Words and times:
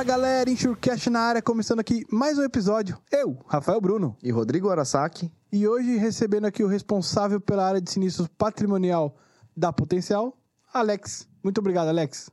Fala 0.00 0.12
galera, 0.12 0.48
Insurecast 0.48 1.10
na 1.10 1.20
área, 1.20 1.42
começando 1.42 1.80
aqui 1.80 2.06
mais 2.10 2.38
um 2.38 2.42
episódio. 2.42 2.98
Eu, 3.12 3.36
Rafael 3.46 3.78
Bruno. 3.82 4.16
E 4.22 4.30
Rodrigo 4.30 4.70
Arasaki. 4.70 5.30
E 5.52 5.68
hoje 5.68 5.98
recebendo 5.98 6.46
aqui 6.46 6.64
o 6.64 6.66
responsável 6.66 7.38
pela 7.38 7.66
área 7.66 7.82
de 7.82 7.90
sinistros 7.90 8.26
patrimonial 8.26 9.14
da 9.54 9.70
Potencial, 9.70 10.34
Alex. 10.72 11.28
Muito 11.44 11.58
obrigado, 11.58 11.88
Alex. 11.88 12.30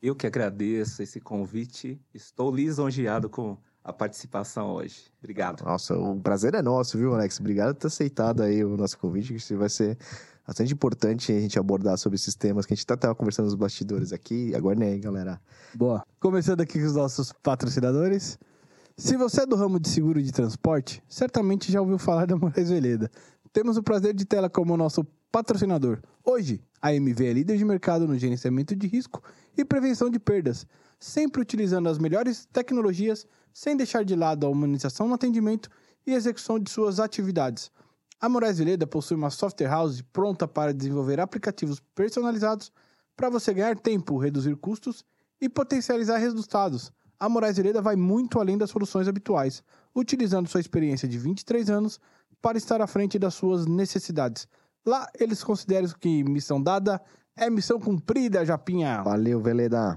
Eu 0.00 0.14
que 0.14 0.28
agradeço 0.28 1.02
esse 1.02 1.18
convite. 1.18 2.00
Estou 2.14 2.54
lisonjeado 2.54 3.28
com 3.28 3.58
a 3.82 3.92
participação 3.92 4.74
hoje. 4.74 5.10
Obrigado. 5.18 5.64
Nossa, 5.64 5.98
o 5.98 6.20
prazer 6.20 6.54
é 6.54 6.62
nosso, 6.62 6.96
viu, 6.96 7.14
Alex? 7.14 7.40
Obrigado 7.40 7.74
por 7.74 7.80
ter 7.80 7.88
aceitado 7.88 8.44
aí 8.44 8.64
o 8.64 8.76
nosso 8.76 8.96
convite, 8.96 9.34
que 9.34 9.56
vai 9.56 9.68
ser 9.68 9.98
bastante 10.48 10.72
importante 10.72 11.30
a 11.30 11.38
gente 11.38 11.58
abordar 11.58 11.98
sobre 11.98 12.16
esses 12.16 12.34
temas 12.34 12.64
que 12.64 12.72
a 12.72 12.76
gente 12.76 12.86
tá, 12.86 12.96
tava 12.96 13.14
conversando 13.14 13.44
nos 13.44 13.54
bastidores 13.54 14.14
aqui. 14.14 14.54
Aguardem 14.54 14.88
aí, 14.88 14.98
galera. 14.98 15.38
Boa. 15.74 16.02
Começando 16.18 16.62
aqui 16.62 16.80
com 16.80 16.86
os 16.86 16.94
nossos 16.94 17.34
patrocinadores. 17.42 18.38
Se 18.96 19.14
você 19.14 19.42
é 19.42 19.46
do 19.46 19.56
ramo 19.56 19.78
de 19.78 19.90
seguro 19.90 20.22
de 20.22 20.32
transporte, 20.32 21.02
certamente 21.06 21.70
já 21.70 21.82
ouviu 21.82 21.98
falar 21.98 22.24
da 22.24 22.34
Moraes 22.34 22.70
Veleda. 22.70 23.10
Temos 23.52 23.76
o 23.76 23.82
prazer 23.82 24.14
de 24.14 24.24
tê-la 24.24 24.48
como 24.48 24.74
nosso 24.74 25.04
patrocinador. 25.30 26.00
Hoje, 26.24 26.62
a 26.80 26.94
MV 26.94 27.26
é 27.26 27.32
líder 27.34 27.58
de 27.58 27.64
mercado 27.66 28.08
no 28.08 28.16
gerenciamento 28.16 28.74
de 28.74 28.86
risco 28.86 29.22
e 29.54 29.66
prevenção 29.66 30.08
de 30.08 30.18
perdas, 30.18 30.66
sempre 30.98 31.42
utilizando 31.42 31.90
as 31.90 31.98
melhores 31.98 32.48
tecnologias, 32.50 33.26
sem 33.52 33.76
deixar 33.76 34.02
de 34.02 34.16
lado 34.16 34.46
a 34.46 34.48
humanização 34.48 35.08
no 35.08 35.14
atendimento 35.14 35.68
e 36.06 36.14
execução 36.14 36.58
de 36.58 36.70
suas 36.70 36.98
atividades. 36.98 37.70
A 38.20 38.28
Moraes 38.28 38.58
Veleda 38.58 38.84
possui 38.84 39.16
uma 39.16 39.30
software 39.30 39.68
house 39.68 40.02
pronta 40.12 40.48
para 40.48 40.74
desenvolver 40.74 41.20
aplicativos 41.20 41.78
personalizados 41.94 42.72
para 43.16 43.30
você 43.30 43.54
ganhar 43.54 43.78
tempo, 43.78 44.18
reduzir 44.18 44.56
custos 44.56 45.04
e 45.40 45.48
potencializar 45.48 46.18
resultados. 46.18 46.92
A 47.20 47.28
Moraes 47.28 47.56
Veleda 47.56 47.80
vai 47.80 47.94
muito 47.94 48.40
além 48.40 48.58
das 48.58 48.70
soluções 48.70 49.06
habituais, 49.06 49.62
utilizando 49.94 50.48
sua 50.48 50.60
experiência 50.60 51.06
de 51.06 51.16
23 51.16 51.70
anos 51.70 52.00
para 52.42 52.58
estar 52.58 52.80
à 52.80 52.88
frente 52.88 53.20
das 53.20 53.34
suas 53.34 53.66
necessidades. 53.66 54.48
Lá, 54.84 55.08
eles 55.18 55.44
consideram 55.44 55.88
que 56.00 56.24
missão 56.24 56.60
dada 56.60 57.00
é 57.36 57.48
missão 57.48 57.78
cumprida, 57.78 58.44
Japinha. 58.44 59.00
Valeu, 59.00 59.40
Veleda. 59.40 59.96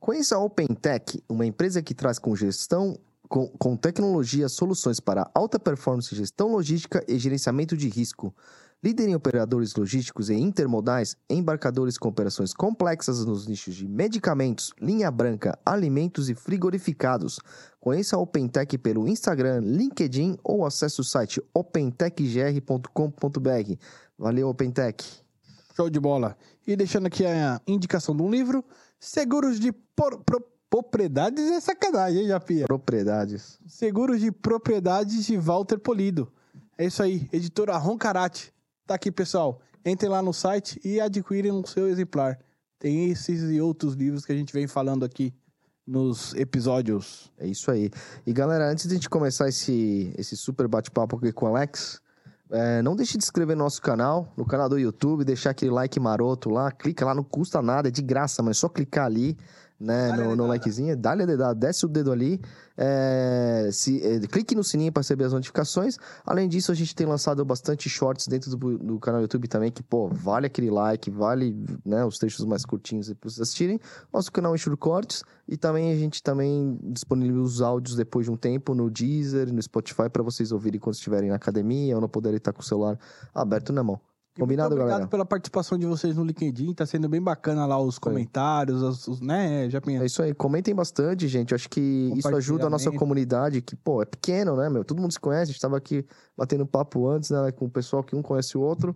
Conheça 0.00 0.34
a 0.34 0.40
OpenTech, 0.40 1.22
uma 1.28 1.46
empresa 1.46 1.80
que 1.80 1.94
traz 1.94 2.18
com 2.18 2.34
gestão, 2.34 2.98
com, 3.28 3.48
com 3.48 3.76
tecnologia, 3.76 4.48
soluções 4.48 5.00
para 5.00 5.28
alta 5.34 5.58
performance, 5.58 6.14
gestão 6.14 6.52
logística 6.52 7.04
e 7.08 7.18
gerenciamento 7.18 7.76
de 7.76 7.88
risco. 7.88 8.32
Líder 8.84 9.08
em 9.08 9.14
operadores 9.14 9.74
logísticos 9.74 10.28
e 10.28 10.34
intermodais, 10.34 11.16
embarcadores 11.28 11.96
com 11.96 12.08
operações 12.08 12.52
complexas 12.52 13.24
nos 13.24 13.46
nichos 13.46 13.74
de 13.74 13.88
medicamentos, 13.88 14.72
linha 14.80 15.10
branca, 15.10 15.58
alimentos 15.64 16.28
e 16.28 16.34
frigorificados. 16.34 17.40
Conheça 17.80 18.16
a 18.16 18.18
OpenTech 18.18 18.76
pelo 18.78 19.08
Instagram, 19.08 19.60
LinkedIn 19.60 20.36
ou 20.44 20.66
acesse 20.66 21.00
o 21.00 21.04
site 21.04 21.42
opentechgr.com.br. 21.54 23.74
Valeu, 24.18 24.48
OpenTech. 24.48 25.04
Show 25.74 25.90
de 25.90 25.98
bola. 25.98 26.36
E 26.66 26.76
deixando 26.76 27.06
aqui 27.06 27.24
a 27.24 27.60
indicação 27.66 28.14
de 28.14 28.22
um 28.22 28.30
livro, 28.30 28.64
Seguros 28.98 29.60
de 29.60 29.72
por, 29.72 30.22
pro, 30.24 30.42
Propriedades 30.76 31.50
é 31.50 31.58
sacanagem, 31.58 32.20
hein, 32.20 32.28
Japinha? 32.28 32.66
Propriedades. 32.66 33.58
Seguros 33.66 34.20
de 34.20 34.30
Propriedades 34.30 35.24
de 35.24 35.38
Walter 35.38 35.78
Polido. 35.78 36.30
É 36.76 36.84
isso 36.84 37.02
aí, 37.02 37.26
editora 37.32 37.74
Roncarate. 37.78 38.52
Tá 38.86 38.94
aqui, 38.94 39.10
pessoal. 39.10 39.58
Entrem 39.86 40.10
lá 40.10 40.20
no 40.20 40.34
site 40.34 40.78
e 40.84 41.00
adquirem 41.00 41.50
o 41.50 41.66
seu 41.66 41.88
exemplar. 41.88 42.38
Tem 42.78 43.10
esses 43.10 43.40
e 43.50 43.58
outros 43.58 43.94
livros 43.94 44.26
que 44.26 44.32
a 44.32 44.36
gente 44.36 44.52
vem 44.52 44.66
falando 44.66 45.02
aqui 45.02 45.32
nos 45.86 46.34
episódios. 46.34 47.32
É 47.38 47.46
isso 47.46 47.70
aí. 47.70 47.90
E 48.26 48.32
galera, 48.34 48.70
antes 48.70 48.86
de 48.86 48.92
a 48.92 48.96
gente 48.96 49.08
começar 49.08 49.48
esse, 49.48 50.12
esse 50.18 50.36
super 50.36 50.68
bate-papo 50.68 51.16
aqui 51.16 51.32
com 51.32 51.46
o 51.46 51.48
Alex, 51.48 52.02
é, 52.50 52.82
não 52.82 52.94
deixe 52.94 53.16
de 53.16 53.24
inscrever 53.24 53.56
no 53.56 53.64
nosso 53.64 53.80
canal, 53.80 54.30
no 54.36 54.44
canal 54.44 54.68
do 54.68 54.78
YouTube, 54.78 55.24
deixar 55.24 55.50
aquele 55.50 55.70
like 55.70 55.98
maroto 55.98 56.50
lá, 56.50 56.70
clica 56.70 57.06
lá, 57.06 57.14
não 57.14 57.24
custa 57.24 57.62
nada, 57.62 57.88
é 57.88 57.90
de 57.90 58.02
graça, 58.02 58.42
mas 58.42 58.58
é 58.58 58.60
só 58.60 58.68
clicar 58.68 59.06
ali, 59.06 59.36
né, 59.78 60.12
no, 60.12 60.34
no 60.34 60.46
likezinho, 60.46 60.96
dá-lhe 60.96 61.22
a 61.22 61.26
dedada, 61.26 61.54
desce 61.54 61.84
o 61.84 61.88
dedo 61.88 62.10
ali, 62.10 62.40
é, 62.76 63.68
se, 63.72 64.02
é, 64.02 64.20
clique 64.20 64.54
no 64.54 64.64
sininho 64.64 64.90
para 64.90 65.02
receber 65.02 65.24
as 65.24 65.32
notificações. 65.32 65.96
Além 66.24 66.48
disso, 66.48 66.72
a 66.72 66.74
gente 66.74 66.94
tem 66.94 67.06
lançado 67.06 67.44
bastante 67.44 67.88
shorts 67.88 68.26
dentro 68.26 68.50
do, 68.56 68.78
do 68.78 68.98
canal 68.98 69.20
do 69.20 69.24
YouTube 69.24 69.48
também, 69.48 69.70
que, 69.70 69.82
pô, 69.82 70.08
vale 70.08 70.46
aquele 70.46 70.70
like, 70.70 71.10
vale 71.10 71.56
né, 71.84 72.04
os 72.04 72.18
textos 72.18 72.44
mais 72.44 72.64
curtinhos 72.64 73.12
para 73.12 73.28
vocês 73.28 73.40
assistirem. 73.40 73.78
Nosso 74.12 74.32
canal 74.32 74.54
Enxuro 74.54 74.76
Cortes 74.76 75.22
e 75.46 75.56
também 75.56 75.92
a 75.92 75.96
gente 75.96 76.22
também 76.22 76.78
disponibiliza 76.82 77.42
os 77.42 77.62
áudios 77.62 77.96
depois 77.96 78.26
de 78.26 78.32
um 78.32 78.36
tempo 78.36 78.74
no 78.74 78.90
Deezer, 78.90 79.52
no 79.52 79.62
Spotify, 79.62 80.08
para 80.10 80.22
vocês 80.22 80.52
ouvirem 80.52 80.80
quando 80.80 80.94
estiverem 80.94 81.28
na 81.28 81.36
academia 81.36 81.94
ou 81.94 82.00
não 82.00 82.08
poderem 82.08 82.38
estar 82.38 82.52
com 82.52 82.60
o 82.60 82.64
celular 82.64 82.98
aberto 83.34 83.72
na 83.72 83.82
mão. 83.82 84.00
Combinado, 84.38 84.70
Muito 84.70 84.80
obrigado 84.80 84.98
galera? 84.98 85.08
pela 85.08 85.24
participação 85.24 85.78
de 85.78 85.86
vocês 85.86 86.16
no 86.16 86.24
LinkedIn. 86.24 86.74
Tá 86.74 86.84
sendo 86.84 87.08
bem 87.08 87.22
bacana 87.22 87.64
lá 87.66 87.80
os 87.80 87.98
comentários, 87.98 88.82
os, 88.82 89.08
os- 89.08 89.20
né, 89.20 89.68
Japinha? 89.70 90.02
É 90.02 90.06
isso 90.06 90.22
aí, 90.22 90.34
comentem 90.34 90.74
bastante, 90.74 91.26
gente. 91.26 91.54
Acho 91.54 91.68
que 91.70 92.12
isso 92.14 92.28
ajuda 92.34 92.66
a 92.66 92.70
nossa 92.70 92.90
comunidade, 92.92 93.62
que, 93.62 93.74
pô, 93.74 94.02
é 94.02 94.04
pequeno, 94.04 94.54
né, 94.56 94.68
meu? 94.68 94.84
Todo 94.84 95.00
mundo 95.00 95.12
se 95.12 95.20
conhece, 95.20 95.50
a 95.50 95.52
gente 95.52 95.60
tava 95.60 95.76
aqui 95.78 96.04
batendo 96.36 96.66
papo 96.66 97.08
antes, 97.08 97.30
né, 97.30 97.50
com 97.52 97.64
o 97.64 97.70
pessoal 97.70 98.04
que 98.04 98.14
um 98.14 98.22
conhece 98.22 98.58
o 98.58 98.60
outro. 98.60 98.94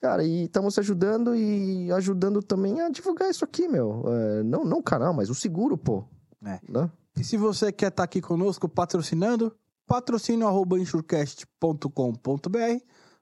Cara, 0.00 0.24
e 0.24 0.44
estamos 0.44 0.74
se 0.74 0.80
ajudando 0.80 1.34
e 1.34 1.90
ajudando 1.92 2.40
também 2.42 2.80
a 2.80 2.88
divulgar 2.88 3.28
isso 3.28 3.44
aqui, 3.44 3.68
meu. 3.68 4.04
É, 4.06 4.42
não, 4.44 4.64
não 4.64 4.78
o 4.78 4.82
canal, 4.82 5.12
mas 5.12 5.28
o 5.28 5.34
seguro, 5.34 5.76
pô. 5.76 6.04
É. 6.44 6.60
Né? 6.68 6.90
E 7.18 7.24
se 7.24 7.36
você 7.36 7.72
quer 7.72 7.88
estar 7.88 8.04
aqui 8.04 8.20
conosco 8.20 8.68
patrocinando, 8.68 9.52
patrocínio 9.86 10.46
arroba 10.46 10.78
insurecast.com.br 10.78 12.58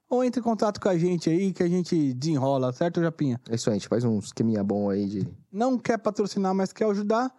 ou 0.09 0.23
entre 0.23 0.39
em 0.39 0.43
contato 0.43 0.79
com 0.79 0.89
a 0.89 0.97
gente 0.97 1.29
aí 1.29 1.51
que 1.51 1.63
a 1.63 1.67
gente 1.67 2.13
desenrola, 2.13 2.71
certo, 2.73 3.01
Japinha? 3.01 3.39
É 3.49 3.55
isso 3.55 3.69
aí, 3.69 3.75
a 3.75 3.77
gente 3.77 3.87
faz 3.87 4.03
um 4.03 4.19
esqueminha 4.19 4.63
bom 4.63 4.89
aí 4.89 5.05
de. 5.07 5.27
Não 5.51 5.77
quer 5.77 5.97
patrocinar, 5.97 6.53
mas 6.53 6.71
quer 6.71 6.85
ajudar? 6.85 7.31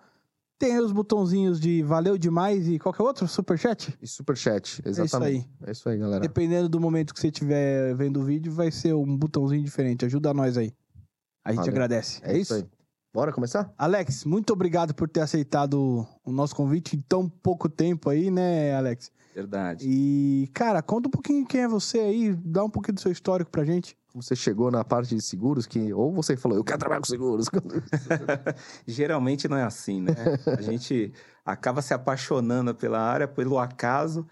Tem 0.59 0.73
aí 0.73 0.81
os 0.81 0.91
botãozinhos 0.91 1.61
de 1.61 1.83
valeu 1.83 2.19
demais 2.19 2.67
e 2.67 2.81
qualquer 2.81 3.05
outro, 3.05 3.29
superchat? 3.29 3.97
de 4.01 4.09
superchat. 4.09 4.83
É 4.85 4.91
isso 4.91 5.03
Exatamente. 5.03 5.49
aí. 5.61 5.69
É 5.69 5.71
isso 5.71 5.89
aí, 5.89 5.97
galera. 5.97 6.21
Dependendo 6.21 6.69
do 6.69 6.81
momento 6.81 7.15
que 7.15 7.21
você 7.21 7.29
estiver 7.29 7.95
vendo 7.95 8.21
o 8.21 8.25
vídeo, 8.25 8.53
vai 8.53 8.71
ser 8.73 8.93
um 8.93 9.17
botãozinho 9.17 9.63
diferente. 9.63 10.05
Ajuda 10.05 10.35
nós 10.35 10.59
aí. 10.59 10.73
A 11.45 11.51
gente 11.51 11.61
Valeu. 11.61 11.73
agradece. 11.73 12.21
É 12.25 12.37
isso 12.37 12.55
aí. 12.55 12.67
Bora 13.15 13.33
começar? 13.33 13.73
Alex, 13.79 14.25
muito 14.25 14.53
obrigado 14.53 14.95
por 14.95 15.09
ter 15.09 15.21
aceitado 15.21 16.07
o 16.25 16.33
nosso 16.33 16.55
convite 16.55 16.97
em 16.97 17.01
tão 17.09 17.29
pouco 17.29 17.69
tempo 17.69 18.11
aí, 18.11 18.31
né, 18.31 18.75
Alex? 18.75 19.11
Verdade. 19.39 19.87
E, 19.89 20.51
cara, 20.53 20.83
conta 20.83 21.07
um 21.07 21.11
pouquinho 21.13 21.47
quem 21.47 21.61
é 21.61 21.69
você 21.69 22.01
aí, 22.01 22.35
dá 22.35 22.65
um 22.65 22.69
pouquinho 22.69 22.97
do 22.97 23.01
seu 23.01 23.13
histórico 23.13 23.49
pra 23.53 23.65
gente. 23.65 23.97
Você 24.13 24.35
chegou 24.35 24.69
na 24.69 24.83
parte 24.83 25.15
de 25.15 25.23
seguros 25.23 25.65
que. 25.65 25.93
Ou 25.93 26.13
você 26.13 26.37
falou, 26.37 26.59
eu 26.59 26.65
quero 26.65 26.81
trabalhar 26.81 27.01
com 27.01 27.07
seguros. 27.07 27.47
Geralmente 28.85 29.47
não 29.47 29.57
é 29.57 29.63
assim, 29.63 30.01
né? 30.01 30.13
A 30.45 30.61
gente 30.61 31.13
acaba 31.45 31.81
se 31.81 31.95
apaixonando 31.95 32.75
pela 32.75 32.99
área, 32.99 33.29
pelo 33.29 33.61
acaso, 33.61 34.27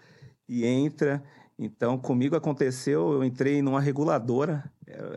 e 0.45 0.65
entra. 0.65 1.23
Então, 1.57 1.97
comigo 1.97 2.35
aconteceu, 2.35 3.13
eu 3.13 3.23
entrei 3.23 3.61
numa 3.61 3.79
reguladora, 3.79 4.69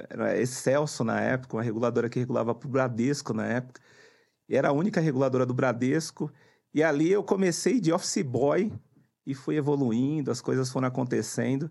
era 0.09 0.41
Excelso 0.41 1.03
na 1.03 1.21
época, 1.21 1.57
uma 1.57 1.65
reguladora 1.65 2.09
que 2.09 2.21
regulava 2.21 2.55
para 2.55 2.69
o 2.69 2.71
Bradesco 2.71 3.35
na 3.35 3.45
época. 3.45 3.81
E 4.49 4.57
era 4.57 4.69
a 4.69 4.73
única 4.73 5.01
reguladora 5.01 5.45
do 5.45 5.53
Bradesco. 5.53 6.31
E 6.73 6.81
ali 6.81 7.11
eu 7.11 7.25
comecei 7.25 7.81
de 7.81 7.93
office 7.93 8.23
boy 8.23 8.73
e 9.27 9.35
fui 9.35 9.57
evoluindo, 9.57 10.31
as 10.31 10.41
coisas 10.41 10.71
foram 10.71 10.89
acontecendo. 10.89 11.71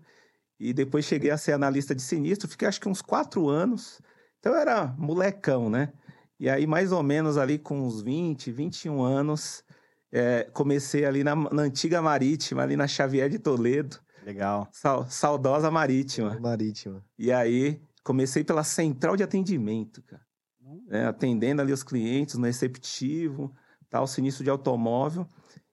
E 0.58 0.72
depois 0.72 1.04
cheguei 1.04 1.30
a 1.30 1.38
ser 1.38 1.52
analista 1.52 1.94
de 1.94 2.02
sinistro, 2.02 2.48
fiquei 2.48 2.68
acho 2.68 2.80
que 2.80 2.88
uns 2.88 3.00
quatro 3.02 3.48
anos. 3.48 4.00
Então 4.38 4.52
eu 4.52 4.58
era 4.58 4.86
molecão, 4.98 5.70
né? 5.70 5.92
E 6.38 6.48
aí, 6.48 6.66
mais 6.66 6.90
ou 6.92 7.02
menos 7.02 7.36
ali 7.36 7.58
com 7.58 7.80
uns 7.82 8.00
20, 8.02 8.50
21 8.50 9.02
anos, 9.02 9.62
é, 10.10 10.44
comecei 10.54 11.04
ali 11.04 11.22
na, 11.22 11.34
na 11.36 11.62
antiga 11.62 12.00
Marítima, 12.00 12.62
ali 12.62 12.76
na 12.76 12.86
Xavier 12.88 13.28
de 13.28 13.38
Toledo, 13.38 13.98
Legal. 14.24 14.66
sau- 14.72 15.04
saudosa 15.10 15.70
Marítima. 15.70 16.38
Marítima. 16.40 17.04
E 17.18 17.30
aí, 17.30 17.80
comecei 18.02 18.42
pela 18.42 18.64
central 18.64 19.16
de 19.16 19.22
atendimento, 19.22 20.02
cara. 20.02 20.22
né, 20.86 21.06
atendendo 21.06 21.60
ali 21.60 21.72
os 21.72 21.82
clientes 21.82 22.36
no 22.36 22.46
receptivo, 22.46 23.54
tal, 23.90 24.06
sinistro 24.06 24.42
de 24.44 24.48
automóvel. 24.50 25.26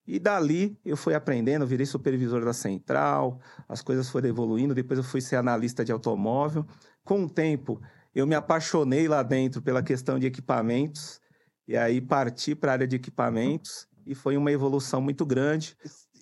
E 0.08 0.20
dali 0.20 0.80
eu 0.86 0.96
fui 0.96 1.14
aprendendo, 1.14 1.68
virei 1.68 1.86
supervisor 1.86 2.46
da 2.46 2.54
central, 2.54 3.42
as 3.68 3.82
coisas 3.82 4.10
foram 4.10 4.30
evoluindo, 4.30 4.74
depois 4.74 4.98
eu 4.98 5.04
fui 5.04 5.20
ser 5.20 5.36
analista 5.36 5.84
de 5.84 5.92
automóvel. 5.92 6.66
Com 7.04 7.26
o 7.26 7.30
tempo, 7.30 7.82
eu 8.16 8.26
me 8.26 8.34
apaixonei 8.34 9.08
lá 9.08 9.22
dentro 9.22 9.62
pela 9.62 9.84
questão 9.84 10.18
de 10.18 10.26
equipamentos, 10.26 11.20
e 11.68 11.76
aí 11.76 12.00
parti 12.00 12.56
para 12.56 12.72
a 12.72 12.74
área 12.74 12.88
de 12.88 12.96
equipamentos, 12.96 13.86
e 14.06 14.16
foi 14.16 14.38
uma 14.38 14.52
evolução 14.52 15.02
muito 15.02 15.26
grande. 15.26 15.76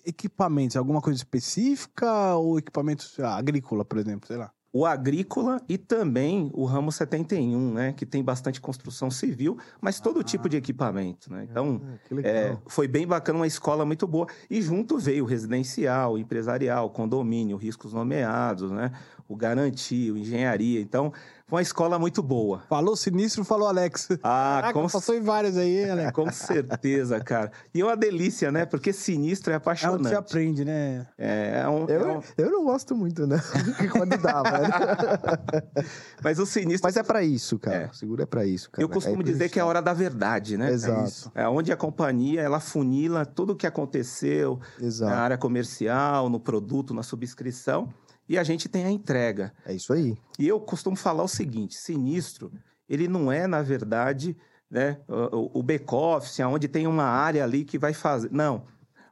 Equipamentos, 0.04 0.76
alguma 0.76 1.00
coisa 1.00 1.18
específica 1.18 2.34
ou 2.34 2.58
equipamentos 2.58 3.16
lá, 3.16 3.36
agrícola, 3.36 3.84
por 3.84 3.98
exemplo, 3.98 4.26
sei 4.26 4.36
lá? 4.36 4.52
O 4.78 4.84
agrícola 4.84 5.58
e 5.66 5.78
também 5.78 6.50
o 6.52 6.66
ramo 6.66 6.92
71, 6.92 7.72
né? 7.72 7.92
Que 7.94 8.04
tem 8.04 8.22
bastante 8.22 8.60
construção 8.60 9.10
civil, 9.10 9.56
mas 9.80 9.98
todo 10.00 10.20
Ah. 10.20 10.22
tipo 10.24 10.50
de 10.50 10.56
equipamento, 10.58 11.32
né? 11.32 11.46
Então, 11.50 11.80
Ah, 12.12 12.20
é, 12.22 12.56
foi 12.66 12.86
bem 12.86 13.06
bacana, 13.06 13.38
uma 13.38 13.46
escola 13.46 13.86
muito 13.86 14.06
boa. 14.06 14.26
E 14.50 14.60
junto 14.60 14.98
veio 14.98 15.24
o 15.24 15.26
residencial, 15.26 16.18
empresarial, 16.18 16.90
condomínio, 16.90 17.56
riscos 17.56 17.94
nomeados, 17.94 18.70
né? 18.70 18.92
O 19.26 19.34
garantio, 19.34 20.16
engenharia. 20.16 20.78
Então, 20.80 21.10
foi 21.48 21.56
uma 21.58 21.62
escola 21.62 21.96
muito 21.98 22.22
boa. 22.24 22.62
Falou 22.68 22.96
sinistro, 22.96 23.44
falou 23.44 23.68
Alex. 23.68 24.08
Ah, 24.22 24.58
Caraca, 24.62 24.72
com, 24.72 24.88
passou 24.88 25.14
em 25.14 25.20
vários 25.20 25.56
aí, 25.56 25.84
hein, 25.84 25.90
Alex. 25.90 26.12
com 26.12 26.30
certeza, 26.32 27.20
cara. 27.20 27.52
E 27.72 27.80
é 27.80 27.84
uma 27.84 27.96
delícia, 27.96 28.50
né? 28.50 28.66
Porque 28.66 28.92
sinistro 28.92 29.52
é 29.52 29.54
É 29.54 29.56
onde 29.56 29.62
apaixonante. 29.62 30.08
você 30.08 30.14
aprende, 30.16 30.64
né? 30.64 31.06
É, 31.16 31.60
é 31.62 31.68
um- 31.68 31.86
é 31.88 31.96
Eu, 31.96 32.18
um- 32.18 32.22
eu 32.36 32.50
não 32.50 32.64
gosto 32.64 32.96
muito, 32.96 33.26
né? 33.28 33.40
Quando 33.92 34.18
dá, 34.18 34.42
velho. 34.42 34.72
Mas 36.22 36.38
o 36.40 36.46
sinistro. 36.46 36.80
Mas 36.86 36.96
é 36.96 37.02
pra 37.04 37.22
isso, 37.22 37.58
cara. 37.60 37.76
É. 37.76 37.86
O 37.86 37.94
seguro 37.94 38.22
é 38.22 38.26
pra 38.26 38.44
isso, 38.44 38.68
cara. 38.70 38.82
Eu 38.82 38.88
costumo 38.88 39.20
É 39.22 39.24
dizer 39.24 39.48
que 39.48 39.58
é 39.58 39.62
a 39.62 39.66
hora 39.66 39.80
da 39.80 39.92
verdade, 39.92 40.56
né? 40.56 40.72
Exato. 40.72 41.00
É 41.00 41.04
isso. 41.04 41.32
É 41.34 41.48
onde 41.48 41.70
a 41.70 41.76
companhia 41.76 42.40
ela 42.42 42.58
funila 42.58 43.24
tudo 43.24 43.52
o 43.52 43.56
que 43.56 43.66
aconteceu 43.68 44.58
na 44.80 44.86
Exato. 44.86 45.12
área 45.14 45.38
comercial, 45.38 46.28
no 46.28 46.40
produto, 46.40 46.92
na 46.92 47.02
subscrição, 47.04 47.88
e 48.28 48.38
a 48.38 48.42
gente 48.44 48.68
tem 48.68 48.84
a 48.84 48.90
entrega. 48.90 49.52
É 49.64 49.72
isso 49.74 49.92
aí. 49.92 50.16
E 50.38 50.46
eu 50.46 50.58
costumo 50.60 50.96
falar 50.96 51.22
o 51.22 51.28
seguinte: 51.28 51.74
sinistro, 51.76 52.52
ele 52.88 53.08
não 53.08 53.30
é, 53.30 53.46
na 53.46 53.62
verdade, 53.62 54.36
né, 54.70 54.98
o, 55.08 55.60
o 55.60 55.62
back-office, 55.62 56.40
onde 56.40 56.68
tem 56.68 56.86
uma 56.86 57.04
área 57.04 57.44
ali 57.44 57.64
que 57.64 57.78
vai 57.78 57.92
fazer. 57.94 58.30
Não. 58.32 58.64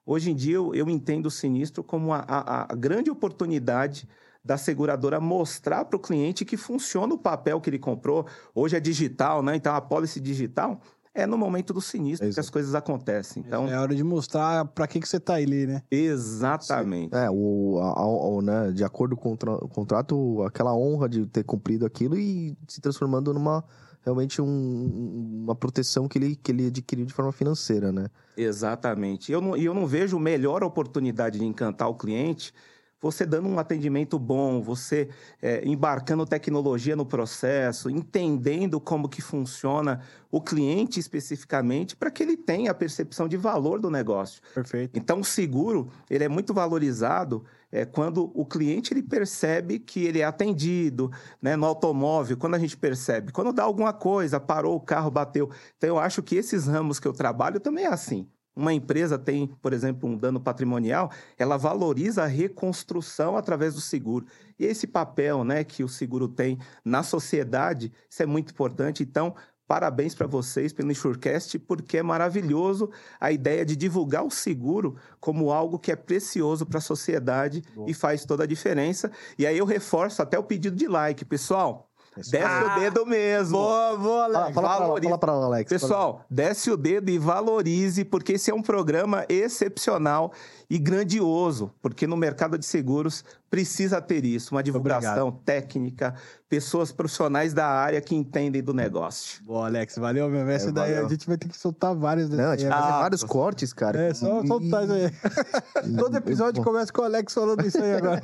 Hoje 0.06 0.30
em 0.30 0.34
dia, 0.34 0.56
eu, 0.56 0.74
eu 0.74 0.90
entendo 0.90 1.26
o 1.26 1.30
sinistro 1.30 1.82
como 1.82 2.12
a, 2.12 2.24
a- 2.28 2.66
a 2.72 2.74
grande 2.74 3.10
oportunidade 3.10 4.06
da 4.44 4.58
seguradora 4.58 5.18
mostrar 5.20 5.86
para 5.86 5.96
o 5.96 6.00
cliente 6.00 6.44
que 6.44 6.58
funciona 6.58 7.14
o 7.14 7.18
papel 7.18 7.58
que 7.60 7.70
ele 7.70 7.78
comprou. 7.78 8.26
Hoje 8.54 8.76
é 8.76 8.80
digital, 8.80 9.42
né? 9.42 9.56
Então, 9.56 9.74
a 9.74 9.80
policy 9.80 10.20
digital 10.20 10.78
é 11.14 11.26
no 11.26 11.38
momento 11.38 11.72
do 11.72 11.80
sinistro 11.80 12.26
que 12.26 12.30
Exato. 12.32 12.40
as 12.46 12.50
coisas 12.50 12.74
acontecem. 12.74 13.42
Então, 13.46 13.68
É 13.68 13.78
hora 13.78 13.94
de 13.94 14.02
mostrar 14.02 14.64
pra 14.66 14.86
que, 14.88 14.98
que 15.00 15.08
você 15.08 15.20
tá 15.20 15.34
ali, 15.34 15.66
né? 15.66 15.82
exatamente. 15.90 17.14
É, 17.14 17.30
o, 17.30 17.78
a- 17.80 18.06
o, 18.06 18.42
né, 18.42 18.72
de 18.72 18.82
acordo 18.84 19.16
com 19.16 19.32
o 19.32 19.36
tra- 19.36 19.54
o 19.56 19.68
contrato, 19.68 20.42
aquela 20.42 20.74
honra 20.76 21.08
de 21.08 21.24
ter 21.26 21.44
cumprido 21.44 21.86
aquilo 21.86 22.16
e 22.18 22.56
se 22.68 22.80
transformando 22.80 23.32
numa 23.32 23.64
realmente 24.02 24.42
um- 24.42 25.42
uma 25.44 25.54
proteção 25.54 26.06
que 26.08 26.18
ele, 26.18 26.36
que 26.36 26.52
ele 26.52 26.66
adquiriu 26.66 27.06
de 27.06 27.12
forma 27.12 27.32
financeira, 27.32 27.90
né? 27.92 28.08
Exatamente. 28.36 29.30
Eu 29.32 29.40
não, 29.40 29.56
e 29.56 29.64
eu 29.64 29.72
não 29.72 29.86
vejo 29.86 30.18
melhor 30.18 30.62
oportunidade 30.62 31.38
de 31.38 31.44
encantar 31.44 31.88
o 31.88 31.94
cliente 31.94 32.52
você 33.00 33.26
dando 33.26 33.48
um 33.48 33.58
atendimento 33.58 34.18
bom, 34.18 34.62
você 34.62 35.08
é, 35.42 35.66
embarcando 35.66 36.24
tecnologia 36.24 36.96
no 36.96 37.04
processo, 37.04 37.90
entendendo 37.90 38.80
como 38.80 39.08
que 39.08 39.20
funciona 39.20 40.00
o 40.30 40.40
cliente 40.40 40.98
especificamente, 40.98 41.94
para 41.94 42.10
que 42.10 42.22
ele 42.22 42.36
tenha 42.36 42.70
a 42.70 42.74
percepção 42.74 43.28
de 43.28 43.36
valor 43.36 43.78
do 43.78 43.90
negócio. 43.90 44.40
Perfeito. 44.54 44.98
Então, 44.98 45.20
o 45.20 45.24
seguro 45.24 45.90
ele 46.08 46.24
é 46.24 46.28
muito 46.28 46.54
valorizado 46.54 47.44
é, 47.70 47.84
quando 47.84 48.30
o 48.34 48.46
cliente 48.46 48.92
ele 48.92 49.02
percebe 49.02 49.78
que 49.78 50.04
ele 50.04 50.20
é 50.20 50.24
atendido, 50.24 51.10
né, 51.42 51.56
no 51.56 51.66
automóvel, 51.66 52.36
quando 52.36 52.54
a 52.54 52.58
gente 52.58 52.76
percebe, 52.76 53.32
quando 53.32 53.52
dá 53.52 53.64
alguma 53.64 53.92
coisa, 53.92 54.38
parou 54.38 54.76
o 54.76 54.80
carro, 54.80 55.10
bateu. 55.10 55.50
Então, 55.76 55.90
eu 55.90 55.98
acho 55.98 56.22
que 56.22 56.36
esses 56.36 56.66
ramos 56.66 56.98
que 56.98 57.08
eu 57.08 57.12
trabalho 57.12 57.60
também 57.60 57.84
é 57.84 57.88
assim. 57.88 58.28
Uma 58.56 58.72
empresa 58.72 59.18
tem, 59.18 59.48
por 59.60 59.72
exemplo, 59.72 60.08
um 60.08 60.16
dano 60.16 60.40
patrimonial, 60.40 61.10
ela 61.36 61.56
valoriza 61.56 62.22
a 62.22 62.26
reconstrução 62.26 63.36
através 63.36 63.74
do 63.74 63.80
seguro. 63.80 64.26
E 64.58 64.64
esse 64.64 64.86
papel 64.86 65.42
né, 65.42 65.64
que 65.64 65.82
o 65.82 65.88
seguro 65.88 66.28
tem 66.28 66.58
na 66.84 67.02
sociedade, 67.02 67.92
isso 68.08 68.22
é 68.22 68.26
muito 68.26 68.52
importante. 68.52 69.02
Então, 69.02 69.34
Parabéns 69.66 70.14
para 70.14 70.26
vocês 70.26 70.74
pelo 70.74 70.92
Insurecast, 70.92 71.58
porque 71.58 71.96
é 71.96 72.02
maravilhoso 72.02 72.90
a 73.18 73.32
ideia 73.32 73.64
de 73.64 73.74
divulgar 73.74 74.22
o 74.22 74.30
seguro 74.30 74.96
como 75.18 75.50
algo 75.50 75.78
que 75.78 75.90
é 75.90 75.96
precioso 75.96 76.66
para 76.66 76.78
a 76.78 76.82
sociedade 76.82 77.62
Boa. 77.74 77.90
e 77.90 77.94
faz 77.94 78.26
toda 78.26 78.44
a 78.44 78.46
diferença. 78.46 79.10
E 79.38 79.46
aí 79.46 79.56
eu 79.56 79.64
reforço 79.64 80.20
até 80.20 80.38
o 80.38 80.44
pedido 80.44 80.76
de 80.76 80.86
like, 80.86 81.24
pessoal. 81.24 81.90
Desce 82.16 82.36
Ah! 82.36 82.76
o 82.76 82.80
dedo 82.80 83.06
mesmo. 83.06 83.58
Boa, 83.58 83.96
boa, 83.96 84.22
Fala, 84.24 84.38
Alex. 84.38 84.54
fala, 84.54 84.68
pra, 84.68 84.78
valoriza- 84.78 85.08
fala 85.08 85.18
pra 85.18 85.32
Alex. 85.32 85.68
Pessoal, 85.68 86.24
desce 86.30 86.70
o 86.70 86.76
dedo 86.76 87.10
e 87.10 87.18
valorize, 87.18 88.04
porque 88.04 88.34
esse 88.34 88.50
é 88.50 88.54
um 88.54 88.62
programa 88.62 89.24
excepcional 89.28 90.32
e 90.70 90.78
grandioso, 90.78 91.70
porque 91.82 92.06
no 92.06 92.16
mercado 92.16 92.56
de 92.58 92.64
seguros 92.66 93.24
precisa 93.50 94.00
ter 94.00 94.24
isso, 94.24 94.54
uma 94.54 94.62
divulgação 94.62 95.30
técnica, 95.30 96.14
pessoas 96.48 96.90
profissionais 96.90 97.52
da 97.52 97.66
área 97.66 98.00
que 98.00 98.14
entendem 98.14 98.62
do 98.62 98.72
negócio. 98.74 99.44
Boa, 99.44 99.66
Alex. 99.66 99.96
Valeu, 99.98 100.28
meu. 100.28 100.48
Essa 100.48 100.70
É, 100.70 100.72
daí 100.72 100.90
valeu. 100.92 101.06
a 101.06 101.08
gente 101.10 101.26
vai 101.26 101.36
ter 101.36 101.48
que 101.48 101.56
soltar 101.56 101.94
vários 101.94 102.28
Não, 102.30 102.50
a 102.50 102.56
gente 102.56 102.68
vai 102.68 102.78
fazer 102.80 102.92
vários 102.92 103.24
cortes, 103.24 103.72
cara. 103.72 104.00
É, 104.02 104.14
só 104.14 104.44
soltar 104.46 104.84
isso 104.84 104.92
aí. 104.92 105.12
Todo 105.98 106.16
episódio 106.16 106.62
começa 106.64 106.92
com 106.92 107.02
o 107.02 107.04
Alex 107.04 107.32
falando 107.34 107.64
isso 107.66 107.78
aí 107.82 107.94
agora. 107.94 108.22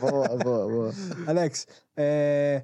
Boa, 0.00 0.28
boa, 0.38 0.68
boa. 0.68 0.92
Alex, 1.26 1.66
é, 1.96 2.62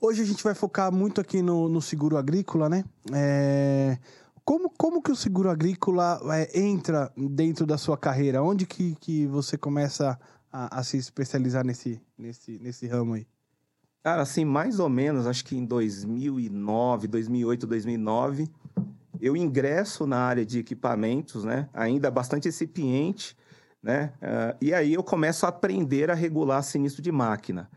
hoje 0.00 0.22
a 0.22 0.24
gente 0.24 0.42
vai 0.42 0.54
focar 0.54 0.92
muito 0.92 1.20
aqui 1.20 1.42
no, 1.42 1.68
no 1.68 1.82
seguro 1.82 2.16
agrícola, 2.16 2.68
né? 2.68 2.84
É, 3.12 3.98
como, 4.44 4.70
como 4.70 5.02
que 5.02 5.10
o 5.10 5.16
seguro 5.16 5.50
agrícola 5.50 6.20
é, 6.34 6.58
entra 6.58 7.12
dentro 7.16 7.66
da 7.66 7.76
sua 7.76 7.96
carreira? 7.96 8.42
Onde 8.42 8.66
que, 8.66 8.94
que 9.00 9.26
você 9.26 9.58
começa 9.58 10.18
a, 10.50 10.78
a 10.78 10.82
se 10.82 10.96
especializar 10.96 11.64
nesse, 11.64 12.00
nesse, 12.16 12.58
nesse 12.58 12.86
ramo 12.86 13.14
aí? 13.14 13.26
Cara, 14.02 14.22
assim, 14.22 14.44
mais 14.44 14.78
ou 14.78 14.88
menos, 14.88 15.26
acho 15.26 15.44
que 15.44 15.56
em 15.56 15.64
2009, 15.64 17.08
2008, 17.08 17.66
2009, 17.66 18.48
eu 19.20 19.36
ingresso 19.36 20.06
na 20.06 20.18
área 20.18 20.46
de 20.46 20.60
equipamentos, 20.60 21.44
né? 21.44 21.68
Ainda 21.74 22.10
bastante 22.10 22.48
incipiente, 22.48 23.36
né? 23.82 24.12
Ah, 24.22 24.56
e 24.60 24.72
aí 24.72 24.94
eu 24.94 25.02
começo 25.02 25.44
a 25.44 25.50
aprender 25.50 26.10
a 26.10 26.14
regular 26.14 26.62
sinistro 26.62 27.02
de 27.02 27.12
máquina. 27.12 27.68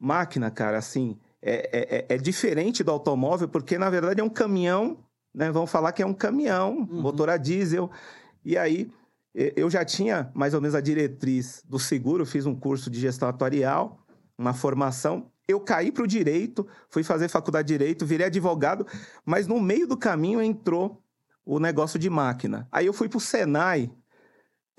Máquina, 0.00 0.50
cara, 0.50 0.78
assim, 0.78 1.18
é, 1.42 2.06
é- 2.10 2.14
é 2.14 2.18
diferente 2.18 2.82
do 2.82 2.90
automóvel, 2.90 3.48
porque 3.48 3.78
na 3.78 3.88
verdade 3.90 4.20
é 4.20 4.24
um 4.24 4.28
caminhão, 4.28 4.98
né? 5.34 5.50
Vamos 5.50 5.70
falar 5.70 5.92
que 5.92 6.02
é 6.02 6.06
um 6.06 6.14
caminhão, 6.14 6.78
Uhum. 6.90 7.00
motor 7.02 7.28
a 7.30 7.36
diesel. 7.36 7.90
E 8.44 8.56
aí 8.56 8.90
eu 9.34 9.70
já 9.70 9.84
tinha 9.84 10.30
mais 10.34 10.52
ou 10.54 10.60
menos 10.60 10.74
a 10.74 10.80
diretriz 10.80 11.62
do 11.68 11.78
seguro, 11.78 12.26
fiz 12.26 12.44
um 12.46 12.54
curso 12.54 12.90
de 12.90 12.98
gestão 12.98 13.28
atuarial, 13.28 14.04
uma 14.36 14.52
formação. 14.52 15.30
Eu 15.46 15.60
caí 15.60 15.92
para 15.92 16.02
o 16.02 16.06
direito, 16.06 16.66
fui 16.90 17.02
fazer 17.02 17.28
faculdade 17.28 17.68
de 17.68 17.74
direito, 17.74 18.04
virei 18.04 18.26
advogado, 18.26 18.86
mas 19.24 19.46
no 19.46 19.60
meio 19.60 19.86
do 19.86 19.96
caminho 19.96 20.42
entrou 20.42 21.02
o 21.46 21.58
negócio 21.60 21.98
de 21.98 22.10
máquina. 22.10 22.66
Aí 22.72 22.86
eu 22.86 22.92
fui 22.92 23.08
para 23.08 23.16
o 23.18 23.20
Senai 23.20 23.90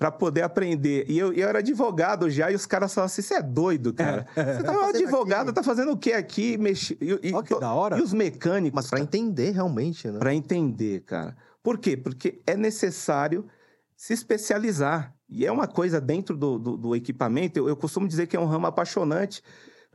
para 0.00 0.10
poder 0.10 0.40
aprender. 0.40 1.04
E 1.10 1.18
eu, 1.18 1.30
eu 1.30 1.46
era 1.46 1.58
advogado 1.58 2.30
já, 2.30 2.50
e 2.50 2.54
os 2.54 2.64
caras 2.64 2.94
falavam 2.94 3.12
assim: 3.12 3.20
você 3.20 3.34
é 3.34 3.42
doido, 3.42 3.92
cara. 3.92 4.26
Você 4.34 4.62
tá 4.62 4.72
um 4.72 4.84
advogado, 4.88 5.48
aqui?" 5.48 5.54
tá 5.56 5.62
fazendo 5.62 5.92
o 5.92 5.96
que 5.96 6.14
aqui? 6.14 6.56
Mexi... 6.56 6.96
E, 6.98 7.28
e- 7.28 7.34
Olha 7.34 7.44
que 7.44 7.60
da 7.60 7.74
hora. 7.74 7.98
e 7.98 8.00
os 8.00 8.14
mecânicos? 8.14 8.74
Mas 8.74 8.88
pra 8.88 8.98
entender 8.98 9.50
realmente, 9.50 10.10
né? 10.10 10.18
para 10.18 10.34
entender, 10.34 11.02
cara. 11.02 11.36
Por 11.62 11.76
quê? 11.76 11.98
Porque 11.98 12.40
é 12.46 12.56
necessário 12.56 13.46
se 13.94 14.14
especializar. 14.14 15.14
E 15.28 15.44
é 15.44 15.52
uma 15.52 15.68
coisa 15.68 16.00
dentro 16.00 16.34
do, 16.34 16.58
do, 16.58 16.76
do 16.78 16.96
equipamento, 16.96 17.58
eu, 17.58 17.68
eu 17.68 17.76
costumo 17.76 18.08
dizer 18.08 18.26
que 18.26 18.34
é 18.34 18.40
um 18.40 18.46
ramo 18.46 18.66
apaixonante, 18.66 19.42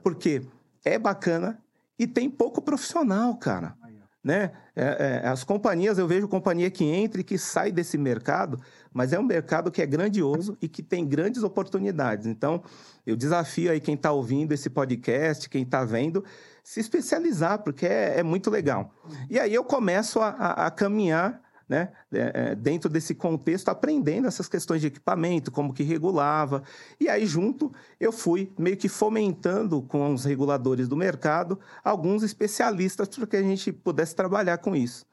porque 0.03 0.43
é 0.85 0.99
bacana 0.99 1.57
e 1.97 2.05
tem 2.05 2.29
pouco 2.29 2.61
profissional, 2.61 3.35
cara. 3.37 3.75
Né? 4.23 4.51
É, 4.75 5.21
é, 5.23 5.27
as 5.27 5.43
companhias, 5.43 5.97
eu 5.97 6.05
vejo 6.07 6.27
companhia 6.27 6.69
que 6.69 6.83
entra 6.83 7.21
e 7.21 7.23
que 7.23 7.37
sai 7.37 7.71
desse 7.71 7.97
mercado, 7.97 8.59
mas 8.93 9.13
é 9.13 9.19
um 9.19 9.23
mercado 9.23 9.71
que 9.71 9.81
é 9.81 9.85
grandioso 9.85 10.57
e 10.61 10.67
que 10.67 10.83
tem 10.83 11.05
grandes 11.07 11.43
oportunidades. 11.43 12.25
Então, 12.27 12.61
eu 13.07 13.15
desafio 13.15 13.71
aí 13.71 13.79
quem 13.79 13.95
está 13.95 14.11
ouvindo 14.11 14.51
esse 14.51 14.69
podcast, 14.69 15.47
quem 15.49 15.63
está 15.63 15.85
vendo, 15.85 16.25
se 16.63 16.79
especializar, 16.81 17.59
porque 17.63 17.85
é, 17.85 18.19
é 18.19 18.23
muito 18.23 18.49
legal. 18.49 18.91
E 19.29 19.39
aí 19.39 19.53
eu 19.53 19.63
começo 19.63 20.19
a, 20.19 20.29
a- 20.29 20.65
a 20.67 20.71
caminhar 20.71 21.41
né, 21.67 21.91
é, 22.11 22.51
é, 22.51 22.55
dentro 22.55 22.89
desse 22.89 23.15
contexto, 23.15 23.69
aprendendo 23.69 24.27
essas 24.27 24.47
questões 24.47 24.81
de 24.81 24.87
equipamento, 24.87 25.51
como 25.51 25.73
que 25.73 25.83
regulava. 25.83 26.63
E 26.99 27.09
aí, 27.09 27.25
junto, 27.25 27.71
eu 27.99 28.11
fui 28.11 28.53
meio 28.57 28.77
que 28.77 28.87
fomentando 28.87 29.81
com 29.81 30.13
os 30.13 30.25
reguladores 30.25 30.87
do 30.87 30.95
mercado 30.95 31.59
alguns 31.83 32.23
especialistas 32.23 33.07
para 33.07 33.27
que 33.27 33.37
a 33.37 33.43
gente 33.43 33.71
pudesse 33.71 34.15
trabalhar 34.15 34.57
com 34.59 34.75
isso. 34.75 35.05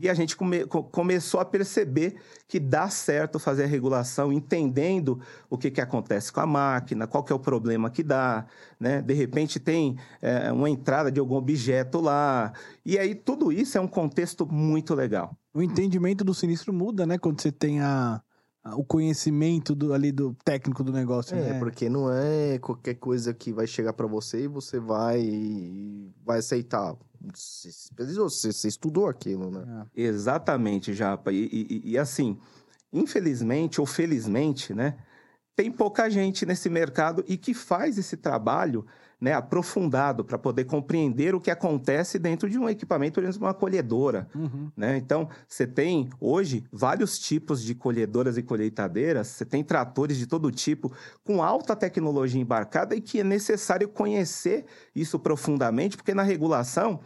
E 0.00 0.08
a 0.08 0.14
gente 0.14 0.36
come- 0.36 0.64
co- 0.64 0.84
começou 0.84 1.38
a 1.40 1.44
perceber 1.44 2.16
que 2.48 2.58
dá 2.58 2.88
certo 2.88 3.38
fazer 3.38 3.64
a 3.64 3.66
regulação, 3.66 4.32
entendendo 4.32 5.20
o 5.50 5.58
que, 5.58 5.70
que 5.70 5.80
acontece 5.80 6.32
com 6.32 6.40
a 6.40 6.46
máquina, 6.46 7.06
qual 7.06 7.22
que 7.22 7.32
é 7.32 7.36
o 7.36 7.38
problema 7.38 7.90
que 7.90 8.02
dá, 8.02 8.46
né? 8.80 9.02
De 9.02 9.12
repente 9.12 9.58
tem 9.60 9.98
é, 10.22 10.50
uma 10.52 10.70
entrada 10.70 11.10
de 11.10 11.20
algum 11.20 11.34
objeto 11.34 12.00
lá. 12.00 12.52
E 12.84 12.98
aí 12.98 13.14
tudo 13.14 13.52
isso 13.52 13.76
é 13.76 13.80
um 13.80 13.88
contexto 13.88 14.46
muito 14.46 14.94
legal. 14.94 15.36
O 15.56 15.62
entendimento 15.62 16.22
do 16.22 16.34
sinistro 16.34 16.70
muda, 16.70 17.06
né? 17.06 17.16
Quando 17.16 17.40
você 17.40 17.50
tem 17.50 17.80
a, 17.80 18.20
o 18.76 18.84
conhecimento 18.84 19.74
do, 19.74 19.94
ali 19.94 20.12
do 20.12 20.36
técnico 20.44 20.84
do 20.84 20.92
negócio, 20.92 21.34
É, 21.34 21.52
né? 21.54 21.58
porque 21.58 21.88
não 21.88 22.12
é 22.12 22.58
qualquer 22.58 22.96
coisa 22.96 23.32
que 23.32 23.50
vai 23.54 23.66
chegar 23.66 23.94
pra 23.94 24.06
você 24.06 24.44
e 24.44 24.48
você 24.48 24.78
vai 24.78 26.12
vai 26.22 26.40
aceitar. 26.40 26.94
Você, 27.34 27.70
você, 27.96 28.52
você 28.52 28.68
estudou 28.68 29.08
aquilo, 29.08 29.50
né? 29.50 29.86
É. 29.96 30.02
Exatamente, 30.02 30.92
Japa. 30.92 31.32
E, 31.32 31.46
e- 31.50 31.90
e, 31.92 31.98
assim, 31.98 32.38
infelizmente 32.92 33.80
ou 33.80 33.86
felizmente, 33.86 34.74
né? 34.74 34.98
Tem 35.56 35.72
pouca 35.72 36.10
gente 36.10 36.44
nesse 36.44 36.68
mercado 36.68 37.24
e 37.26 37.38
que 37.38 37.54
faz 37.54 37.96
esse 37.96 38.16
trabalho 38.16 38.84
né, 39.20 39.32
aprofundado 39.32 40.24
para 40.24 40.36
poder 40.36 40.64
compreender 40.64 41.34
o 41.34 41.40
que 41.40 41.50
acontece 41.50 42.18
dentro 42.18 42.50
de 42.50 42.58
um 42.58 42.68
equipamento, 42.68 43.20
dentro 43.20 43.38
de 43.38 43.44
uma 43.44 43.54
colhedora. 43.54 44.28
Uhum. 44.34 44.70
né? 44.76 44.96
Então, 44.98 45.28
você 45.48 45.66
tem 45.66 46.10
hoje 46.20 46.64
vários 46.70 47.18
tipos 47.18 47.62
de 47.62 47.74
colhedoras 47.74 48.36
e 48.36 48.42
colheitadeiras, 48.42 49.28
você 49.28 49.44
tem 49.44 49.64
tratores 49.64 50.18
de 50.18 50.26
todo 50.26 50.50
tipo, 50.50 50.92
com 51.24 51.42
alta 51.42 51.74
tecnologia 51.74 52.40
embarcada 52.40 52.94
e 52.94 53.00
que 53.00 53.20
é 53.20 53.24
necessário 53.24 53.88
conhecer 53.88 54.66
isso 54.94 55.18
profundamente, 55.18 55.96
porque 55.96 56.12
na 56.12 56.22
regulação, 56.22 57.00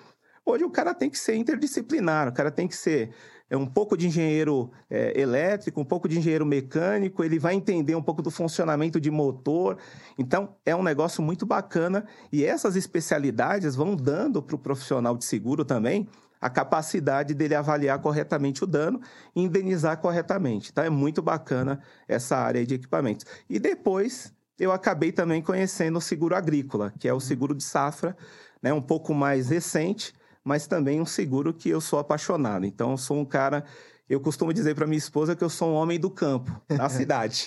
hoje 0.50 0.64
o 0.64 0.70
cara 0.70 0.94
tem 0.94 1.08
que 1.08 1.18
ser 1.18 1.36
interdisciplinar, 1.36 2.28
o 2.28 2.32
cara 2.32 2.50
tem 2.50 2.66
que 2.66 2.76
ser 2.76 3.10
é 3.50 3.56
um 3.56 3.66
pouco 3.66 3.96
de 3.96 4.06
engenheiro 4.06 4.70
é, 4.88 5.20
elétrico, 5.20 5.80
um 5.80 5.84
pouco 5.84 6.08
de 6.08 6.16
engenheiro 6.16 6.46
mecânico, 6.46 7.24
ele 7.24 7.36
vai 7.36 7.54
entender 7.54 7.96
um 7.96 8.02
pouco 8.02 8.22
do 8.22 8.30
funcionamento 8.30 9.00
de 9.00 9.10
motor. 9.10 9.76
Então, 10.16 10.54
é 10.64 10.74
um 10.74 10.84
negócio 10.84 11.20
muito 11.20 11.44
bacana 11.44 12.06
e 12.30 12.44
essas 12.44 12.76
especialidades 12.76 13.74
vão 13.74 13.96
dando 13.96 14.40
para 14.40 14.54
o 14.54 14.58
profissional 14.58 15.16
de 15.16 15.24
seguro 15.24 15.64
também 15.64 16.08
a 16.40 16.48
capacidade 16.48 17.34
dele 17.34 17.54
avaliar 17.54 17.98
corretamente 17.98 18.62
o 18.62 18.66
dano 18.66 19.00
e 19.34 19.42
indenizar 19.42 19.98
corretamente. 19.98 20.70
Então, 20.70 20.84
é 20.84 20.88
muito 20.88 21.20
bacana 21.20 21.80
essa 22.06 22.36
área 22.36 22.64
de 22.64 22.74
equipamentos. 22.74 23.26
E 23.48 23.58
depois, 23.58 24.32
eu 24.60 24.70
acabei 24.70 25.10
também 25.10 25.42
conhecendo 25.42 25.98
o 25.98 26.00
seguro 26.00 26.36
agrícola, 26.36 26.94
que 26.98 27.08
é 27.08 27.12
o 27.12 27.20
seguro 27.20 27.54
de 27.54 27.64
safra, 27.64 28.16
né, 28.62 28.72
um 28.72 28.80
pouco 28.80 29.12
mais 29.12 29.48
recente, 29.48 30.14
mas 30.44 30.66
também 30.66 31.00
um 31.00 31.06
seguro 31.06 31.52
que 31.52 31.68
eu 31.68 31.80
sou 31.80 31.98
apaixonado. 31.98 32.64
Então, 32.64 32.92
eu 32.92 32.96
sou 32.96 33.18
um 33.18 33.24
cara. 33.24 33.64
Eu 34.08 34.18
costumo 34.18 34.52
dizer 34.52 34.74
para 34.74 34.88
minha 34.88 34.98
esposa 34.98 35.36
que 35.36 35.44
eu 35.44 35.48
sou 35.48 35.70
um 35.70 35.74
homem 35.74 35.98
do 35.98 36.10
campo, 36.10 36.50
da 36.68 36.88
cidade. 36.90 37.46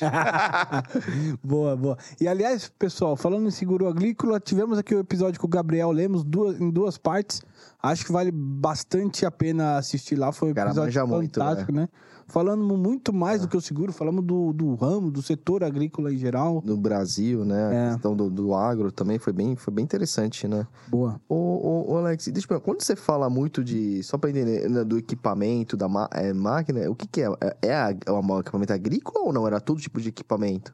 boa, 1.44 1.76
boa. 1.76 1.98
E 2.22 2.28
aliás, 2.28 2.70
pessoal, 2.80 3.18
falando 3.18 3.48
em 3.48 3.52
seguro 3.52 3.86
agrícola, 3.86 4.40
tivemos 4.40 4.78
aqui 4.78 4.96
o 4.96 5.00
episódio 5.00 5.42
com 5.42 5.48
o 5.48 5.50
Gabriel 5.50 5.92
Lemos 5.92 6.24
duas, 6.24 6.62
em 6.62 6.70
duas 6.70 6.98
partes. 6.98 7.42
Acho 7.82 8.06
que 8.06 8.14
vale 8.14 8.32
bastante 8.32 9.26
a 9.26 9.32
pena 9.32 9.78
assistir 9.78 10.16
lá. 10.16 10.32
Foi 10.32 10.48
um 10.48 10.52
episódio 10.52 10.84
manja 10.84 11.06
muito, 11.06 11.38
fantástico, 11.38 11.74
né? 11.74 11.90
Falando 12.28 12.64
muito 12.78 13.14
mais 13.14 13.42
do 13.42 13.48
que 13.48 13.58
o 13.58 13.62
seguro, 13.62 13.92
falamos 13.92 14.24
do, 14.26 14.54
do 14.54 14.76
ramo, 14.76 15.12
do 15.12 15.22
setor 15.22 15.64
agrícola 15.64 16.12
em 16.14 16.18
geral. 16.18 16.62
No 16.66 16.78
Brasil, 16.78 17.44
né? 17.46 17.68
A 17.68 17.74
É. 17.74 17.92
questão 17.94 18.16
do, 18.16 18.30
do 18.30 18.54
agro 18.54 18.92
também 18.92 19.20
foi 19.20 19.34
bem, 19.34 19.56
foi 19.56 19.74
bem 19.74 19.84
interessante, 19.84 20.48
né? 20.48 20.66
Boa. 20.88 21.20
Ô, 21.28 21.36
ô, 21.36 21.92
ô, 21.94 21.98
Alex, 21.98 22.26
deixa 22.28 22.46
eu 22.46 22.48
perguntar, 22.50 22.66
quando 22.66 22.82
você 22.82 22.96
fala 22.96 23.30
muito 23.30 23.64
de. 23.64 24.02
Só 24.04 24.18
pra 24.18 24.30
entender, 24.30 24.70
né, 24.70 24.84
do 24.84 24.98
equipamento, 24.98 25.76
da 25.78 25.88
é, 26.14 26.34
máquina, 26.34 26.90
o 26.90 26.96
que, 26.96 27.08
que 27.08 27.22
é? 27.22 27.28
É, 27.42 27.58
é, 27.70 27.76
a- 27.76 27.96
é 28.06 28.12
um 28.12 28.40
equipamento 28.40 28.74
agrícola 28.74 29.26
ou 29.26 29.34
não? 29.34 29.46
Era 29.46 29.60
todo 29.60 29.80
tipo 29.82 30.00
de 30.02 30.10
equipamento? 30.10 30.74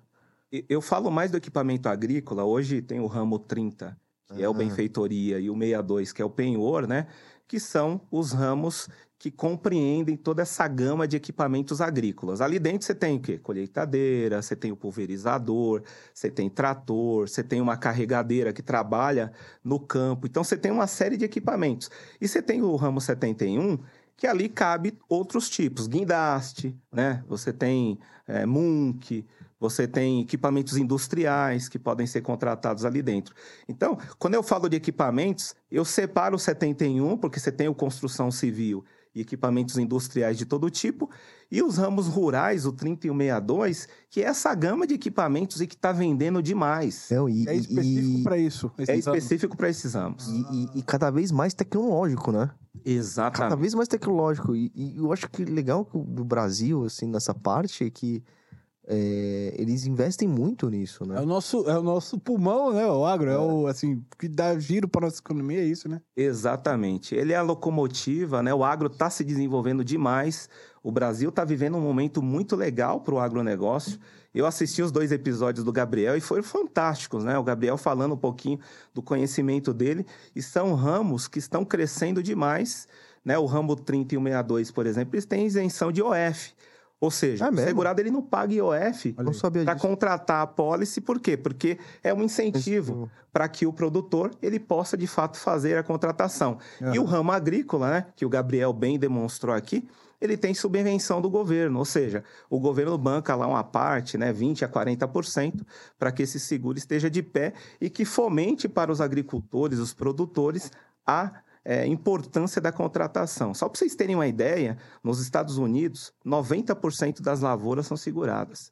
Eu 0.68 0.82
falo 0.82 1.12
mais 1.12 1.30
do 1.30 1.38
equipamento 1.38 1.88
agrícola. 1.90 2.44
Hoje 2.44 2.82
tem 2.82 3.00
o 3.00 3.06
ramo 3.06 3.38
30, 3.38 3.96
que 4.36 4.42
é 4.44 4.48
o 4.50 4.52
Ah. 4.52 4.56
benfeitoria, 4.56 5.40
e 5.40 5.50
o 5.50 5.54
62, 5.54 6.12
que 6.12 6.22
é 6.22 6.26
o 6.26 6.30
penhor, 6.30 6.88
né? 6.88 7.08
Que 7.48 7.60
são 7.60 8.02
os 8.12 8.32
ramos 8.32 8.88
que 9.20 9.30
compreendem 9.30 10.16
toda 10.16 10.42
essa 10.42 10.66
gama 10.66 11.06
de 11.06 11.18
equipamentos 11.18 11.82
agrícolas. 11.82 12.40
Ali 12.40 12.58
dentro 12.58 12.88
você 12.88 12.96
tem 12.96 13.18
o 13.18 13.20
quê? 13.20 13.38
Colheitadeira, 13.38 14.42
você 14.42 14.56
tem 14.56 14.72
o 14.72 14.78
pulverizador, 14.78 15.84
você 16.14 16.32
tem 16.32 16.50
trator, 16.50 17.28
você 17.28 17.44
tem 17.44 17.60
uma 17.60 17.76
carregadeira 17.76 18.54
que 18.54 18.64
trabalha 18.64 19.34
no 19.62 19.78
campo. 19.78 20.26
Então 20.26 20.42
você 20.42 20.56
tem 20.56 20.72
uma 20.72 20.88
série 20.88 21.18
de 21.18 21.26
equipamentos. 21.26 21.92
E 22.22 22.30
você 22.30 22.42
tem 22.42 22.62
o 22.62 22.74
ramo 22.78 23.02
71, 23.02 23.78
que 24.16 24.26
ali 24.26 24.48
cabe 24.48 24.98
outros 25.10 25.50
tipos, 25.50 25.86
guindaste, 25.86 26.74
né? 26.90 27.22
Você 27.28 27.52
tem 27.52 28.00
é, 28.26 28.46
Munk, 28.46 29.26
você 29.60 29.86
tem 29.86 30.22
equipamentos 30.22 30.78
industriais 30.78 31.68
que 31.68 31.78
podem 31.78 32.08
ser 32.08 32.22
contratados 32.22 32.86
ali 32.86 33.02
dentro. 33.02 33.36
Então, 33.68 33.98
quando 34.18 34.36
eu 34.36 34.44
falo 34.44 34.70
de 34.70 34.78
equipamentos, 34.78 35.54
eu 35.70 35.84
separo 35.84 36.38
o 36.38 36.40
71, 36.40 37.18
porque 37.18 37.38
você 37.38 37.52
tem 37.52 37.68
o 37.68 37.76
construção 37.76 38.32
civil 38.32 38.86
e 39.14 39.22
equipamentos 39.22 39.78
industriais 39.78 40.38
de 40.38 40.46
todo 40.46 40.70
tipo, 40.70 41.10
e 41.52 41.64
os 41.64 41.78
ramos 41.78 42.08
rurais, 42.08 42.66
o 42.66 42.72
30 42.72 43.08
e 43.08 43.10
o 43.12 43.18
62, 43.18 43.88
que 44.10 44.22
é 44.22 44.26
essa 44.26 44.54
gama 44.54 44.86
de 44.86 44.94
equipamentos 44.94 45.60
e 45.62 45.68
que 45.68 45.76
está 45.76 45.92
vendendo 45.92 46.44
demais. 46.44 47.10
E, 47.12 47.48
É 47.50 47.56
específico 47.56 48.24
para 48.24 48.38
isso. 48.38 48.72
É 48.88 48.96
específico 48.98 49.58
para 49.58 49.70
esses 49.70 49.94
ramos. 49.96 50.28
e, 50.28 50.42
e- 50.76 50.80
e 50.80 50.84
cada 50.84 51.10
vez 51.10 51.32
mais 51.32 51.54
tecnológico, 51.54 52.32
né? 52.32 52.48
Cada 52.50 52.90
Exatamente. 52.90 53.60
vez 53.60 53.74
mais 53.74 53.88
tecnológico. 53.88 54.56
E, 54.56 54.72
e 54.76 54.98
eu 54.98 55.12
acho 55.12 55.30
que 55.30 55.44
legal 55.44 55.84
que 55.84 55.98
o- 55.98 56.04
do 56.04 56.24
Brasil, 56.24 56.86
assim, 56.86 57.08
nessa 57.08 57.34
parte, 57.34 57.84
é 57.86 57.90
que 57.90 58.24
é, 58.92 59.54
eles 59.56 59.86
investem 59.86 60.28
muito 60.28 60.68
nisso, 60.68 61.04
É 61.04 61.08
né? 61.08 61.22
o, 61.22 61.26
nosso, 61.26 61.70
é 61.70 61.78
o 61.78 61.84
nosso 61.84 62.18
pulmão, 62.18 62.74
né? 62.74 62.88
O 62.88 63.06
agro. 63.06 63.30
É, 63.30 63.38
o, 63.38 63.68
assim, 63.68 64.04
que 64.18 64.28
dá 64.28 64.58
giro 64.58 64.88
para 64.88 65.06
nossa 65.06 65.20
economia, 65.20 65.60
é 65.60 65.64
isso, 65.64 65.88
né? 65.88 66.02
Exatamente. 66.18 67.14
Ele 67.14 67.32
é 67.32 67.36
a 67.36 67.44
locomotiva, 67.44 68.42
né? 68.42 68.52
O 68.52 68.64
agro 68.64 68.88
está 68.88 69.08
se 69.08 69.24
desenvolvendo 69.24 69.86
demais. 69.86 70.50
O 70.82 70.92
Brasil 70.92 71.30
está 71.30 71.46
vivendo 71.46 71.78
um 71.78 71.82
momento 71.82 72.20
muito 72.20 72.56
legal 72.56 73.02
para 73.02 73.14
o 73.14 73.20
agronegócio. 73.20 74.00
Eu 74.34 74.48
assisti 74.48 74.82
os 74.82 74.92
dois 74.92 75.12
episódios 75.12 75.64
do 75.64 75.72
Gabriel 75.72 76.18
e 76.18 76.22
foram 76.22 76.42
fantásticos, 76.42 77.24
né? 77.24 77.38
O 77.38 77.44
Gabriel 77.44 77.78
falando 77.78 78.14
um 78.14 78.18
pouquinho 78.18 78.60
do 78.92 79.04
conhecimento 79.04 79.72
dele. 79.72 80.04
E 80.36 80.42
são 80.42 80.74
ramos 80.74 81.28
que 81.28 81.38
estão 81.38 81.64
crescendo 81.64 82.24
demais. 82.24 82.88
Né? 83.24 83.38
O 83.38 83.46
ramo 83.46 83.76
30 83.76 84.16
e 84.16 84.18
o 84.18 84.24
62, 84.24 84.72
por 84.72 84.88
exemplo, 84.88 85.14
eles 85.14 85.26
têm 85.26 85.46
isenção 85.46 85.92
de 85.92 86.02
IOF. 86.02 86.56
Ou 87.02 87.10
seja, 87.10 87.46
É 87.62 87.64
o 87.64 87.68
segurado 87.68 88.02
ele 88.02 88.12
não 88.12 88.22
paga 88.22 88.54
IOF 88.54 89.16
para 89.66 89.76
contratar 89.80 90.42
a 90.42 90.48
pólice, 90.48 91.00
por 91.00 91.18
quê? 91.20 91.38
Porque 91.38 91.78
é 92.04 92.14
um 92.14 92.22
incentivo 92.22 93.10
para 93.32 93.48
que 93.48 93.66
o 93.66 93.72
produtor 93.72 94.32
ele 94.42 94.60
possa 94.60 94.98
de 94.98 95.08
fato 95.08 95.38
fazer 95.38 95.78
a 95.78 95.84
contratação. 95.84 96.58
E 96.94 97.00
o 97.00 97.06
ramo 97.06 97.32
agrícola, 97.32 97.90
né, 97.90 98.06
que 98.16 98.26
o 98.26 98.30
Gabriel 98.30 98.74
bem 98.74 99.00
demonstrou 99.00 99.56
aqui, 99.56 99.88
ele 100.20 100.36
tem 100.36 100.54
subvenção 100.54 101.22
do 101.22 101.30
governo, 101.30 101.80
ou 101.80 101.86
seja, 101.86 102.22
o 102.50 102.60
governo 102.60 102.98
banca 102.98 103.34
lá 103.34 103.48
uma 103.48 103.64
parte, 103.64 104.18
né, 104.18 104.34
20 104.34 104.66
a 104.66 104.68
40%, 104.68 105.66
para 105.98 106.12
que 106.12 106.24
esse 106.24 106.38
seguro 106.38 106.78
esteja 106.78 107.10
de 107.10 107.24
pé 107.24 107.54
e 107.80 107.90
que 107.90 108.04
fomente 108.04 108.68
para 108.68 108.92
os 108.92 109.00
agricultores, 109.00 109.80
os 109.80 109.94
produtores, 109.94 110.70
a 111.08 111.32
é, 111.64 111.86
importância 111.86 112.62
da 112.62 112.72
contratação. 112.72 113.54
Só 113.54 113.68
para 113.68 113.78
vocês 113.78 113.96
terem 113.96 114.16
uma 114.16 114.28
ideia, 114.28 114.78
nos 115.04 115.20
Estados 115.20 115.58
Unidos, 115.58 116.14
90% 116.26 117.22
das 117.22 117.42
lavouras 117.42 117.88
são 117.88 117.98
seguradas. 117.98 118.72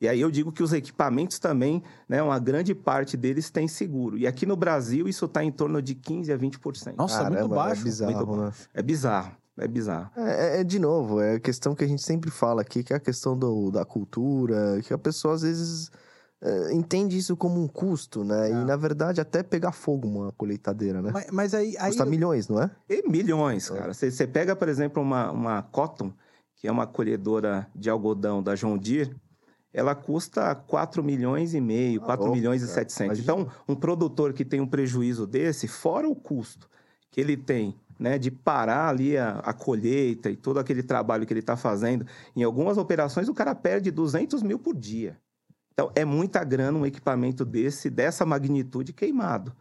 E 0.00 0.06
aí 0.06 0.20
eu 0.20 0.30
digo 0.30 0.52
que 0.52 0.62
os 0.62 0.74
equipamentos 0.74 1.38
também, 1.38 1.82
né, 2.06 2.22
uma 2.22 2.38
grande 2.38 2.74
parte 2.74 3.16
deles 3.16 3.50
tem 3.50 3.66
seguro. 3.66 4.18
E 4.18 4.26
aqui 4.26 4.44
no 4.44 4.54
Brasil 4.56 5.08
isso 5.08 5.24
está 5.24 5.42
em 5.42 5.50
torno 5.50 5.80
de 5.80 5.94
15 5.94 6.30
a 6.32 6.36
20%. 6.38 6.94
Nossa, 6.96 7.22
muito 7.22 7.34
Caramba, 7.34 7.54
baixo. 7.54 7.80
É 7.80 7.84
bizarro, 7.84 8.26
muito 8.26 8.36
né? 8.42 8.52
É 8.74 8.82
bizarro, 8.82 9.32
é 9.56 9.66
bizarro. 9.68 10.10
É, 10.16 10.30
é- 10.58 10.60
é 10.60 10.64
de 10.64 10.78
novo, 10.78 11.20
é 11.20 11.36
a 11.36 11.40
questão 11.40 11.74
que 11.74 11.82
a 11.82 11.88
gente 11.88 12.02
sempre 12.02 12.30
fala 12.30 12.60
aqui, 12.60 12.84
que 12.84 12.92
é 12.92 12.96
a 12.96 13.00
questão 13.00 13.38
do, 13.38 13.70
da 13.70 13.86
cultura, 13.86 14.80
que 14.82 14.92
a 14.92 14.98
pessoa 14.98 15.32
às 15.32 15.40
vezes 15.40 15.90
é, 16.42 16.72
entende 16.72 17.16
isso 17.16 17.36
como 17.36 17.62
um 17.62 17.66
custo, 17.66 18.22
né? 18.22 18.50
É. 18.50 18.52
E 18.52 18.64
na 18.64 18.76
verdade 18.76 19.20
até 19.20 19.42
pegar 19.42 19.72
fogo 19.72 20.06
uma 20.06 20.32
colheitadeira, 20.32 21.00
né? 21.00 21.10
Mas, 21.12 21.30
mas 21.30 21.54
aí, 21.54 21.74
aí 21.78 21.88
Custa 21.88 22.04
milhões, 22.04 22.48
não 22.48 22.60
é? 22.62 22.70
E 22.88 23.08
milhões, 23.08 23.70
cara. 23.70 23.94
Você 23.94 24.10
você 24.10 24.26
pega, 24.26 24.54
por 24.54 24.68
exemplo, 24.68 25.02
uma, 25.02 25.30
uma 25.30 25.62
Cotton, 25.62 26.12
que 26.56 26.68
é 26.68 26.72
uma 26.72 26.86
colhedora 26.86 27.66
de 27.74 27.88
algodão 27.88 28.42
da 28.42 28.54
John 28.54 28.76
Deere, 28.76 29.16
ela 29.72 29.94
custa 29.94 30.54
4 30.54 31.02
milhões 31.02 31.54
e 31.54 31.60
meio, 31.60 32.00
4 32.00 32.26
Oh, 32.26 32.32
milhões 32.32 32.62
e 32.62 32.66
cara, 32.66 32.74
700. 32.74 33.18
imagina. 33.18 33.22
Então, 33.22 33.52
um 33.68 33.74
produtor 33.74 34.32
que 34.32 34.44
tem 34.44 34.60
um 34.60 34.66
prejuízo 34.66 35.26
desse, 35.26 35.68
fora 35.68 36.08
o 36.08 36.14
custo 36.16 36.68
que 37.10 37.20
ele 37.20 37.36
tem, 37.36 37.78
né, 37.98 38.18
de 38.18 38.30
parar 38.30 38.88
ali 38.88 39.16
a, 39.16 39.38
a 39.38 39.52
colheita 39.52 40.30
e 40.30 40.36
todo 40.36 40.58
aquele 40.58 40.82
trabalho 40.82 41.26
que 41.26 41.32
ele 41.32 41.40
está 41.40 41.56
fazendo, 41.56 42.06
em 42.34 42.42
algumas 42.42 42.78
operações 42.78 43.28
o 43.28 43.34
cara 43.34 43.54
perde 43.54 43.90
200 43.90 44.42
mil 44.42 44.58
por 44.58 44.74
dia. 44.74 45.18
Então, 45.78 45.92
é 45.94 46.06
muita 46.06 46.42
grana 46.42 46.78
um 46.78 46.86
equipamento 46.86 47.44
desse, 47.44 47.90
dessa 47.90 48.24
magnitude 48.24 48.94
queimado, 48.94 49.52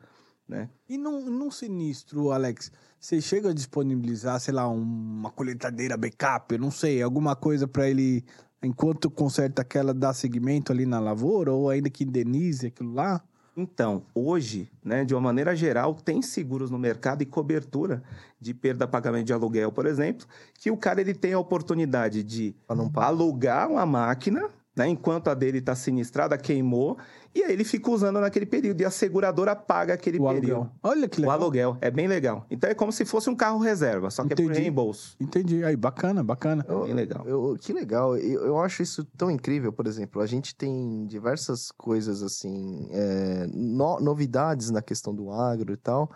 né? 0.48 0.70
E 0.88 0.98
num, 0.98 1.30
num 1.30 1.52
sinistro, 1.52 2.32
Alex, 2.32 2.72
você 2.98 3.20
chega 3.20 3.50
a 3.50 3.54
disponibilizar, 3.54 4.40
sei 4.40 4.54
lá, 4.54 4.66
um- 4.70 4.82
uma 4.82 5.30
colheitadeira 5.30 5.98
backup, 5.98 6.54
eu 6.56 6.60
não 6.62 6.72
sei, 6.72 7.02
alguma 7.02 7.36
coisa 7.36 7.68
para 7.68 7.90
ele, 7.90 8.24
enquanto 8.64 9.12
conserta 9.12 9.62
aquela, 9.62 9.94
dar 9.94 10.14
segmento 10.14 10.72
ali 10.72 10.86
na 10.86 11.02
lavoura, 11.02 11.52
ou 11.52 11.70
ainda 11.70 11.90
que 11.90 12.06
indenize 12.06 12.68
aquilo 12.68 12.94
lá? 12.94 13.22
Então, 13.58 14.06
hoje, 14.16 14.72
né, 14.86 15.04
de 15.04 15.14
uma 15.14 15.20
maneira 15.20 15.54
geral, 15.54 15.94
tem 15.96 16.22
seguros 16.22 16.72
no 16.72 16.80
mercado 16.80 17.24
e 17.24 17.26
cobertura 17.26 18.02
de 18.40 18.54
perda 18.54 18.88
pagamento 18.88 19.26
de 19.26 19.34
aluguel, 19.34 19.70
por 19.70 19.86
exemplo, 19.86 20.26
que 20.54 20.72
o 20.72 20.78
cara 20.78 21.02
ele 21.02 21.14
tem 21.14 21.34
a 21.34 21.40
oportunidade 21.40 22.24
de 22.24 22.56
alugar 22.96 23.70
uma 23.70 23.86
máquina, 23.86 24.50
né, 24.76 24.88
enquanto 24.90 25.30
a 25.30 25.34
dele 25.34 25.60
está 25.60 25.74
sinistrada, 25.74 26.38
queimou, 26.38 26.98
e 27.34 27.44
aí 27.44 27.52
ele 27.54 27.64
fica 27.64 27.90
usando 27.92 28.20
naquele 28.20 28.46
período, 28.46 28.82
e 28.82 28.86
a 28.86 28.90
seguradora 28.92 29.56
paga 29.56 29.94
aquele 29.94 30.20
O 30.20 30.28
período. 30.28 30.54
aluguel. 30.56 30.72
Olha 30.84 31.08
que 31.08 31.20
O 31.20 31.22
legal. 31.22 31.36
aluguel, 31.42 31.78
é 31.82 31.90
bem 31.92 32.08
legal. 32.08 32.46
Então 32.50 32.70
é 32.70 32.74
como 32.74 32.92
se 32.92 33.06
fosse 33.06 33.30
um 33.30 33.36
carro 33.36 33.60
reserva, 33.60 34.10
só 34.10 34.24
que 34.26 34.34
é 34.34 34.36
por 34.36 34.44
Entendi. 34.44 34.60
reembolso. 34.62 35.16
Entendi. 35.20 35.64
Aí, 35.64 35.76
bacana, 35.76 36.24
bacana. 36.24 36.66
É 36.68 36.84
bem 36.86 36.94
legal. 36.94 37.24
Eu- 37.28 37.58
que 37.60 37.72
legal. 37.74 38.18
Eu, 38.18 38.46
eu 38.48 38.60
acho 38.60 38.82
isso 38.84 39.04
tão 39.18 39.30
incrível, 39.32 39.72
por 39.72 39.88
exemplo. 39.88 40.22
A 40.22 40.26
gente 40.26 40.54
tem 40.56 41.06
diversas 41.08 41.72
coisas 41.72 42.22
assim, 42.22 42.88
é, 42.92 43.48
no- 43.54 44.00
novidades 44.00 44.70
na 44.72 44.82
questão 44.82 45.14
do 45.16 45.32
agro 45.32 45.74
e 45.74 45.78
tal. 45.78 46.12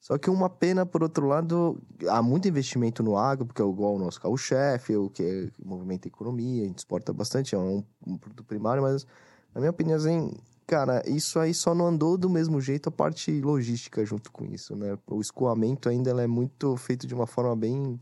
Só 0.00 0.16
que 0.18 0.30
uma 0.30 0.48
pena, 0.48 0.86
por 0.86 1.02
outro 1.02 1.26
lado, 1.26 1.80
há 2.08 2.22
muito 2.22 2.46
investimento 2.46 3.02
no 3.02 3.16
agro, 3.16 3.44
porque 3.46 3.60
é 3.60 3.64
igual 3.64 3.96
o 3.96 3.98
nosso 3.98 4.20
carro-chefe, 4.20 4.96
o 4.96 5.10
que 5.10 5.22
é- 5.22 5.50
movimenta 5.64 6.06
a 6.06 6.10
economia, 6.10 6.62
a 6.62 6.66
gente 6.66 6.78
exporta 6.78 7.12
bastante, 7.12 7.54
é 7.54 7.58
um, 7.58 7.82
um 8.06 8.16
produto 8.16 8.44
primário, 8.44 8.82
mas 8.82 9.04
na 9.54 9.60
minha 9.60 9.70
opinião, 9.70 9.96
assim, 9.96 10.32
cara, 10.66 11.02
isso 11.08 11.40
aí 11.40 11.52
só 11.52 11.74
não 11.74 11.86
andou 11.88 12.16
do 12.16 12.30
mesmo 12.30 12.60
jeito 12.60 12.88
a 12.88 12.92
parte 12.92 13.40
logística 13.40 14.04
junto 14.04 14.30
com 14.30 14.44
isso, 14.44 14.76
né? 14.76 14.96
O 15.10 15.20
escoamento 15.20 15.88
ainda 15.88 16.10
ela 16.10 16.22
é 16.22 16.26
muito 16.28 16.76
feito 16.76 17.06
de 17.06 17.14
uma 17.14 17.26
forma 17.26 17.56
bem 17.56 17.98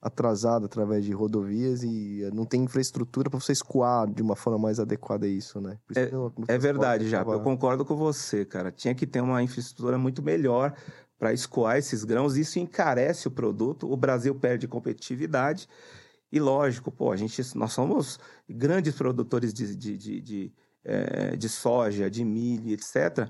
atrasada 0.00 0.66
através 0.66 1.04
de 1.04 1.12
rodovias 1.12 1.82
e 1.82 2.22
eh, 2.22 2.30
não 2.32 2.44
tem 2.44 2.62
infraestrutura 2.62 3.28
para 3.28 3.40
você 3.40 3.50
escoar 3.52 4.06
de 4.08 4.22
uma 4.22 4.36
forma 4.36 4.58
mais 4.58 4.78
adequada 4.78 5.26
a 5.26 5.28
isso, 5.28 5.60
né? 5.60 5.78
Isso 5.90 6.14
no 6.14 6.32
É 6.46 6.58
verdade, 6.58 7.08
já. 7.08 7.18
tava- 7.24 7.32
Eu 7.32 7.40
concordo 7.40 7.84
com 7.84 7.96
você, 7.96 8.44
cara. 8.44 8.70
Tinha 8.70 8.94
que 8.94 9.06
ter 9.06 9.20
uma 9.20 9.42
infraestrutura 9.42 9.98
muito 9.98 10.22
melhor 10.22 10.74
para 11.18 11.32
escoar 11.32 11.76
esses 11.76 12.04
grãos. 12.04 12.36
Isso 12.36 12.58
encarece 12.58 13.28
o 13.28 13.30
produto. 13.30 13.90
O 13.90 13.96
Brasil 13.96 14.34
perde 14.34 14.68
competitividade. 14.68 15.68
E 16.30 16.40
lógico, 16.40 16.90
pô, 16.90 17.12
a 17.12 17.16
gente, 17.16 17.40
nós 17.56 17.72
somos 17.72 18.18
grandes 18.48 18.94
produtores 18.94 19.54
de, 19.54 19.76
de, 19.76 19.96
de, 19.96 20.20
de, 20.20 20.52
eh, 20.84 21.36
de 21.36 21.48
soja, 21.48 22.10
de 22.10 22.24
milho, 22.24 22.72
etc. 22.72 23.28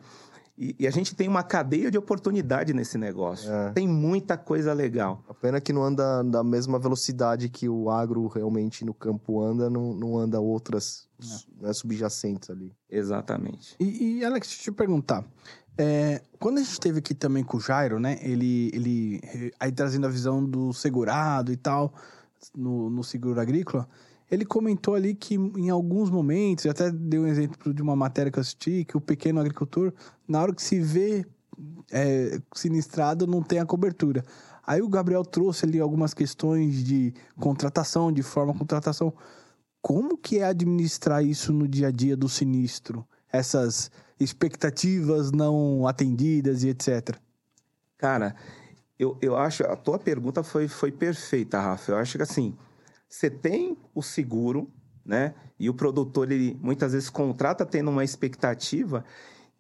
E, 0.59 0.75
e 0.78 0.87
a 0.87 0.90
gente 0.90 1.14
tem 1.14 1.28
uma 1.28 1.43
cadeia 1.43 1.90
de 1.90 1.99
oportunidade 1.99 2.73
nesse 2.73 2.97
negócio. 2.97 3.52
É. 3.52 3.73
Tem 3.73 3.87
muita 3.87 4.38
coisa 4.38 4.73
legal. 4.73 5.23
A 5.28 5.35
pena 5.35 5.61
que 5.61 5.73
não 5.73 5.85
anda 5.85 6.23
da 6.23 6.43
mesma 6.43 6.78
velocidade 6.78 7.49
que 7.50 7.69
o 7.69 7.90
agro 7.90 8.26
realmente 8.26 8.85
no 8.85 8.95
campo 8.95 9.43
anda, 9.43 9.69
não, 9.69 9.93
não 9.93 10.19
anda 10.19 10.40
outras 10.40 11.07
né, 11.61 11.73
subjacentes 11.75 12.49
ali. 12.49 12.75
Exatamente. 12.88 13.76
E, 13.78 14.19
e, 14.19 14.25
Alex, 14.25 14.49
deixa 14.49 14.62
eu 14.62 14.75
te 14.75 14.76
perguntar. 14.76 15.25
É, 15.78 16.23
quando 16.38 16.59
a 16.59 16.61
gente 16.61 16.73
esteve 16.73 16.99
aqui 16.99 17.14
também 17.14 17.45
com 17.45 17.59
o 17.59 17.61
Jairo, 17.61 18.00
né? 18.00 18.18
Ele, 18.23 18.71
ele 18.73 19.21
aí 19.61 19.71
trazendo 19.71 20.06
a 20.06 20.11
visão 20.11 20.45
do 20.45 20.73
segurado 20.73 21.52
e 21.52 21.56
tal, 21.56 21.92
no, 22.54 22.88
no 22.88 23.04
seguro 23.04 23.40
agrícola, 23.40 23.88
ele 24.30 24.45
comentou 24.45 24.95
ali 24.95 25.14
que 25.14 25.35
em 25.35 25.71
alguns 25.71 26.11
momentos, 26.11 26.66
até 26.66 26.90
deu 26.90 27.23
um 27.23 27.26
exemplo 27.26 27.73
de 27.73 27.83
uma 27.83 27.95
matéria 27.95 28.33
que 28.33 28.38
eu 28.38 28.40
assisti, 28.40 28.85
que 28.85 28.97
o 28.97 29.00
pequeno 29.00 29.40
agricultor, 29.40 29.92
na 30.26 30.40
hora 30.40 30.54
que 30.54 30.62
se 30.62 30.80
vê 30.80 31.25
é, 31.92 32.40
sinistrado, 32.54 33.26
não 33.26 33.42
tem 33.42 33.59
a 33.59 33.66
cobertura. 33.66 34.25
Aí 34.66 34.83
o 34.83 34.88
Gabriel 34.88 35.25
trouxe 35.25 35.64
ali 35.64 35.78
algumas 35.78 36.12
questões 36.12 36.83
de 36.83 37.14
contratação, 37.38 38.11
de 38.11 38.23
forma 38.23 38.52
de 38.52 38.59
contratação. 38.59 39.12
Como 39.80 40.16
que 40.16 40.38
é 40.38 40.45
administrar 40.45 41.25
isso 41.25 41.52
no 41.52 41.68
dia 41.68 41.88
a 41.88 41.90
dia 41.92 42.16
do 42.16 42.28
sinistro? 42.28 43.06
Essas 43.30 43.90
expectativas 44.18 45.30
não 45.32 45.87
atendidas 45.87 46.62
e 46.62 46.68
etc. 46.68 47.16
Cara, 47.99 48.35
eu, 48.99 49.16
eu 49.20 49.37
acho. 49.37 49.64
A 49.64 49.76
tua 49.76 49.99
pergunta 49.99 50.42
foi, 50.42 50.68
foi 50.68 50.90
perfeita, 50.90 51.61
Rafa. 51.61 51.92
Eu 51.92 51.96
acho 51.99 52.16
que 52.16 52.23
assim, 52.23 52.56
você 53.08 53.30
tem 53.30 53.76
o 53.94 54.02
seguro, 54.02 54.70
né? 55.04 55.35
E 55.58 55.70
o 55.70 55.75
produtor, 55.75 56.30
ele 56.30 56.58
muitas 56.61 56.92
vezes 56.92 57.08
contrata 57.08 57.64
tendo 57.64 57.90
uma 57.90 58.04
expectativa. 58.04 59.04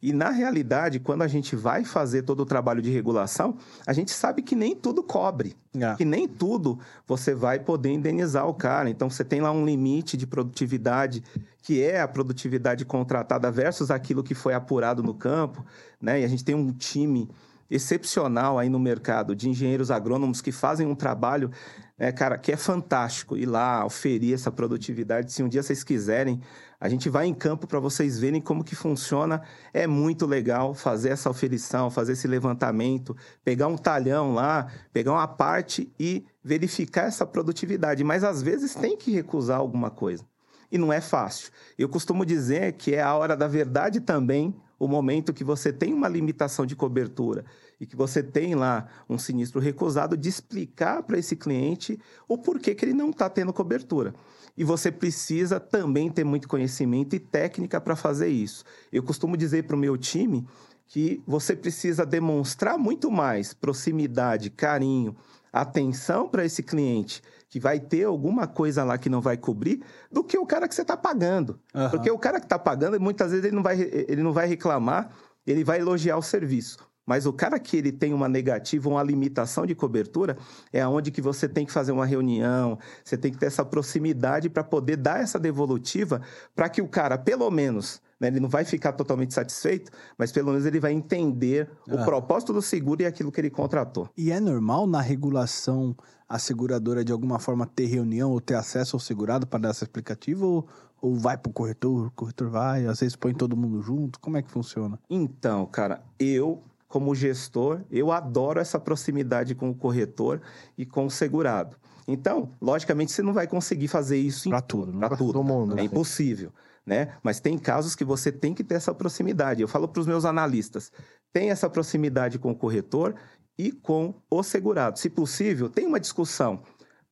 E 0.02 0.12
na 0.12 0.30
realidade, 0.30 1.00
quando 1.00 1.22
a 1.22 1.26
gente 1.26 1.56
vai 1.56 1.84
fazer 1.84 2.22
todo 2.22 2.40
o 2.40 2.46
trabalho 2.46 2.82
de 2.82 2.90
regulação, 2.90 3.56
a 3.86 3.92
gente 3.92 4.10
sabe 4.10 4.42
que 4.42 4.54
nem 4.54 4.76
tudo 4.76 5.02
cobre. 5.02 5.56
Que 5.96 6.04
nem 6.04 6.28
tudo 6.28 6.78
você 7.06 7.34
vai 7.34 7.58
poder 7.58 7.90
indenizar 7.90 8.46
o 8.46 8.54
cara. 8.54 8.90
Então, 8.90 9.08
você 9.08 9.24
tem 9.24 9.40
lá 9.40 9.50
um 9.50 9.64
limite 9.64 10.16
de 10.16 10.26
produtividade, 10.26 11.22
que 11.62 11.82
é 11.82 12.00
a 12.00 12.08
produtividade 12.08 12.84
contratada 12.84 13.50
versus 13.50 13.90
aquilo 13.90 14.22
que 14.22 14.34
foi 14.34 14.54
apurado 14.54 15.02
no 15.02 15.14
campo. 15.14 15.64
Né? 16.00 16.20
E 16.20 16.24
a 16.24 16.28
gente 16.28 16.44
tem 16.44 16.54
um 16.54 16.70
time 16.72 17.28
excepcional 17.70 18.58
aí 18.58 18.68
no 18.68 18.78
mercado 18.78 19.34
de 19.34 19.48
engenheiros 19.48 19.90
agrônomos 19.90 20.40
que 20.40 20.52
fazem 20.52 20.86
um 20.86 20.94
trabalho, 20.94 21.50
né, 21.98 22.12
cara, 22.12 22.38
que 22.38 22.52
é 22.52 22.56
fantástico 22.56 23.36
ir 23.36 23.46
lá 23.46 23.84
oferir 23.84 24.34
essa 24.34 24.50
produtividade. 24.52 25.32
Se 25.32 25.42
um 25.42 25.48
dia 25.48 25.62
vocês 25.62 25.82
quiserem, 25.82 26.40
a 26.80 26.88
gente 26.88 27.08
vai 27.08 27.26
em 27.26 27.34
campo 27.34 27.66
para 27.66 27.80
vocês 27.80 28.18
verem 28.18 28.40
como 28.40 28.64
que 28.64 28.74
funciona. 28.74 29.42
É 29.72 29.86
muito 29.86 30.26
legal 30.26 30.74
fazer 30.74 31.10
essa 31.10 31.30
oferição, 31.30 31.90
fazer 31.90 32.12
esse 32.12 32.28
levantamento, 32.28 33.16
pegar 33.44 33.66
um 33.66 33.76
talhão 33.76 34.34
lá, 34.34 34.70
pegar 34.92 35.12
uma 35.12 35.26
parte 35.26 35.90
e 35.98 36.24
verificar 36.44 37.06
essa 37.06 37.24
produtividade. 37.24 38.04
Mas 38.04 38.22
às 38.22 38.42
vezes 38.42 38.74
tem 38.74 38.96
que 38.96 39.10
recusar 39.10 39.58
alguma 39.58 39.90
coisa. 39.90 40.24
E 40.70 40.76
não 40.76 40.92
é 40.92 41.00
fácil. 41.00 41.50
Eu 41.78 41.88
costumo 41.88 42.26
dizer 42.26 42.72
que 42.74 42.94
é 42.94 43.00
a 43.00 43.14
hora 43.14 43.36
da 43.36 43.48
verdade 43.48 44.00
também, 44.00 44.54
o 44.78 44.86
momento 44.86 45.32
que 45.32 45.44
você 45.44 45.72
tem 45.72 45.94
uma 45.94 46.08
limitação 46.08 46.66
de 46.66 46.76
cobertura 46.76 47.44
e 47.80 47.86
que 47.86 47.96
você 47.96 48.22
tem 48.22 48.54
lá 48.54 48.86
um 49.08 49.18
sinistro 49.18 49.60
recusado, 49.60 50.16
de 50.16 50.28
explicar 50.28 51.02
para 51.02 51.18
esse 51.18 51.36
cliente 51.36 51.98
o 52.28 52.36
porquê 52.36 52.74
que 52.74 52.84
ele 52.84 52.92
não 52.92 53.10
está 53.10 53.30
tendo 53.30 53.52
cobertura. 53.52 54.14
E 54.56 54.64
você 54.64 54.90
precisa 54.90 55.60
também 55.60 56.10
ter 56.10 56.24
muito 56.24 56.48
conhecimento 56.48 57.14
e 57.14 57.20
técnica 57.20 57.80
para 57.80 57.94
fazer 57.94 58.28
isso. 58.28 58.64
Eu 58.92 59.02
costumo 59.02 59.36
dizer 59.36 59.64
para 59.64 59.76
o 59.76 59.78
meu 59.78 59.96
time 59.96 60.46
que 60.86 61.22
você 61.26 61.54
precisa 61.54 62.06
demonstrar 62.06 62.78
muito 62.78 63.10
mais 63.10 63.52
proximidade, 63.52 64.50
carinho, 64.50 65.16
atenção 65.52 66.28
para 66.28 66.44
esse 66.44 66.62
cliente 66.62 67.22
que 67.48 67.60
vai 67.60 67.80
ter 67.80 68.04
alguma 68.04 68.46
coisa 68.46 68.84
lá 68.84 68.98
que 68.98 69.08
não 69.08 69.20
vai 69.20 69.36
cobrir 69.36 69.82
do 70.10 70.22
que 70.22 70.36
o 70.36 70.46
cara 70.46 70.68
que 70.68 70.74
você 70.74 70.82
está 70.82 70.96
pagando. 70.96 71.58
Aham. 71.74 71.90
Porque 71.90 72.10
o 72.10 72.18
cara 72.18 72.38
que 72.38 72.46
está 72.46 72.58
pagando, 72.58 73.00
muitas 73.00 73.30
vezes 73.30 73.46
ele 73.46 73.56
não, 73.56 73.62
vai, 73.62 73.80
ele 73.80 74.22
não 74.22 74.32
vai 74.32 74.46
reclamar, 74.46 75.10
ele 75.46 75.64
vai 75.64 75.80
elogiar 75.80 76.16
o 76.16 76.22
serviço. 76.22 76.78
Mas 77.06 77.24
o 77.24 77.32
cara 77.32 77.58
que 77.60 77.76
ele 77.76 77.92
tem 77.92 78.12
uma 78.12 78.28
negativa, 78.28 78.88
uma 78.88 79.02
limitação 79.02 79.64
de 79.64 79.74
cobertura, 79.74 80.36
é 80.72 80.80
aonde 80.82 81.12
que 81.12 81.22
você 81.22 81.48
tem 81.48 81.64
que 81.64 81.70
fazer 81.72 81.92
uma 81.92 82.04
reunião, 82.04 82.78
você 83.04 83.16
tem 83.16 83.30
que 83.30 83.38
ter 83.38 83.46
essa 83.46 83.64
proximidade 83.64 84.48
para 84.50 84.64
poder 84.64 84.96
dar 84.96 85.20
essa 85.20 85.38
devolutiva, 85.38 86.20
para 86.54 86.68
que 86.68 86.82
o 86.82 86.88
cara, 86.88 87.16
pelo 87.16 87.48
menos, 87.50 88.02
né, 88.20 88.26
ele 88.26 88.40
não 88.40 88.48
vai 88.48 88.64
ficar 88.64 88.92
totalmente 88.92 89.32
satisfeito, 89.34 89.92
mas 90.18 90.32
pelo 90.32 90.48
menos 90.50 90.66
ele 90.66 90.80
vai 90.80 90.92
entender 90.92 91.70
o 91.88 91.96
Ah. 91.98 92.04
propósito 92.04 92.52
do 92.52 92.60
seguro 92.60 93.02
e 93.02 93.06
aquilo 93.06 93.30
que 93.30 93.40
ele 93.40 93.50
contratou. 93.50 94.08
E 94.16 94.32
é 94.32 94.40
normal 94.40 94.86
na 94.86 95.00
regulação 95.00 95.94
a 96.28 96.40
seguradora 96.40 97.04
de 97.04 97.12
alguma 97.12 97.38
forma 97.38 97.66
ter 97.66 97.86
reunião 97.86 98.32
ou 98.32 98.40
ter 98.40 98.54
acesso 98.54 98.96
ao 98.96 99.00
segurado 99.00 99.46
para 99.46 99.60
dar 99.60 99.68
essa 99.68 99.84
explicativa 99.84 100.44
ou, 100.44 100.66
ou 101.00 101.14
vai 101.14 101.36
para 101.38 101.50
o 101.50 101.52
corretor, 101.52 102.06
o 102.08 102.10
corretor 102.10 102.48
vai, 102.50 102.84
às 102.86 102.98
vezes 102.98 103.14
põe 103.14 103.32
todo 103.32 103.56
mundo 103.56 103.80
junto, 103.80 104.18
como 104.18 104.36
é 104.36 104.42
que 104.42 104.50
funciona? 104.50 104.98
Então, 105.08 105.64
cara, 105.66 106.02
eu, 106.18 106.64
como 106.96 107.14
gestor, 107.14 107.82
eu 107.90 108.10
adoro 108.10 108.58
essa 108.58 108.80
proximidade 108.80 109.54
com 109.54 109.68
o 109.68 109.74
corretor 109.74 110.40
e 110.78 110.86
com 110.86 111.04
o 111.04 111.10
segurado. 111.10 111.76
Então, 112.08 112.52
logicamente, 112.58 113.12
você 113.12 113.20
não 113.22 113.34
vai 113.34 113.46
conseguir 113.46 113.86
fazer 113.86 114.16
isso 114.16 114.48
Pra 114.48 114.62
tudo, 114.62 114.94
né? 114.94 115.06
Para 115.06 115.14
tudo. 115.18 115.34
todo 115.34 115.44
mundo, 115.44 115.72
É 115.74 115.76
né? 115.76 115.82
impossível, 115.82 116.50
né? 116.86 117.08
Mas 117.22 117.38
tem 117.38 117.58
casos 117.58 117.94
que 117.94 118.02
você 118.02 118.32
tem 118.32 118.54
que 118.54 118.64
ter 118.64 118.76
essa 118.76 118.94
proximidade. 118.94 119.60
Eu 119.60 119.68
falo 119.68 119.86
para 119.86 120.00
os 120.00 120.06
meus 120.06 120.24
analistas, 120.24 120.90
tem 121.34 121.50
essa 121.50 121.68
proximidade 121.68 122.38
com 122.38 122.52
o 122.52 122.56
corretor 122.56 123.14
e 123.58 123.70
com 123.70 124.14
o 124.30 124.42
segurado. 124.42 124.98
Se 124.98 125.10
possível, 125.10 125.68
tem 125.68 125.86
uma 125.86 126.00
discussão. 126.00 126.62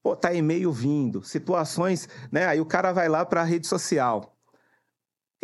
Pô, 0.03 0.17
tá 0.17 0.33
e-mail 0.33 0.73
vindo, 0.73 1.23
situações, 1.23 2.09
né? 2.33 2.47
Aí 2.47 2.59
o 2.59 2.65
cara 2.65 2.91
vai 2.91 3.07
lá 3.07 3.23
para 3.27 3.43
a 3.43 3.45
rede 3.45 3.67
social. 3.67 4.34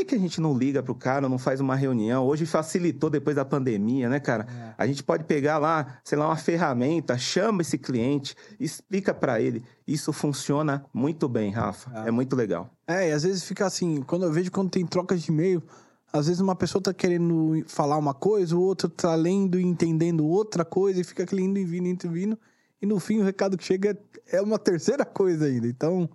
Que, 0.00 0.04
que 0.04 0.14
a 0.14 0.18
gente 0.18 0.40
não 0.40 0.56
liga 0.56 0.82
pro 0.82 0.94
cara, 0.94 1.28
não 1.28 1.36
faz 1.36 1.60
uma 1.60 1.76
reunião? 1.76 2.24
Hoje 2.24 2.46
facilitou 2.46 3.10
depois 3.10 3.36
da 3.36 3.44
pandemia, 3.44 4.08
né, 4.08 4.18
cara? 4.18 4.46
A 4.78 4.86
gente 4.86 5.02
pode 5.02 5.24
pegar 5.24 5.58
lá, 5.58 5.98
sei 6.02 6.16
lá, 6.16 6.26
uma 6.26 6.36
ferramenta, 6.36 7.18
chama 7.18 7.60
esse 7.60 7.76
cliente, 7.76 8.34
explica 8.58 9.12
para 9.12 9.42
ele. 9.42 9.62
Isso 9.86 10.10
funciona 10.10 10.86
muito 10.92 11.28
bem, 11.28 11.50
Rafa. 11.50 11.90
Ah. 11.94 12.08
É 12.08 12.10
muito 12.10 12.34
legal. 12.34 12.70
É, 12.86 13.10
e 13.10 13.12
às 13.12 13.24
vezes 13.24 13.44
fica 13.44 13.66
assim, 13.66 14.00
quando 14.00 14.24
eu 14.24 14.32
vejo 14.32 14.50
quando 14.50 14.70
tem 14.70 14.86
trocas 14.86 15.20
de 15.20 15.30
e-mail, 15.30 15.62
às 16.10 16.26
vezes 16.28 16.40
uma 16.40 16.56
pessoa 16.56 16.80
tá 16.80 16.94
querendo 16.94 17.62
falar 17.66 17.98
uma 17.98 18.14
coisa, 18.14 18.56
o 18.56 18.62
outro 18.62 18.88
tá 18.88 19.14
lendo 19.14 19.60
e 19.60 19.62
entendendo 19.62 20.26
outra 20.26 20.64
coisa, 20.64 20.98
e 20.98 21.04
fica 21.04 21.24
aquele 21.24 21.42
indo 21.42 21.58
e 21.58 21.64
vindo, 21.64 21.88
indo 21.88 22.06
e 22.06 22.08
vindo, 22.08 22.38
e 22.80 22.86
no 22.86 22.98
fim 22.98 23.18
o 23.18 23.22
recado 23.22 23.58
que 23.58 23.64
chega 23.64 23.98
é 24.32 24.40
uma 24.40 24.58
terceira 24.58 25.04
coisa 25.04 25.44
ainda. 25.44 25.66
Então, 25.66 26.08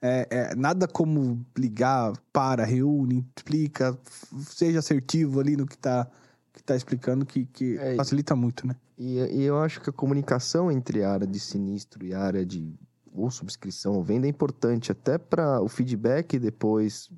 É, 0.00 0.28
é, 0.30 0.54
nada 0.54 0.86
como 0.86 1.44
ligar, 1.56 2.12
para, 2.32 2.64
reúne, 2.64 3.26
explica, 3.36 3.98
seja 4.46 4.78
assertivo 4.78 5.40
ali 5.40 5.56
no 5.56 5.66
que 5.66 5.76
tá, 5.76 6.08
que 6.52 6.62
tá 6.62 6.76
explicando, 6.76 7.26
que, 7.26 7.46
que 7.46 7.76
É, 7.78 7.96
facilita 7.96 8.36
muito, 8.36 8.66
né? 8.66 8.76
E, 8.96 9.18
e 9.18 9.42
eu 9.42 9.60
acho 9.60 9.80
que 9.80 9.90
a 9.90 9.92
comunicação 9.92 10.70
entre 10.70 11.02
a 11.02 11.12
área 11.12 11.26
de 11.26 11.40
sinistro 11.40 12.04
e 12.04 12.14
a 12.14 12.20
área 12.20 12.46
de 12.46 12.74
ou 13.12 13.30
subscrição 13.30 13.94
ou 13.94 14.02
venda 14.02 14.26
é 14.26 14.30
importante 14.30 14.92
até 14.92 15.18
para 15.18 15.60
o 15.60 15.68
feedback 15.68 16.38
depois. 16.38 17.10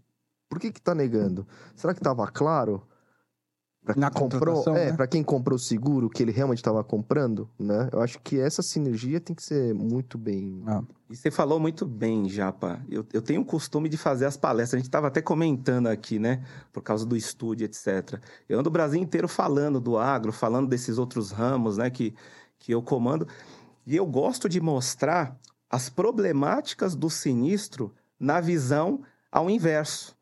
Por 0.49 0.59
que 0.59 0.73
que 0.73 0.81
tá 0.81 0.95
negando? 0.95 1.47
Será 1.77 1.95
que 1.95 2.01
tava 2.01 2.27
claro? 2.27 2.83
Pra 3.83 3.95
Na 3.97 4.11
comprou, 4.11 4.63
é, 4.77 4.91
né? 4.91 4.93
para 4.93 5.07
quem 5.07 5.23
comprou 5.23 5.57
o 5.57 5.59
seguro 5.59 6.11
que 6.11 6.23
ele 6.23 6.31
realmente 6.31 6.59
estava 6.59 6.85
comprando, 6.85 7.49
né? 7.59 7.89
Eu 7.91 8.03
acho 8.03 8.19
que 8.21 8.39
essa 8.39 8.63
sinergia 8.63 9.19
tem 9.19 9.35
que 9.35 9.43
ser 9.43 9.75
muito 9.75 10.19
bem. 10.19 10.63
Ah, 10.67 10.83
E 11.09 11.17
você 11.17 11.31
falou 11.31 11.59
muito 11.59 11.87
bem, 11.87 12.29
Japa. 12.29 12.85
Eu, 12.91 13.07
eu 13.11 13.23
tenho 13.23 13.41
o 13.41 13.45
costume 13.45 13.89
de 13.89 13.97
fazer 13.97 14.27
as 14.27 14.37
palestras. 14.37 14.75
A 14.75 14.79
gente 14.81 14.89
estava 14.89 15.07
até 15.07 15.23
comentando 15.23 15.87
aqui, 15.87 16.19
né? 16.19 16.45
Por 16.71 16.83
causa 16.83 17.07
do 17.07 17.17
estúdio, 17.17 17.65
etc. 17.65 18.21
Eu 18.47 18.61
ando 18.61 18.69
o 18.69 18.73
Brasil 18.73 19.01
inteiro 19.01 19.27
falando 19.27 19.81
do 19.81 19.97
agro, 19.97 20.31
falando 20.31 20.69
desses 20.69 20.99
outros 20.99 21.31
ramos, 21.31 21.79
né? 21.79 21.89
Que, 21.89 22.15
que 22.59 22.73
eu 22.73 22.83
comando. 22.83 23.27
E 23.87 23.97
eu 23.97 24.05
gosto 24.05 24.47
de 24.47 24.61
mostrar 24.61 25.39
as 25.71 25.89
problemáticas 25.89 26.95
do 26.95 27.09
sinistro 27.09 27.95
na 28.19 28.41
visão 28.41 29.01
ao 29.33 29.49
inverso. 29.49 30.15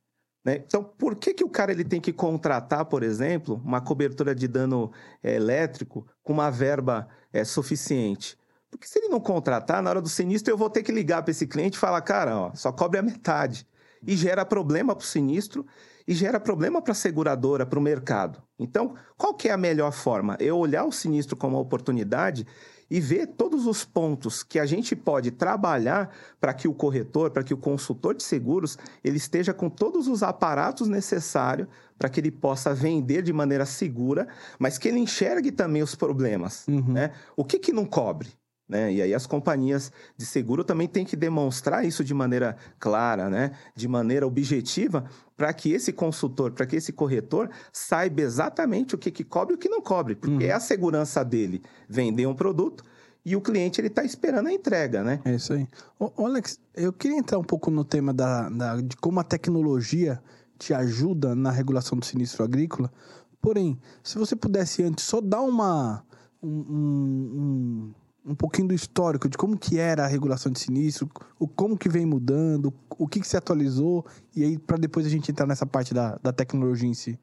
Né? 0.48 0.62
Então, 0.66 0.82
por 0.82 1.14
que, 1.14 1.34
que 1.34 1.44
o 1.44 1.48
cara 1.50 1.72
ele 1.72 1.84
tem 1.84 2.00
que 2.00 2.10
contratar, 2.10 2.86
por 2.86 3.02
exemplo, 3.02 3.60
uma 3.62 3.82
cobertura 3.82 4.34
de 4.34 4.48
dano 4.48 4.90
eh, 5.22 5.34
elétrico 5.34 6.06
com 6.22 6.32
uma 6.32 6.50
verba 6.50 7.06
eh, 7.30 7.44
suficiente? 7.44 8.34
Porque 8.70 8.86
se 8.86 8.98
ele 8.98 9.08
não 9.08 9.20
contratar, 9.20 9.82
na 9.82 9.90
hora 9.90 10.00
do 10.00 10.08
sinistro, 10.08 10.50
eu 10.50 10.56
vou 10.56 10.70
ter 10.70 10.82
que 10.82 10.90
ligar 10.90 11.22
para 11.22 11.32
esse 11.32 11.46
cliente 11.46 11.76
e 11.76 11.78
falar, 11.78 12.00
cara, 12.00 12.34
ó, 12.34 12.54
só 12.54 12.72
cobre 12.72 12.98
a 12.98 13.02
metade. 13.02 13.66
E 14.06 14.16
gera 14.16 14.42
problema 14.42 14.96
para 14.96 15.04
o 15.04 15.06
sinistro 15.06 15.66
e 16.06 16.14
gera 16.14 16.40
problema 16.40 16.80
para 16.80 16.92
a 16.92 16.94
seguradora, 16.94 17.66
para 17.66 17.78
o 17.78 17.82
mercado. 17.82 18.42
Então, 18.58 18.94
qual 19.18 19.34
que 19.34 19.50
é 19.50 19.52
a 19.52 19.58
melhor 19.58 19.92
forma? 19.92 20.34
Eu 20.40 20.56
olhar 20.56 20.86
o 20.86 20.92
sinistro 20.92 21.36
como 21.36 21.56
uma 21.56 21.62
oportunidade 21.62 22.46
e 22.90 23.00
ver 23.00 23.26
todos 23.26 23.66
os 23.66 23.84
pontos 23.84 24.42
que 24.42 24.58
a 24.58 24.66
gente 24.66 24.96
pode 24.96 25.30
trabalhar 25.30 26.14
para 26.40 26.54
que 26.54 26.66
o 26.66 26.74
corretor, 26.74 27.30
para 27.30 27.42
que 27.42 27.52
o 27.52 27.58
consultor 27.58 28.14
de 28.14 28.22
seguros, 28.22 28.78
ele 29.04 29.16
esteja 29.16 29.52
com 29.52 29.68
todos 29.68 30.08
os 30.08 30.22
aparatos 30.22 30.88
necessários 30.88 31.68
para 31.98 32.08
que 32.08 32.20
ele 32.20 32.30
possa 32.30 32.72
vender 32.72 33.22
de 33.22 33.32
maneira 33.32 33.66
segura, 33.66 34.28
mas 34.58 34.78
que 34.78 34.88
ele 34.88 35.00
enxergue 35.00 35.50
também 35.50 35.82
os 35.82 35.94
problemas. 35.94 36.66
Uhum. 36.68 36.92
Né? 36.92 37.12
O 37.36 37.44
que, 37.44 37.58
que 37.58 37.72
não 37.72 37.84
cobre? 37.84 38.28
Né? 38.68 38.92
E 38.92 39.00
aí 39.02 39.14
as 39.14 39.26
companhias 39.26 39.90
de 40.16 40.26
seguro 40.26 40.62
também 40.62 40.86
têm 40.86 41.04
que 41.04 41.16
demonstrar 41.16 41.86
isso 41.86 42.04
de 42.04 42.12
maneira 42.12 42.54
clara, 42.78 43.30
né? 43.30 43.52
de 43.74 43.88
maneira 43.88 44.26
objetiva, 44.26 45.04
para 45.36 45.52
que 45.54 45.72
esse 45.72 45.92
consultor, 45.92 46.52
para 46.52 46.66
que 46.66 46.76
esse 46.76 46.92
corretor 46.92 47.48
saiba 47.72 48.20
exatamente 48.20 48.94
o 48.94 48.98
que, 48.98 49.10
que 49.10 49.24
cobre 49.24 49.54
e 49.54 49.56
o 49.56 49.58
que 49.58 49.68
não 49.70 49.80
cobre, 49.80 50.14
porque 50.14 50.44
Uhum. 50.44 50.50
é 50.50 50.52
a 50.52 50.60
segurança 50.60 51.24
dele 51.24 51.62
vender 51.88 52.26
um 52.26 52.34
produto 52.34 52.84
e 53.24 53.34
o 53.36 53.40
cliente 53.40 53.80
ele 53.80 53.88
está 53.88 54.04
esperando 54.04 54.48
a 54.48 54.52
entrega, 54.52 55.02
né? 55.02 55.20
É 55.24 55.34
isso 55.34 55.52
aí. 55.54 55.66
Ô, 55.98 56.26
Alex, 56.26 56.58
eu 56.74 56.92
queria 56.92 57.16
entrar 57.16 57.38
um 57.38 57.44
pouco 57.44 57.70
no 57.70 57.84
tema 57.84 58.12
da, 58.12 58.48
da- 58.50 58.80
de 58.80 58.96
como 58.96 59.18
a 59.20 59.24
tecnologia 59.24 60.20
te 60.58 60.74
ajuda 60.74 61.34
na 61.34 61.50
regulação 61.50 61.96
do 61.98 62.04
sinistro 62.04 62.44
agrícola. 62.44 62.92
Porém, 63.40 63.78
se 64.02 64.18
você 64.18 64.34
pudesse 64.36 64.82
antes 64.82 65.04
só 65.04 65.20
dar 65.20 65.40
uma 65.40 66.04
um, 66.42 66.48
um, 66.48 67.40
um- 67.40 67.94
um 68.28 68.34
pouquinho 68.34 68.68
do 68.68 68.74
histórico 68.74 69.28
de 69.28 69.38
como 69.38 69.56
que 69.56 69.78
era 69.78 70.04
a 70.04 70.06
regulação 70.06 70.52
de 70.52 70.58
sinistro, 70.58 71.10
o 71.38 71.48
como 71.48 71.78
que 71.78 71.88
vem 71.88 72.04
mudando, 72.04 72.72
o 72.90 73.08
que, 73.08 73.20
que 73.20 73.26
se 73.26 73.36
atualizou, 73.36 74.04
e 74.36 74.44
aí 74.44 74.58
para 74.58 74.76
depois 74.76 75.06
a 75.06 75.08
gente 75.08 75.30
entrar 75.30 75.46
nessa 75.46 75.64
parte 75.64 75.94
da, 75.94 76.18
da 76.22 76.32
tecnologia 76.32 76.88
em 76.88 76.94
si. 76.94 77.18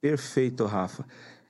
Perfeito, 0.00 0.66
Rafa. 0.66 1.06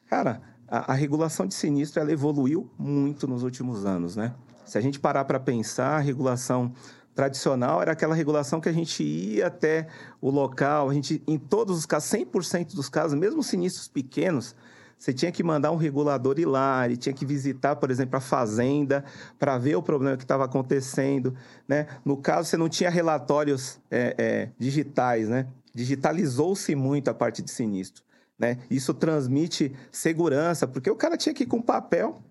Cara, 0.08 0.40
a, 0.68 0.92
a 0.92 0.94
regulação 0.94 1.46
de 1.46 1.54
sinistro 1.54 2.00
ela 2.00 2.12
evoluiu 2.12 2.70
muito 2.78 3.26
nos 3.26 3.42
últimos 3.42 3.84
anos, 3.84 4.14
né? 4.14 4.34
Se 4.64 4.78
a 4.78 4.80
gente 4.80 5.00
parar 5.00 5.24
para 5.24 5.40
pensar, 5.40 5.96
a 5.96 6.00
regulação 6.00 6.72
tradicional 7.14 7.82
era 7.82 7.92
aquela 7.92 8.14
regulação 8.14 8.60
que 8.60 8.68
a 8.68 8.72
gente 8.72 9.02
ia 9.02 9.48
até 9.48 9.88
o 10.20 10.30
local, 10.30 10.88
a 10.88 10.94
gente, 10.94 11.22
em 11.26 11.38
todos 11.38 11.76
os 11.76 11.84
casos, 11.84 12.10
100% 12.10 12.74
dos 12.74 12.88
casos, 12.88 13.18
mesmo 13.18 13.42
sinistros 13.42 13.88
pequenos, 13.88 14.54
você 15.02 15.12
tinha 15.12 15.32
que 15.32 15.42
mandar 15.42 15.72
um 15.72 15.76
regulador 15.76 16.38
ir 16.38 16.44
lá, 16.44 16.86
ele 16.86 16.96
tinha 16.96 17.12
que 17.12 17.26
visitar, 17.26 17.74
por 17.74 17.90
exemplo, 17.90 18.16
a 18.16 18.20
fazenda 18.20 19.04
para 19.36 19.58
ver 19.58 19.74
o 19.74 19.82
problema 19.82 20.16
que 20.16 20.22
estava 20.22 20.44
acontecendo. 20.44 21.34
Né? 21.66 21.88
No 22.04 22.16
caso, 22.16 22.48
você 22.48 22.56
não 22.56 22.68
tinha 22.68 22.88
relatórios 22.88 23.80
é, 23.90 24.14
é, 24.16 24.48
digitais, 24.56 25.28
né? 25.28 25.48
digitalizou-se 25.74 26.72
muito 26.76 27.08
a 27.08 27.14
parte 27.14 27.42
de 27.42 27.50
sinistro. 27.50 28.04
Né? 28.38 28.58
Isso 28.70 28.94
transmite 28.94 29.74
segurança, 29.90 30.68
porque 30.68 30.88
o 30.88 30.94
cara 30.94 31.16
tinha 31.16 31.34
que 31.34 31.42
ir 31.42 31.46
com 31.48 31.60
papel, 31.60 32.22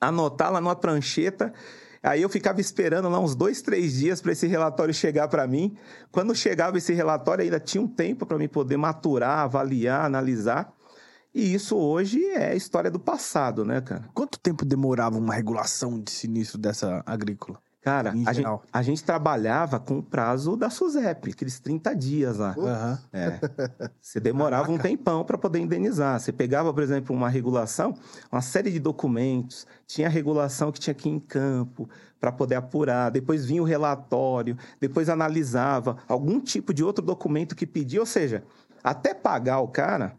anotar 0.00 0.52
lá 0.52 0.60
numa 0.60 0.76
prancheta. 0.76 1.52
Aí 2.00 2.22
eu 2.22 2.28
ficava 2.28 2.60
esperando 2.60 3.08
lá 3.08 3.18
uns 3.18 3.34
dois, 3.34 3.60
três 3.60 3.94
dias 3.94 4.20
para 4.20 4.30
esse 4.30 4.46
relatório 4.46 4.94
chegar 4.94 5.26
para 5.26 5.48
mim. 5.48 5.76
Quando 6.12 6.32
chegava 6.32 6.78
esse 6.78 6.94
relatório, 6.94 7.42
ainda 7.42 7.58
tinha 7.58 7.82
um 7.82 7.88
tempo 7.88 8.24
para 8.24 8.38
mim 8.38 8.46
poder 8.46 8.76
maturar, 8.76 9.40
avaliar, 9.40 10.04
analisar. 10.04 10.77
E 11.38 11.54
isso 11.54 11.76
hoje 11.76 12.20
é 12.32 12.56
história 12.56 12.90
do 12.90 12.98
passado, 12.98 13.64
né, 13.64 13.80
cara? 13.80 14.02
Quanto 14.12 14.40
tempo 14.40 14.64
demorava 14.64 15.16
uma 15.16 15.32
regulação 15.32 16.00
de 16.00 16.10
sinistro 16.10 16.58
dessa 16.58 17.00
agrícola? 17.06 17.60
Cara, 17.80 18.12
a 18.26 18.32
gente, 18.32 18.48
a 18.72 18.82
gente 18.82 19.04
trabalhava 19.04 19.78
com 19.78 19.98
o 19.98 20.02
prazo 20.02 20.56
da 20.56 20.68
SUSEP, 20.68 21.30
aqueles 21.30 21.60
30 21.60 21.94
dias 21.94 22.38
lá. 22.38 22.56
Aham. 22.58 22.98
É. 23.12 23.38
Você 24.02 24.18
demorava 24.18 24.72
um 24.72 24.78
tempão 24.78 25.24
para 25.24 25.38
poder 25.38 25.60
indenizar. 25.60 26.18
Você 26.18 26.32
pegava, 26.32 26.74
por 26.74 26.82
exemplo, 26.82 27.14
uma 27.14 27.28
regulação, 27.28 27.94
uma 28.32 28.42
série 28.42 28.72
de 28.72 28.80
documentos, 28.80 29.64
tinha 29.86 30.08
regulação 30.08 30.72
que 30.72 30.80
tinha 30.80 30.92
que 30.92 31.08
ir 31.08 31.12
em 31.12 31.20
campo 31.20 31.88
para 32.20 32.32
poder 32.32 32.56
apurar, 32.56 33.12
depois 33.12 33.44
vinha 33.44 33.62
o 33.62 33.64
relatório, 33.64 34.58
depois 34.80 35.08
analisava 35.08 35.98
algum 36.08 36.40
tipo 36.40 36.74
de 36.74 36.82
outro 36.82 37.04
documento 37.04 37.54
que 37.54 37.64
pedia, 37.64 38.00
ou 38.00 38.06
seja, 38.06 38.42
até 38.82 39.14
pagar 39.14 39.60
o 39.60 39.68
cara 39.68 40.16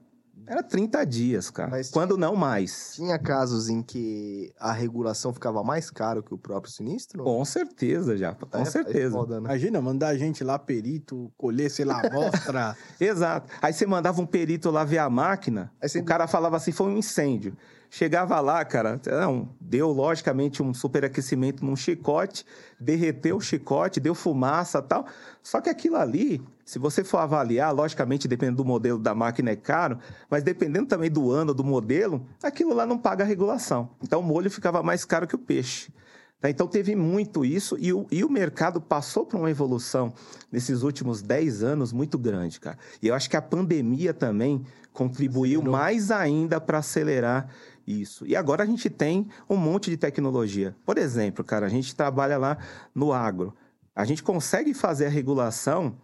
era 0.50 0.64
30 0.64 1.06
dias, 1.06 1.50
cara. 1.50 1.70
Mas- 1.70 1.90
Quando 1.92 2.18
não 2.18 2.36
mais. 2.36 2.94
Tinha 2.96 3.18
casos 3.20 3.70
em 3.70 3.82
que 3.84 4.52
a 4.60 4.72
regulação 4.72 5.32
ficava 5.34 5.64
mais 5.64 5.90
caro 5.92 6.24
que 6.24 6.34
o 6.34 6.38
próprio 6.38 6.72
sinistro? 6.72 7.24
Com 7.24 7.46
certeza, 7.46 8.18
já. 8.18 8.34
Com 8.34 8.58
É- 8.58 8.62
é 8.62 8.66
certeza. 8.66 9.12
foda, 9.16 9.40
né? 9.40 9.50
Imagina, 9.50 9.82
mandar 9.82 10.08
a 10.10 10.18
gente 10.18 10.44
lá, 10.44 10.58
perito, 10.58 11.32
colher, 11.38 11.70
sei 11.70 11.86
lá, 11.86 12.02
amostra. 12.54 12.76
Exato. 13.00 13.50
Aí 13.62 13.72
você 13.72 13.86
mandava 13.86 14.22
um 14.22 14.26
perito 14.26 14.70
lá 14.72 14.84
ver 14.84 14.98
a 14.98 15.10
máquina, 15.10 15.72
Aí 15.82 15.88
você- 15.88 16.00
o 16.00 16.04
cara 16.06 16.28
falava 16.28 16.58
assim, 16.58 16.72
foi 16.72 16.88
um 16.88 16.98
incêndio. 16.98 17.56
Chegava 17.92 18.40
lá, 18.40 18.64
cara, 18.64 19.02
não, 19.08 19.50
deu 19.60 19.90
logicamente 19.90 20.62
um 20.62 20.74
superaquecimento 20.76 21.66
num 21.66 21.76
chicote, 21.76 22.46
derreteu 22.80 23.38
o 23.38 23.42
chicote, 23.42 24.00
deu 24.00 24.14
fumaça 24.14 24.80
tal. 24.80 25.08
Só 25.42 25.60
que 25.60 25.70
aquilo 25.70 25.96
ali, 25.96 26.40
se 26.64 26.78
você 26.78 27.04
for 27.04 27.18
avaliar, 27.18 27.74
logicamente 27.74 28.28
dependendo 28.28 28.58
do 28.58 28.66
modelo 28.66 29.00
da 29.00 29.16
máquina 29.16 29.50
é 29.50 29.56
caro, 29.56 29.98
mas 30.30 30.44
dependendo 30.44 30.86
também 30.86 31.10
do 31.10 31.32
ano, 31.32 31.52
do 31.52 31.64
modelo, 31.64 32.24
aquilo 32.44 32.76
lá 32.76 32.86
não 32.86 32.98
paga 32.98 33.24
a 33.24 33.28
regulação. 33.28 33.90
Então 34.04 34.20
o 34.20 34.24
molho 34.24 34.52
ficava 34.52 34.84
mais 34.84 35.04
caro 35.04 35.26
que 35.26 35.36
o 35.36 35.40
peixe. 35.40 35.92
Tá? 36.40 36.50
Então 36.50 36.68
teve 36.68 36.96
muito 36.96 37.44
isso 37.44 37.76
e 37.80 37.92
o, 37.92 38.06
e 38.12 38.24
o 38.24 38.30
mercado 38.30 38.80
passou 38.80 39.26
por 39.26 39.38
uma 39.38 39.50
evolução 39.50 40.14
nesses 40.52 40.84
últimos 40.84 41.22
10 41.22 41.64
anos 41.64 41.92
muito 41.92 42.18
grande, 42.18 42.60
cara. 42.60 42.78
E 43.02 43.08
eu 43.08 43.16
acho 43.16 43.30
que 43.30 43.36
a 43.36 43.42
pandemia 43.42 44.14
também 44.14 44.64
contribuiu 44.94 45.62
mais 45.62 46.12
ainda 46.12 46.60
para 46.60 46.80
acelerar 46.80 47.50
isso. 47.90 48.26
E 48.26 48.36
agora 48.36 48.64
a 48.64 48.66
gente 48.66 48.90
tem 48.90 49.28
um 49.50 49.58
monte 49.58 49.90
de 49.90 49.98
tecnologia. 49.98 50.76
Por 50.86 50.98
exemplo, 50.98 51.44
cara, 51.44 51.66
a 51.66 51.70
gente 51.70 51.96
trabalha 51.96 52.38
lá 52.38 52.58
no 52.94 53.12
agro. 53.12 53.54
A 53.96 54.06
gente 54.06 54.22
consegue 54.24 54.74
fazer 54.74 55.08
a 55.08 55.10
regulação 55.10 55.96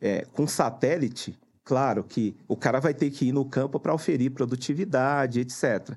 é, 0.00 0.26
com 0.32 0.46
satélite. 0.46 1.38
Claro 1.64 2.02
que 2.02 2.36
o 2.48 2.56
cara 2.56 2.80
vai 2.80 2.92
ter 2.94 3.10
que 3.10 3.26
ir 3.28 3.32
no 3.32 3.44
campo 3.44 3.78
para 3.78 3.94
oferir 3.94 4.30
produtividade, 4.30 5.40
etc. 5.40 5.96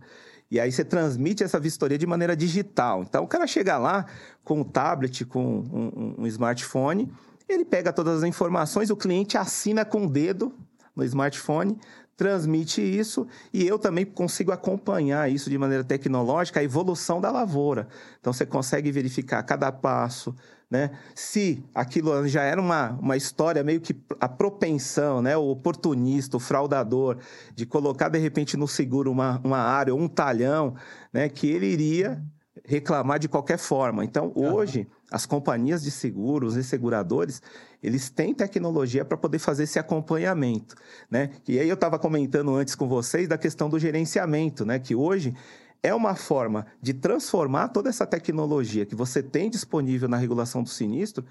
E 0.49 0.59
aí 0.59 0.71
você 0.71 0.83
transmite 0.83 1.43
essa 1.43 1.59
vistoria 1.59 1.97
de 1.97 2.05
maneira 2.05 2.35
digital. 2.35 3.03
Então 3.03 3.23
o 3.23 3.27
cara 3.27 3.47
chega 3.47 3.77
lá 3.77 4.05
com 4.43 4.59
um 4.59 4.63
tablet, 4.63 5.25
com 5.25 5.43
um, 5.59 5.91
um- 5.95 6.15
um 6.23 6.27
smartphone, 6.27 7.11
ele 7.47 7.65
pega 7.65 7.91
todas 7.91 8.17
as 8.21 8.23
informações, 8.29 8.89
o 8.89 8.95
cliente 8.95 9.37
assina 9.37 9.83
com 9.85 10.05
o 10.05 10.09
dedo 10.09 10.53
no 10.95 11.03
smartphone, 11.05 11.77
transmite 12.21 12.83
isso 12.83 13.25
e 13.51 13.65
eu 13.65 13.79
também 13.79 14.05
consigo 14.05 14.51
acompanhar 14.51 15.27
isso 15.31 15.49
de 15.49 15.57
maneira 15.57 15.83
tecnológica, 15.83 16.59
a 16.59 16.63
evolução 16.63 17.19
da 17.19 17.31
lavoura. 17.31 17.87
Então 18.19 18.31
você 18.31 18.45
consegue 18.45 18.91
verificar 18.91 19.41
cada 19.41 19.71
passo, 19.71 20.35
né? 20.69 20.91
Se 21.15 21.65
aquilo 21.73 22.27
já 22.27 22.43
era 22.43 22.61
uma, 22.61 22.91
uma 23.01 23.17
história 23.17 23.63
meio 23.63 23.81
que 23.81 23.99
a 24.19 24.29
propensão, 24.29 25.19
né? 25.19 25.35
O 25.35 25.49
oportunista, 25.49 26.37
o 26.37 26.39
fraudador, 26.39 27.17
de 27.55 27.65
colocar 27.65 28.07
de 28.07 28.19
repente 28.19 28.55
no 28.55 28.67
seguro 28.67 29.11
uma, 29.11 29.41
uma 29.43 29.57
área 29.57 29.91
ou 29.91 29.99
um 29.99 30.07
talhão, 30.07 30.75
né? 31.11 31.27
Que 31.27 31.47
ele 31.47 31.65
iria 31.65 32.23
reclamar 32.63 33.17
de 33.17 33.27
qualquer 33.27 33.57
forma. 33.57 34.05
Então, 34.05 34.31
hoje, 34.35 34.87
as 35.11 35.25
companhias 35.25 35.83
de 35.83 35.91
seguros 35.91 36.55
e 36.55 36.63
seguradores, 36.63 37.41
eles 37.83 38.09
têm 38.09 38.33
tecnologia 38.33 39.03
para 39.03 39.17
poder 39.17 39.39
fazer 39.39 39.63
esse 39.63 39.77
acompanhamento, 39.77 40.75
né? 41.09 41.31
E 41.45 41.59
aí 41.59 41.67
eu 41.67 41.73
estava 41.73 41.99
comentando 41.99 42.55
antes 42.55 42.75
com 42.75 42.87
vocês 42.87 43.27
da 43.27 43.37
questão 43.37 43.69
do 43.69 43.77
gerenciamento, 43.77 44.65
né? 44.65 44.79
Que 44.79 44.95
hoje 44.95 45.35
é 45.83 45.93
uma 45.93 46.15
forma 46.15 46.65
de 46.81 46.93
transformar 46.93 47.67
toda 47.69 47.89
essa 47.89 48.05
tecnologia 48.05 48.85
que 48.85 48.95
você 48.95 49.21
tem 49.21 49.49
disponível 49.49 50.07
na 50.07 50.15
regulação 50.15 50.63
do 50.63 50.69
sinistro 50.69 51.25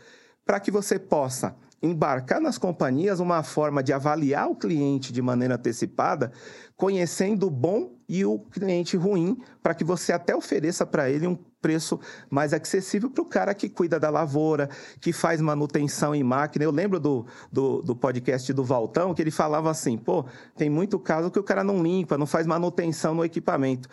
para 0.44 0.60
que 0.60 0.70
você 0.70 0.98
possa 0.98 1.56
embarcar 1.82 2.40
nas 2.40 2.58
companhias 2.58 3.20
uma 3.20 3.42
forma 3.42 3.82
de 3.82 3.92
avaliar 3.92 4.50
o 4.50 4.56
cliente 4.56 5.12
de 5.12 5.22
maneira 5.22 5.54
antecipada, 5.54 6.30
conhecendo 6.76 7.46
o 7.46 7.50
bom 7.50 7.94
e 8.08 8.24
o 8.24 8.38
cliente 8.38 8.96
ruim, 8.96 9.38
para 9.62 9.74
que 9.74 9.84
você 9.84 10.12
até 10.12 10.34
ofereça 10.36 10.84
para 10.84 11.08
ele 11.08 11.26
um 11.26 11.38
preço 11.60 12.00
mais 12.28 12.52
acessível 12.52 13.10
para 13.10 13.22
o 13.22 13.26
cara 13.26 13.54
que 13.54 13.68
cuida 13.68 13.98
da 13.98 14.10
lavoura, 14.10 14.68
que 15.00 15.12
faz 15.12 15.40
manutenção 15.40 16.14
em 16.14 16.22
máquina. 16.22 16.64
Eu 16.64 16.70
lembro 16.70 16.98
do, 16.98 17.26
do, 17.52 17.82
do, 17.82 17.94
podcast 17.94 18.52
do 18.52 18.64
Valtão, 18.64 19.14
que 19.14 19.22
ele 19.22 19.30
falava 19.30 19.70
assim: 19.70 19.96
pô, 19.96 20.24
tem 20.56 20.70
muito 20.70 20.98
caso 20.98 21.30
que 21.30 21.38
o 21.38 21.44
cara 21.44 21.62
não 21.62 21.82
limpa, 21.82 22.18
não 22.18 22.26
faz 22.26 22.46
manutenção 22.46 23.14
no 23.14 23.24
equipamento. 23.24 23.88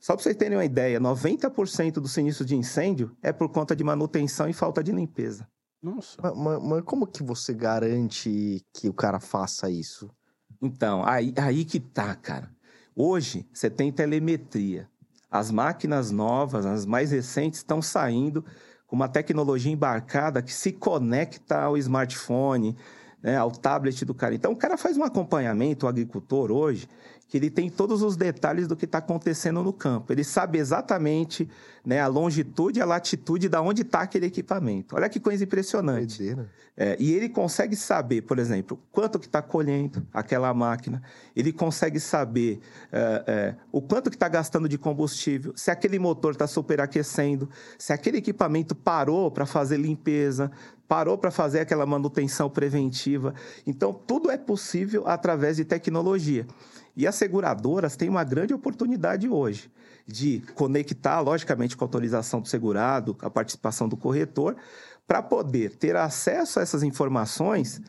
Só 0.00 0.14
para 0.14 0.24
vocês 0.24 0.36
terem 0.36 0.58
uma 0.58 0.64
ideia, 0.64 1.00
90% 1.00 1.94
do 1.94 2.08
sinistro 2.08 2.44
de 2.44 2.56
incêndio 2.56 3.16
é 3.22 3.32
por 3.32 3.48
conta 3.48 3.76
de 3.76 3.84
manutenção 3.84 4.48
e 4.48 4.52
falta 4.52 4.82
de 4.82 4.90
limpeza. 4.90 5.46
Nossa. 5.80 6.16
Mas, 6.20 6.36
mas, 6.36 6.62
mas, 6.62 6.82
como 6.84 7.06
que 7.06 7.22
você 7.22 7.54
garante 7.54 8.64
que 8.72 8.88
o 8.88 8.92
cara 8.92 9.20
faça 9.20 9.70
isso? 9.70 10.10
Então, 10.60 11.04
aí, 11.04 11.32
aí 11.36 11.64
que 11.64 11.78
tá, 11.78 12.14
cara. 12.14 12.50
Hoje, 12.94 13.48
você 13.52 13.70
tem 13.70 13.90
telemetria. 13.90 14.88
As 15.32 15.50
máquinas 15.50 16.10
novas, 16.10 16.66
as 16.66 16.84
mais 16.84 17.10
recentes, 17.10 17.60
estão 17.60 17.80
saindo 17.80 18.44
com 18.86 18.94
uma 18.94 19.08
tecnologia 19.08 19.72
embarcada 19.72 20.42
que 20.42 20.52
se 20.52 20.70
conecta 20.70 21.58
ao 21.62 21.78
smartphone, 21.78 22.76
né, 23.22 23.38
ao 23.38 23.50
tablet 23.50 24.04
do 24.04 24.12
cara. 24.12 24.34
Então, 24.34 24.52
o 24.52 24.56
cara 24.56 24.76
faz 24.76 24.98
um 24.98 25.02
acompanhamento, 25.02 25.86
o 25.86 25.88
agricultor 25.88 26.52
hoje, 26.52 26.86
que 27.32 27.38
ele 27.38 27.48
tem 27.48 27.70
todos 27.70 28.02
os 28.02 28.14
detalhes 28.14 28.68
do 28.68 28.76
que 28.76 28.84
está 28.84 28.98
acontecendo 28.98 29.62
no 29.62 29.72
campo. 29.72 30.12
Ele 30.12 30.22
sabe 30.22 30.58
exatamente 30.58 31.48
né, 31.82 31.98
a 31.98 32.06
longitude 32.06 32.78
e 32.78 32.82
a 32.82 32.84
latitude 32.84 33.48
de 33.48 33.56
onde 33.56 33.80
está 33.80 34.02
aquele 34.02 34.26
equipamento. 34.26 34.94
Olha 34.94 35.08
que 35.08 35.18
coisa 35.18 35.42
impressionante. 35.42 36.36
É, 36.76 36.94
e 37.00 37.10
ele 37.14 37.30
consegue 37.30 37.74
saber, 37.74 38.20
por 38.20 38.38
exemplo, 38.38 38.78
quanto 38.92 39.18
que 39.18 39.24
está 39.24 39.40
colhendo 39.40 40.06
aquela 40.12 40.52
máquina. 40.52 41.02
Ele 41.34 41.54
consegue 41.54 41.98
saber 41.98 42.60
é, 42.92 43.24
é, 43.26 43.54
o 43.72 43.80
quanto 43.80 44.10
que 44.10 44.16
está 44.16 44.28
gastando 44.28 44.68
de 44.68 44.76
combustível, 44.76 45.54
se 45.56 45.70
aquele 45.70 45.98
motor 45.98 46.32
está 46.32 46.46
superaquecendo, 46.46 47.48
se 47.78 47.94
aquele 47.94 48.18
equipamento 48.18 48.74
parou 48.74 49.30
para 49.30 49.46
fazer 49.46 49.78
limpeza, 49.78 50.50
parou 50.86 51.16
para 51.16 51.30
fazer 51.30 51.60
aquela 51.60 51.86
manutenção 51.86 52.50
preventiva. 52.50 53.34
Então, 53.66 53.94
tudo 53.94 54.30
é 54.30 54.36
possível 54.36 55.08
através 55.08 55.56
de 55.56 55.64
tecnologia. 55.64 56.46
E 56.96 57.06
as 57.06 57.14
seguradoras 57.14 57.96
têm 57.96 58.08
uma 58.08 58.24
grande 58.24 58.52
oportunidade 58.52 59.28
hoje 59.28 59.70
de 60.06 60.42
conectar, 60.54 61.20
logicamente, 61.20 61.76
com 61.76 61.84
a 61.84 61.86
autorização 61.86 62.40
do 62.40 62.48
segurado, 62.48 63.16
a 63.20 63.30
participação 63.30 63.88
do 63.88 63.96
corretor, 63.96 64.56
para 65.06 65.22
poder 65.22 65.76
ter 65.76 65.96
acesso 65.96 66.58
a 66.58 66.62
essas 66.62 66.82
informações 66.82 67.80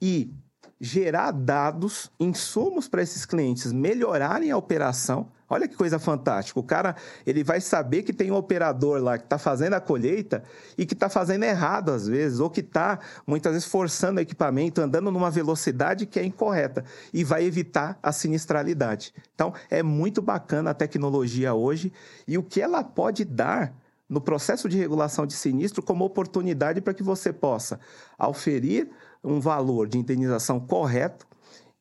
e 0.00 0.32
gerar 0.80 1.30
dados, 1.30 2.10
insumos 2.18 2.88
para 2.88 3.02
esses 3.02 3.24
clientes 3.24 3.72
melhorarem 3.72 4.50
a 4.50 4.56
operação 4.56 5.30
Olha 5.48 5.68
que 5.68 5.76
coisa 5.76 5.98
fantástica. 5.98 6.58
O 6.58 6.62
cara 6.62 6.96
ele 7.24 7.44
vai 7.44 7.60
saber 7.60 8.02
que 8.02 8.12
tem 8.12 8.30
um 8.30 8.34
operador 8.34 9.00
lá 9.00 9.16
que 9.16 9.24
está 9.24 9.38
fazendo 9.38 9.74
a 9.74 9.80
colheita 9.80 10.42
e 10.76 10.84
que 10.84 10.94
está 10.94 11.08
fazendo 11.08 11.44
errado 11.44 11.90
às 11.90 12.08
vezes, 12.08 12.40
ou 12.40 12.50
que 12.50 12.60
está 12.60 12.98
muitas 13.26 13.52
vezes 13.52 13.68
forçando 13.68 14.18
o 14.18 14.22
equipamento, 14.22 14.80
andando 14.80 15.10
numa 15.10 15.30
velocidade 15.30 16.04
que 16.04 16.18
é 16.18 16.24
incorreta 16.24 16.84
e 17.12 17.22
vai 17.22 17.44
evitar 17.44 17.98
a 18.02 18.10
sinistralidade. 18.10 19.14
Então, 19.34 19.52
é 19.70 19.82
muito 19.82 20.20
bacana 20.20 20.70
a 20.70 20.74
tecnologia 20.74 21.54
hoje 21.54 21.92
e 22.26 22.36
o 22.36 22.42
que 22.42 22.60
ela 22.60 22.82
pode 22.82 23.24
dar 23.24 23.72
no 24.08 24.20
processo 24.20 24.68
de 24.68 24.76
regulação 24.76 25.26
de 25.26 25.34
sinistro 25.34 25.82
como 25.82 26.04
oportunidade 26.04 26.80
para 26.80 26.94
que 26.94 27.02
você 27.02 27.32
possa 27.32 27.78
auferir 28.18 28.88
um 29.26 29.40
valor 29.40 29.88
de 29.88 29.98
indenização 29.98 30.60
correto 30.60 31.26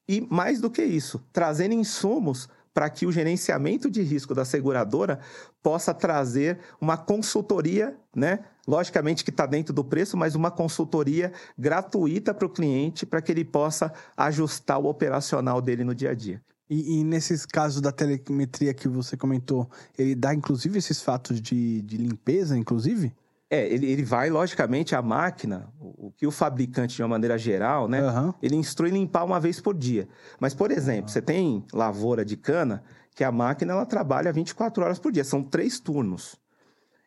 e, 0.08 0.22
mais 0.30 0.60
do 0.60 0.70
que 0.70 0.84
isso, 0.84 1.24
trazendo 1.32 1.74
insumos 1.74 2.50
para 2.74 2.90
que 2.90 3.06
o 3.06 3.12
gerenciamento 3.12 3.90
de 3.90 4.02
risco 4.02 4.36
da 4.36 4.44
seguradora 4.44 5.20
possa 5.64 5.94
trazer 5.94 6.60
uma 6.82 6.98
consultoria, 6.98 7.96
né? 8.14 8.40
Logicamente 8.68 9.24
que 9.24 9.30
está 9.30 9.46
dentro 9.46 9.74
do 9.74 9.84
preço, 9.84 10.18
mas 10.18 10.36
uma 10.36 10.52
consultoria 10.52 11.32
gratuita 11.58 12.34
para 12.34 12.46
o 12.46 12.50
cliente 12.50 13.06
para 13.06 13.22
que 13.22 13.32
ele 13.32 13.46
possa 13.46 13.94
ajustar 14.18 14.78
o 14.80 14.90
operacional 14.90 15.62
dele 15.62 15.86
no 15.86 15.96
dia 15.96 16.10
a 16.12 16.14
dia. 16.14 16.42
E, 16.70 17.00
e, 17.00 17.04
nesses 17.04 17.46
casos 17.46 17.80
da 17.80 17.92
telemetria 17.92 18.74
que 18.74 18.90
você 18.90 19.16
comentou, 19.16 19.70
ele 19.98 20.16
dá 20.16 20.34
inclusive 20.34 20.78
esses 20.80 21.02
fatos 21.02 21.40
de, 21.40 21.82
de 21.84 21.96
limpeza, 21.96 22.58
inclusive? 22.58 23.14
É, 23.50 23.68
ele, 23.68 23.86
ele 23.92 24.04
vai, 24.04 24.30
logicamente, 24.30 24.96
a 24.96 25.02
máquina, 25.02 25.72
o, 25.80 26.08
o 26.08 26.12
que 26.12 26.26
o 26.26 26.32
fabricante, 26.32 26.96
de 26.96 27.04
uma 27.04 27.10
maneira 27.10 27.38
geral, 27.38 27.88
né? 27.88 28.02
Uhum. 28.02 28.34
Ele 28.42 28.56
instrui 28.56 28.90
limpar 28.90 29.24
uma 29.24 29.40
vez 29.40 29.62
por 29.62 29.76
dia. 29.76 30.08
Mas, 30.40 30.54
por 30.54 30.72
exemplo, 30.72 31.04
uhum. 31.04 31.08
você 31.10 31.22
tem 31.22 31.66
lavoura 31.72 32.26
de 32.26 32.36
cana, 32.36 32.84
que 33.16 33.24
a 33.24 33.32
máquina 33.32 33.74
ela 33.74 33.86
trabalha 33.86 34.34
24 34.34 34.84
horas 34.84 35.00
por 35.00 35.12
dia, 35.12 35.24
são 35.24 35.44
três 35.44 35.80
turnos. 35.80 36.36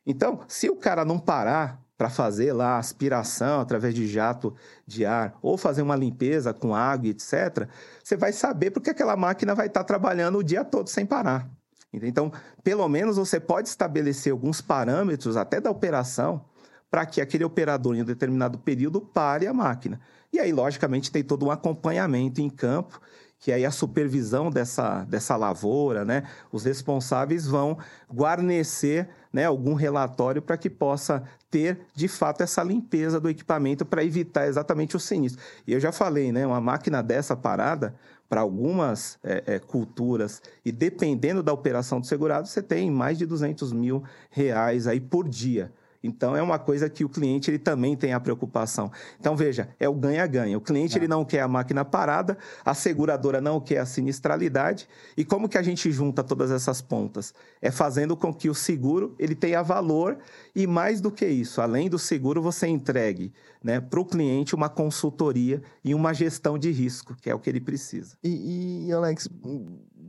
Então, 0.06 0.40
se 0.48 0.70
o 0.70 0.76
cara 0.76 1.04
não 1.04 1.18
parar 1.18 1.82
para 1.98 2.08
fazer 2.08 2.52
lá 2.52 2.78
aspiração 2.78 3.60
através 3.60 3.92
de 3.92 4.06
jato 4.06 4.54
de 4.86 5.04
ar, 5.04 5.36
ou 5.42 5.58
fazer 5.58 5.82
uma 5.82 5.96
limpeza 5.96 6.54
com 6.54 6.74
água, 6.74 7.08
etc., 7.08 7.68
você 8.02 8.16
vai 8.16 8.32
saber 8.32 8.70
porque 8.70 8.90
aquela 8.90 9.16
máquina 9.16 9.54
vai 9.54 9.66
estar 9.66 9.80
tá 9.80 9.84
trabalhando 9.84 10.38
o 10.38 10.44
dia 10.44 10.64
todo 10.64 10.88
sem 10.88 11.04
parar. 11.04 11.50
Então, 11.92 12.30
pelo 12.62 12.86
menos 12.88 13.16
você 13.16 13.40
pode 13.40 13.68
estabelecer 13.68 14.32
alguns 14.32 14.60
parâmetros 14.60 15.36
até 15.36 15.60
da 15.60 15.70
operação 15.70 16.44
para 16.90 17.04
que 17.06 17.20
aquele 17.20 17.44
operador 17.44 17.94
em 17.94 18.02
um 18.02 18.04
determinado 18.04 18.58
período 18.58 19.00
pare 19.00 19.46
a 19.46 19.54
máquina. 19.54 20.00
E 20.32 20.38
aí, 20.38 20.52
logicamente, 20.52 21.10
tem 21.10 21.22
todo 21.22 21.46
um 21.46 21.50
acompanhamento 21.50 22.40
em 22.40 22.50
campo, 22.50 23.00
que 23.38 23.52
aí 23.52 23.64
a 23.64 23.70
supervisão 23.70 24.50
dessa, 24.50 25.04
dessa 25.04 25.36
lavoura, 25.36 26.04
né? 26.04 26.24
Os 26.50 26.64
responsáveis 26.64 27.46
vão 27.46 27.78
guarnecer 28.12 29.08
né, 29.32 29.44
algum 29.44 29.74
relatório 29.74 30.42
para 30.42 30.56
que 30.56 30.68
possa 30.68 31.22
ter, 31.50 31.80
de 31.94 32.08
fato, 32.08 32.42
essa 32.42 32.62
limpeza 32.62 33.20
do 33.20 33.28
equipamento 33.28 33.86
para 33.86 34.02
evitar 34.02 34.46
exatamente 34.46 34.96
o 34.96 35.00
sinistro. 35.00 35.40
E 35.66 35.72
eu 35.72 35.80
já 35.80 35.92
falei, 35.92 36.32
né? 36.32 36.46
Uma 36.46 36.60
máquina 36.60 37.02
dessa 37.02 37.36
parada, 37.36 37.94
para 38.28 38.40
algumas 38.42 39.18
é, 39.24 39.54
é, 39.54 39.58
culturas 39.58 40.42
e 40.64 40.70
dependendo 40.70 41.42
da 41.42 41.52
operação 41.52 42.00
do 42.00 42.06
segurado, 42.06 42.46
você 42.46 42.62
tem 42.62 42.90
mais 42.90 43.16
de 43.16 43.24
200 43.24 43.72
mil 43.72 44.04
reais 44.30 44.86
aí 44.86 45.00
por 45.00 45.28
dia. 45.28 45.72
Então 46.02 46.36
é 46.36 46.42
uma 46.42 46.58
coisa 46.58 46.88
que 46.88 47.04
o 47.04 47.08
cliente 47.08 47.50
ele 47.50 47.58
também 47.58 47.96
tem 47.96 48.12
a 48.12 48.20
preocupação. 48.20 48.90
Então 49.18 49.36
veja, 49.36 49.68
é 49.78 49.88
o 49.88 49.94
ganha-ganha. 49.94 50.56
O 50.56 50.60
cliente 50.60 50.96
é. 50.96 51.00
ele 51.00 51.08
não 51.08 51.24
quer 51.24 51.40
a 51.40 51.48
máquina 51.48 51.84
parada, 51.84 52.38
a 52.64 52.74
seguradora 52.74 53.40
não 53.40 53.60
quer 53.60 53.78
a 53.78 53.86
sinistralidade. 53.86 54.88
E 55.16 55.24
como 55.24 55.48
que 55.48 55.58
a 55.58 55.62
gente 55.62 55.90
junta 55.90 56.22
todas 56.22 56.50
essas 56.50 56.80
pontas? 56.80 57.34
É 57.60 57.70
fazendo 57.70 58.16
com 58.16 58.32
que 58.32 58.48
o 58.48 58.54
seguro 58.54 59.14
ele 59.18 59.34
tenha 59.34 59.62
valor 59.62 60.18
e 60.54 60.66
mais 60.66 61.00
do 61.00 61.10
que 61.10 61.26
isso, 61.26 61.60
além 61.60 61.88
do 61.88 61.98
seguro 61.98 62.40
você 62.40 62.66
entregue, 62.66 63.32
né, 63.62 63.80
para 63.80 64.00
o 64.00 64.04
cliente 64.04 64.54
uma 64.54 64.68
consultoria 64.68 65.62
e 65.84 65.94
uma 65.94 66.12
gestão 66.12 66.58
de 66.58 66.70
risco, 66.70 67.16
que 67.16 67.30
é 67.30 67.34
o 67.34 67.38
que 67.38 67.50
ele 67.50 67.60
precisa. 67.60 68.16
E, 68.22 68.86
e 68.86 68.92
Alex, 68.92 69.28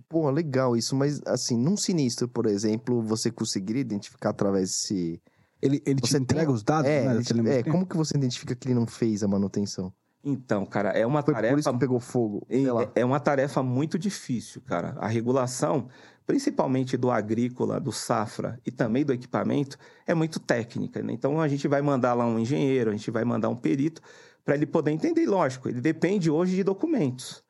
pô, 0.08 0.30
legal 0.30 0.75
isso, 0.75 0.95
mas 0.95 1.21
assim, 1.25 1.58
num 1.58 1.78
sinistro, 1.78 2.28
por 2.28 2.45
exemplo, 2.45 3.02
você 3.02 3.32
conseguiria 3.32 3.82
identificar 3.82 4.30
através 4.30 4.69
desse 4.69 5.21
ele, 5.62 5.82
ele 5.86 6.02
te 6.02 6.15
entrega 6.15 6.45
tem... 6.45 6.54
os 6.54 6.63
dados? 6.63 6.89
É, 6.89 7.13
né, 7.36 7.60
é, 7.60 7.63
como 7.63 7.86
que 7.86 7.98
você 7.98 8.17
identifica 8.17 8.56
que 8.56 8.67
ele 8.67 8.76
não 8.76 8.88
fez 8.88 9.24
a 9.24 9.28
manutenção? 9.28 9.93
Então, 10.24 10.65
cara, 10.65 10.89
é 10.89 11.06
uma 11.06 11.22
Foi 11.22 11.34
tarefa. 11.34 11.54
Por 11.54 11.60
isso 11.60 11.72
que 11.72 11.80
pegou 11.80 12.00
fogo. 12.00 12.45
É, 12.50 13.02
é 13.02 13.06
uma 13.06 13.19
tarefa 13.19 13.63
muito 13.63 13.98
difícil, 13.98 14.62
cara. 14.62 14.95
A 15.00 15.08
regulação, 15.08 15.88
principalmente 16.28 16.98
do 16.98 17.10
agrícola, 17.10 17.80
do 17.80 17.91
safra 17.91 18.60
e 18.65 18.72
também 18.72 19.06
do 19.06 19.13
equipamento, 19.13 19.78
é 20.06 20.13
muito 20.13 20.39
técnica. 20.39 21.02
Né? 21.02 21.13
Então 21.13 21.39
a 21.39 21.48
gente 21.48 21.67
vai 21.67 21.82
mandar 21.82 22.13
lá 22.13 22.26
um 22.26 22.38
engenheiro, 22.38 22.89
a 22.89 22.93
gente 22.93 23.10
vai 23.12 23.24
mandar 23.24 23.50
um 23.50 23.56
perito 23.56 24.02
para 24.43 24.56
ele 24.56 24.65
poder 24.65 24.91
entender. 24.91 25.26
Lógico, 25.26 25.69
ele 25.69 25.80
depende 25.80 26.30
hoje 26.30 26.56
de 26.56 26.63
documentos. 26.63 27.43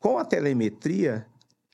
Com 0.00 0.18
a 0.18 0.24
telemetria, 0.24 1.26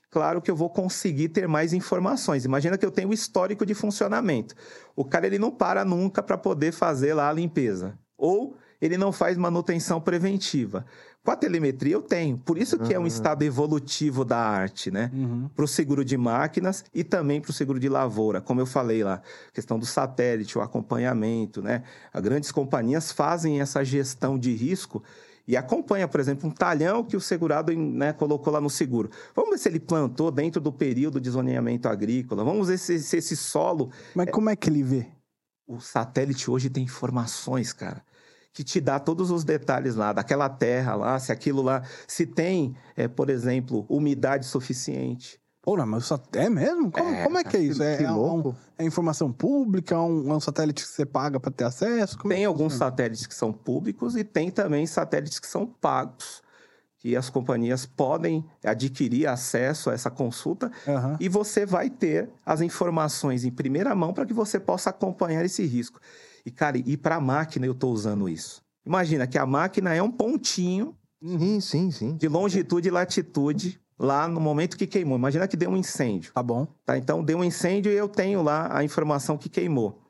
claro 0.09 0.41
que 0.41 0.49
eu 0.49 0.55
vou 0.55 0.69
conseguir 0.69 1.29
ter 1.29 1.47
mais 1.47 1.73
informações. 1.73 2.45
Imagina 2.45 2.77
que 2.77 2.85
eu 2.85 2.91
tenho 2.91 3.09
o 3.09 3.13
histórico 3.13 3.65
de 3.65 3.73
funcionamento. 3.73 4.55
O 4.95 5.05
cara 5.05 5.27
ele 5.27 5.39
não 5.39 5.51
para 5.51 5.83
nunca 5.85 6.23
para 6.23 6.37
poder 6.37 6.71
fazer 6.71 7.13
lá 7.13 7.29
a 7.29 7.33
limpeza. 7.33 7.97
Ou 8.17 8.57
ele 8.81 8.97
não 8.97 9.11
faz 9.11 9.37
manutenção 9.37 9.99
preventiva. 9.99 10.85
Com 11.23 11.31
a 11.31 11.35
telemetria 11.35 11.93
eu 11.93 12.01
tenho. 12.01 12.37
Por 12.37 12.57
isso 12.57 12.79
que 12.79 12.93
é 12.93 12.99
um 12.99 13.05
estado 13.05 13.43
evolutivo 13.43 14.23
da 14.23 14.37
arte, 14.37 14.89
né? 14.89 15.11
Uhum. 15.13 15.49
Para 15.53 15.65
o 15.65 15.67
seguro 15.67 16.05
de 16.05 16.15
máquinas 16.15 16.85
e 16.93 17.03
também 17.03 17.41
para 17.41 17.51
o 17.51 17.53
seguro 17.53 17.79
de 17.79 17.89
lavoura. 17.89 18.39
Como 18.39 18.61
eu 18.61 18.65
falei 18.65 19.03
lá, 19.03 19.21
questão 19.53 19.77
do 19.77 19.85
satélite, 19.85 20.57
o 20.57 20.61
acompanhamento, 20.61 21.61
né? 21.61 21.83
As 22.13 22.21
grandes 22.21 22.49
companhias 22.49 23.11
fazem 23.11 23.59
essa 23.59 23.83
gestão 23.83 24.39
de 24.39 24.53
risco 24.53 25.03
e 25.47 25.55
acompanha, 25.55 26.07
por 26.07 26.19
exemplo, 26.19 26.49
um 26.49 26.51
talhão 26.51 27.03
que 27.03 27.15
o 27.15 27.21
segurado 27.21 27.71
né, 27.73 28.11
colocou 28.11 28.51
lá 28.51 28.59
no 28.59 28.69
seguro. 28.69 29.09
Vamos 29.33 29.51
ver 29.51 29.57
se 29.57 29.69
ele 29.69 29.79
plantou 29.79 30.29
dentro 30.29 30.59
do 30.59 30.71
período 30.71 31.21
de 31.21 31.29
zoneamento 31.29 31.87
agrícola. 31.87 32.43
Vamos 32.43 32.67
ver 32.67 32.77
se, 32.77 32.99
se 32.99 33.17
esse 33.17 33.35
solo 33.35 33.89
Mas 34.13 34.29
como 34.29 34.49
é 34.49 34.55
que 34.55 34.69
ele 34.69 34.83
vê? 34.83 35.17
o 35.67 35.81
satélite 35.81 36.49
hoje 36.49 36.69
tem 36.69 36.85
informações, 36.85 37.73
cara, 37.73 38.01
que 38.53 38.63
te 38.63 38.79
dá 38.79 38.99
todos 38.99 39.29
os 39.29 39.43
detalhes 39.43 39.95
lá, 39.95 40.13
daquela 40.13 40.49
terra 40.49 40.95
lá, 40.95 41.19
se 41.19 41.31
aquilo 41.31 41.61
lá, 41.61 41.83
se 42.07 42.25
tem, 42.25 42.75
é, 42.95 43.07
por 43.07 43.29
exemplo, 43.29 43.85
umidade 43.89 44.45
suficiente. 44.45 45.39
Pô, 45.67 45.75
mas 45.85 46.05
só 46.05 46.17
é 46.31 46.49
mesmo? 46.49 46.89
Como 46.89 47.09
é, 47.09 47.23
como 47.25 47.37
é 47.39 47.43
que 47.43 47.57
é 47.57 47.59
isso? 47.59 47.83
É, 47.83 47.97
que 47.97 48.03
é 48.05 48.09
um- 48.09 48.53
é 48.77 48.85
informação 48.85 49.33
pública? 49.33 49.95
É 49.95 49.97
um, 49.97 50.31
é 50.31 50.33
um 50.33 50.39
satélite 50.39 50.81
que 50.81 50.87
você 50.89 51.05
paga 51.05 51.41
pra 51.41 51.51
ter 51.51 51.65
acesso? 51.65 52.17
Como 52.17 52.31
é 52.31 52.37
Tem 52.37 52.45
alguns 52.45 52.71
funciona? 52.71 52.89
satélites 52.89 53.27
que 53.27 53.35
são 53.35 53.51
públicos 53.51 54.15
e 54.15 54.23
tem 54.23 54.49
também 54.49 54.87
satélites 54.87 55.39
que 55.39 55.45
são 55.47 55.65
pagos, 55.65 56.41
que 56.99 57.17
as 57.17 57.29
companhias 57.29 57.85
podem 57.85 58.45
adquirir 58.63 59.27
acesso 59.27 59.89
a 59.89 59.93
essa 59.93 60.09
consulta 60.09 60.71
Aham. 60.87 61.17
e 61.19 61.27
você 61.27 61.65
vai 61.65 61.89
ter 61.89 62.29
as 62.45 62.61
informações 62.61 63.43
em 63.43 63.51
primeira 63.51 63.93
mão 63.93 64.13
para 64.13 64.25
que 64.25 64.33
você 64.33 64.61
possa 64.61 64.89
acompanhar 64.91 65.43
esse 65.43 65.65
risco. 65.65 65.99
E, 66.45 66.49
cara, 66.49 66.77
e 66.77 66.95
para 66.95 67.17
a 67.17 67.19
máquina 67.19 67.65
eu 67.65 67.73
estou 67.73 67.91
usando 67.91 68.29
isso. 68.29 68.61
Imagina 68.85 69.27
que 69.27 69.37
a 69.37 69.45
máquina 69.45 69.93
é 69.93 70.01
um 70.01 70.09
pontinho 70.11 70.95
Sim, 71.21 71.59
sim, 71.59 71.91
sim. 71.91 72.15
de 72.15 72.29
longitude 72.29 72.87
e 72.87 72.91
latitude 72.91 73.81
lá 73.97 74.27
no 74.27 74.39
momento 74.39 74.77
que 74.77 74.85
queimou. 74.85 75.17
Imagina 75.17 75.47
que 75.47 75.57
deu 75.57 75.69
um 75.69 75.77
incêndio. 75.77 76.31
Tá 76.33 76.43
bom. 76.43 76.67
Tá? 76.85 76.97
Então, 76.97 77.23
deu 77.23 77.39
um 77.39 77.43
incêndio 77.43 77.91
e 77.91 77.95
eu 77.95 78.07
tenho 78.07 78.41
lá 78.41 78.75
a 78.75 78.83
informação 78.83 79.37
que 79.37 79.49
queimou. 79.49 80.01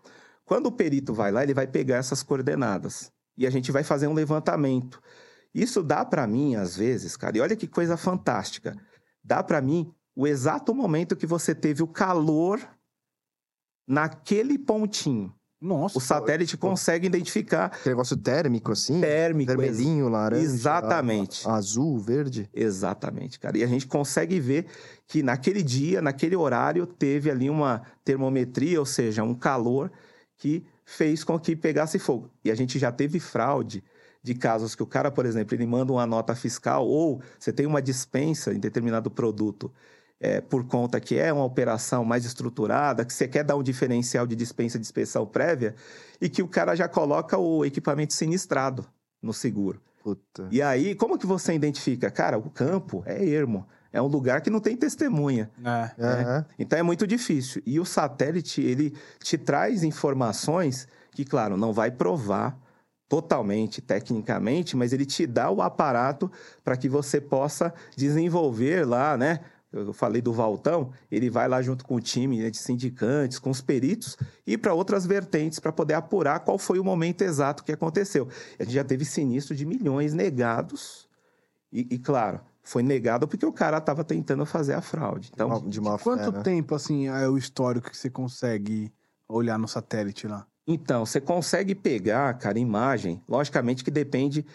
Quando 0.45 0.67
o 0.67 0.71
perito 0.71 1.13
vai 1.13 1.32
lá, 1.32 1.43
ele 1.43 1.54
vai 1.54 1.67
pegar 1.67 1.97
essas 1.97 2.23
coordenadas 2.23 3.12
e 3.38 3.45
a 3.45 3.50
gente 3.50 3.71
vai 3.71 3.84
fazer 3.84 4.08
um 4.08 4.13
levantamento. 4.13 5.02
Isso 5.54 5.84
dá 5.84 6.04
para 6.04 6.26
mim, 6.28 6.56
às 6.56 6.76
vezes, 6.76 7.17
cara, 7.17 7.38
e 7.38 7.41
olha 7.41 7.56
que 7.56 7.67
coisa 7.67 7.97
fantástica. 7.97 8.76
Dá 9.23 9.43
para 9.43 9.62
mim 9.62 9.93
o 10.15 10.26
exato 10.26 10.73
momento 10.73 11.15
que 11.15 11.28
você 11.28 11.54
teve 11.54 11.84
o 11.84 11.88
calor 11.88 12.60
naquele 13.88 14.58
pontinho. 14.58 15.34
Nossa. 15.60 15.98
O 15.98 16.02
satélite 16.02 16.56
consegue 16.56 17.08
identificar 17.08 17.65
Aquele 17.65 17.89
negócio 17.96 18.15
térmico, 18.15 18.72
assim. 18.72 19.02
térmico. 19.02 19.48
Vermelhinho, 19.52 20.08
laranja. 20.08 20.43
Exatamente. 20.43 21.48
a- 21.48 21.56
Azul, 21.56 21.98
verde. 22.00 22.48
Exatamente, 22.54 23.39
cara. 23.39 23.58
E 23.58 23.63
a 23.63 23.67
gente 23.67 23.88
consegue 23.88 24.39
ver 24.39 24.67
que 25.08 25.24
naquele 25.24 25.63
dia, 25.63 26.02
naquele 26.02 26.36
horário, 26.36 26.86
teve 26.86 27.32
ali 27.32 27.50
uma 27.50 27.82
termometria, 28.06 28.80
ou 28.80 28.86
seja, 28.86 29.24
um 29.24 29.34
calor 29.34 29.91
que 30.38 30.63
fez 30.86 31.24
com 31.24 31.39
que 31.39 31.56
pegasse 31.56 31.98
fogo. 31.98 32.30
E 32.46 32.52
a 32.52 32.56
gente 32.56 32.78
já 32.78 32.91
teve 32.91 33.20
fraude 33.20 33.84
de 34.22 34.36
casos 34.36 34.76
que 34.76 34.84
o 34.84 34.88
cara, 34.88 35.10
por 35.10 35.26
exemplo, 35.26 35.56
ele 35.56 35.65
manda 35.65 35.91
uma 35.91 36.06
nota 36.06 36.36
fiscal 36.36 36.86
ou 36.86 37.20
você 37.39 37.52
tem 37.52 37.65
uma 37.65 37.82
dispensa 37.82 38.54
em 38.54 38.60
determinado 38.60 39.10
produto 39.10 39.72
é, 40.19 40.41
por 40.41 40.65
conta 40.65 40.99
que 40.99 41.17
é 41.17 41.32
uma 41.32 41.43
operação 41.43 42.03
mais 42.03 42.25
estruturada, 42.25 43.06
que 43.06 43.13
você 43.13 43.27
quer 43.27 43.43
dar 43.43 43.56
um 43.56 43.63
diferencial 43.63 44.25
de 44.25 44.36
dispensa 44.36 44.77
de 44.77 44.86
inspeção 44.86 45.25
prévia 45.25 45.75
e 46.19 46.27
que 46.30 46.41
o 46.41 46.47
cara 46.47 46.75
já 46.75 46.88
coloca 46.88 47.38
o 47.38 47.63
equipamento 47.63 48.13
sinistrado 48.13 48.86
no 49.21 49.34
seguro. 49.34 49.82
Puta. 50.03 50.47
E 50.51 50.62
aí, 50.62 50.95
como 50.95 51.17
que 51.17 51.27
você 51.27 51.53
identifica? 51.53 52.10
Cara, 52.10 52.38
o 52.38 52.49
campo 52.49 53.03
é 53.06 53.23
ermo. 53.23 53.67
É 53.91 54.01
um 54.01 54.08
lugar 54.08 54.41
que 54.41 54.49
não 54.49 54.60
tem 54.60 54.75
testemunha. 54.75 55.49
É. 55.63 56.03
Aham. 56.03 56.45
Então 56.58 56.77
é 56.80 56.84
muito 56.84 57.06
difícil. 57.06 57.62
E 57.65 57.80
o 57.80 57.86
satélite, 57.86 58.62
ele 58.62 58.93
te 59.19 59.38
traz 59.38 59.84
informações 59.84 60.88
que, 61.12 61.25
claro, 61.25 61.58
não 61.58 61.73
vai 61.73 61.91
provar 61.91 62.58
totalmente, 63.10 63.82
tecnicamente, 63.82 64.75
mas 64.75 64.91
ele 64.91 65.06
te 65.06 65.25
dá 65.25 65.49
o 65.49 65.62
aparato 65.62 66.32
para 66.63 66.75
que 66.75 66.89
você 66.89 67.21
possa 67.21 67.73
desenvolver 67.95 68.86
lá, 68.86 69.17
né? 69.17 69.39
Eu 69.71 69.91
falei 69.93 70.21
do 70.21 70.32
Valtão, 70.32 70.91
ele 71.12 71.30
vai 71.30 71.47
lá 71.47 71.62
junto 71.62 71.84
com 71.86 71.95
o 71.95 72.01
time 72.01 72.41
né, 72.41 72.49
de 72.49 72.58
sindicantes, 72.58 73.38
com 73.38 73.49
os 73.49 73.60
peritos, 73.62 74.17
e 74.45 74.58
para 74.58 74.73
outras 74.73 75.06
vertentes 75.06 75.60
para 75.60 75.71
poder 75.71 75.93
apurar 75.95 76.39
qual 76.39 76.58
foi 76.58 76.80
o 76.80 76.84
momento 76.84 77.21
exato 77.21 77.63
que 77.63 77.71
aconteceu. 77.71 78.27
A 78.58 78.63
gente 78.63 78.73
já 78.73 78.84
teve 78.84 79.03
sinistro 79.03 79.56
de 79.56 79.65
milhões 79.65 80.13
negados, 80.13 81.08
e, 81.71 81.86
e, 81.91 81.99
claro, 81.99 82.39
foi 82.63 82.82
negado 82.82 83.27
porque 83.27 83.45
o 83.45 83.51
cara 83.51 83.77
estava 83.77 84.03
tentando 84.03 84.45
fazer 84.45 84.73
a 84.73 84.82
fraude. 84.82 85.32
Então, 85.34 85.49
Uma- 85.49 85.62
de 85.62 85.82
má 85.82 85.97
Quanto 85.97 86.32
fé, 86.32 86.38
né? 86.38 86.43
tempo, 86.43 86.73
assim, 86.73 87.08
é 87.08 87.27
o 87.27 87.38
histórico 87.38 87.89
que 87.89 87.97
você 87.97 88.10
consegue 88.10 88.91
olhar 89.27 89.60
no 89.60 89.67
satélite 89.67 90.27
lá? 90.27 90.45
Então, 90.65 91.06
você 91.06 91.21
consegue 91.21 91.73
pegar, 91.75 92.34
cara, 92.36 92.60
imagem, 92.60 93.21
logicamente 93.27 93.84
que 93.84 93.91
depende 93.91 94.45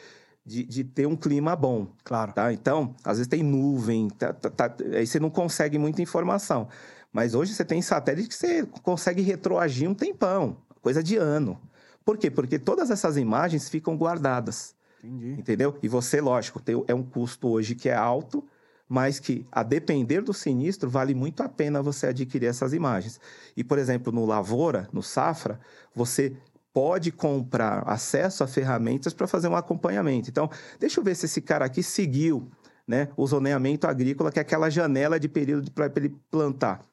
de, 0.44 0.64
de 0.64 0.84
ter 0.84 1.06
um 1.06 1.16
clima 1.16 1.54
bom, 1.54 1.86
Claro. 2.04 2.32
tá? 2.32 2.52
Então, 2.52 2.94
às 3.04 3.18
vezes 3.18 3.28
tem 3.28 3.42
nuvem, 3.42 4.08
tá- 4.10 4.32
tá- 4.32 4.50
tá- 4.50 4.74
aí 4.94 5.06
você 5.06 5.20
não 5.20 5.30
consegue 5.30 5.78
muita 5.78 6.02
informação. 6.02 6.68
Mas 7.12 7.34
hoje 7.34 7.54
você 7.54 7.64
tem 7.64 7.80
satélite 7.82 8.28
que 8.28 8.34
você 8.34 8.64
consegue 8.82 9.22
retroagir 9.22 9.88
um 9.88 9.94
tempão, 9.94 10.56
coisa 10.80 11.02
de 11.02 11.16
ano. 11.16 11.60
Por 12.04 12.18
quê? 12.18 12.30
Porque 12.30 12.58
todas 12.58 12.90
essas 12.90 13.16
imagens 13.16 13.68
ficam 13.68 13.96
guardadas, 13.96 14.74
Entendi. 15.04 15.32
entendeu? 15.38 15.78
E 15.82 15.88
você, 15.88 16.20
lógico, 16.20 16.60
tem, 16.60 16.82
é 16.88 16.94
um 16.94 17.02
custo 17.02 17.48
hoje 17.48 17.74
que 17.74 17.88
é 17.88 17.94
alto, 17.94 18.44
mas 18.88 19.20
que, 19.20 19.46
a 19.52 19.62
depender 19.62 20.20
do 20.22 20.34
sinistro, 20.34 20.90
vale 20.90 21.14
muito 21.14 21.42
a 21.42 21.48
pena 21.48 21.80
você 21.80 22.08
adquirir 22.08 22.46
essas 22.46 22.72
imagens. 22.72 23.20
E, 23.56 23.62
por 23.62 23.78
exemplo, 23.78 24.12
no 24.12 24.26
Lavoura, 24.26 24.88
no 24.92 25.02
Safra, 25.02 25.60
você 25.94 26.34
pode 26.72 27.12
comprar 27.12 27.82
acesso 27.86 28.42
a 28.42 28.46
ferramentas 28.46 29.12
para 29.12 29.26
fazer 29.26 29.48
um 29.48 29.56
acompanhamento. 29.56 30.30
Então, 30.30 30.50
deixa 30.80 30.98
eu 31.00 31.04
ver 31.04 31.14
se 31.14 31.26
esse 31.26 31.40
cara 31.40 31.64
aqui 31.64 31.82
seguiu 31.82 32.50
né, 32.86 33.08
o 33.16 33.26
zoneamento 33.26 33.86
agrícola, 33.86 34.32
que 34.32 34.38
é 34.38 34.42
aquela 34.42 34.70
janela 34.70 35.20
de 35.20 35.28
período 35.28 35.70
para 35.70 35.90
ele 35.96 36.16
plantar. 36.30 36.84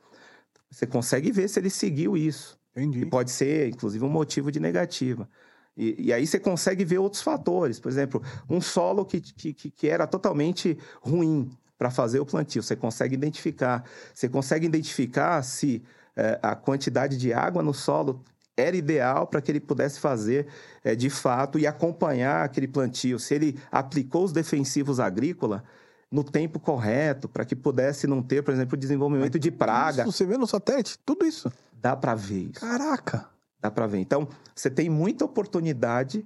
Você 0.69 0.85
consegue 0.85 1.31
ver 1.31 1.47
se 1.47 1.59
ele 1.59 1.69
seguiu 1.69 2.15
isso. 2.15 2.59
E 2.75 2.81
Entendi. 2.81 3.05
pode 3.05 3.31
ser, 3.31 3.69
inclusive, 3.69 4.03
um 4.05 4.09
motivo 4.09 4.51
de 4.51 4.59
negativa. 4.59 5.27
E, 5.75 6.07
e 6.07 6.13
aí 6.13 6.27
você 6.27 6.39
consegue 6.39 6.83
ver 6.85 6.99
outros 6.99 7.21
fatores. 7.21 7.79
Por 7.79 7.89
exemplo, 7.89 8.21
um 8.49 8.61
solo 8.61 9.05
que, 9.05 9.19
que, 9.21 9.53
que- 9.71 9.87
era 9.87 10.05
totalmente 10.05 10.77
ruim 11.01 11.49
para 11.77 11.89
fazer 11.89 12.19
o 12.19 12.25
plantio. 12.25 12.61
Você 12.61 12.75
consegue 12.75 13.15
identificar. 13.15 13.83
Você 14.13 14.27
consegue 14.29 14.65
identificar 14.65 15.41
se 15.41 15.81
eh, 16.15 16.37
a 16.41 16.55
quantidade 16.55 17.17
de 17.17 17.33
água 17.33 17.63
no 17.63 17.73
solo 17.73 18.23
era 18.59 18.75
ideal 18.75 19.27
para 19.27 19.41
que 19.41 19.51
ele 19.51 19.59
pudesse 19.59 19.99
fazer 19.99 20.47
eh, 20.83 20.95
de 20.95 21.09
fato 21.09 21.57
e 21.57 21.65
acompanhar 21.65 22.43
aquele 22.43 22.67
plantio. 22.67 23.19
Se 23.19 23.33
ele 23.33 23.59
aplicou 23.71 24.23
os 24.23 24.31
defensivos 24.31 24.99
agrícola 24.99 25.63
no 26.11 26.23
tempo 26.23 26.59
correto, 26.59 27.29
para 27.29 27.45
que 27.45 27.55
pudesse 27.55 28.07
não 28.07 28.21
ter, 28.21 28.43
por 28.43 28.53
exemplo, 28.53 28.77
desenvolvimento 28.77 29.37
de 29.37 29.51
praga. 29.51 30.03
Isso, 30.03 30.11
você 30.11 30.25
vê 30.25 30.37
no 30.37 30.47
satélite? 30.47 30.97
Tudo 31.05 31.25
isso. 31.25 31.51
Dá 31.73 31.95
para 31.95 32.15
ver 32.15 32.49
isso. 32.51 32.59
Caraca. 32.59 33.27
Dá 33.61 33.69
para 33.69 33.87
ver. 33.87 33.99
Então, 33.99 34.27
você 34.55 34.69
tem 34.69 34.89
muita 34.89 35.25
oportunidade 35.25 36.25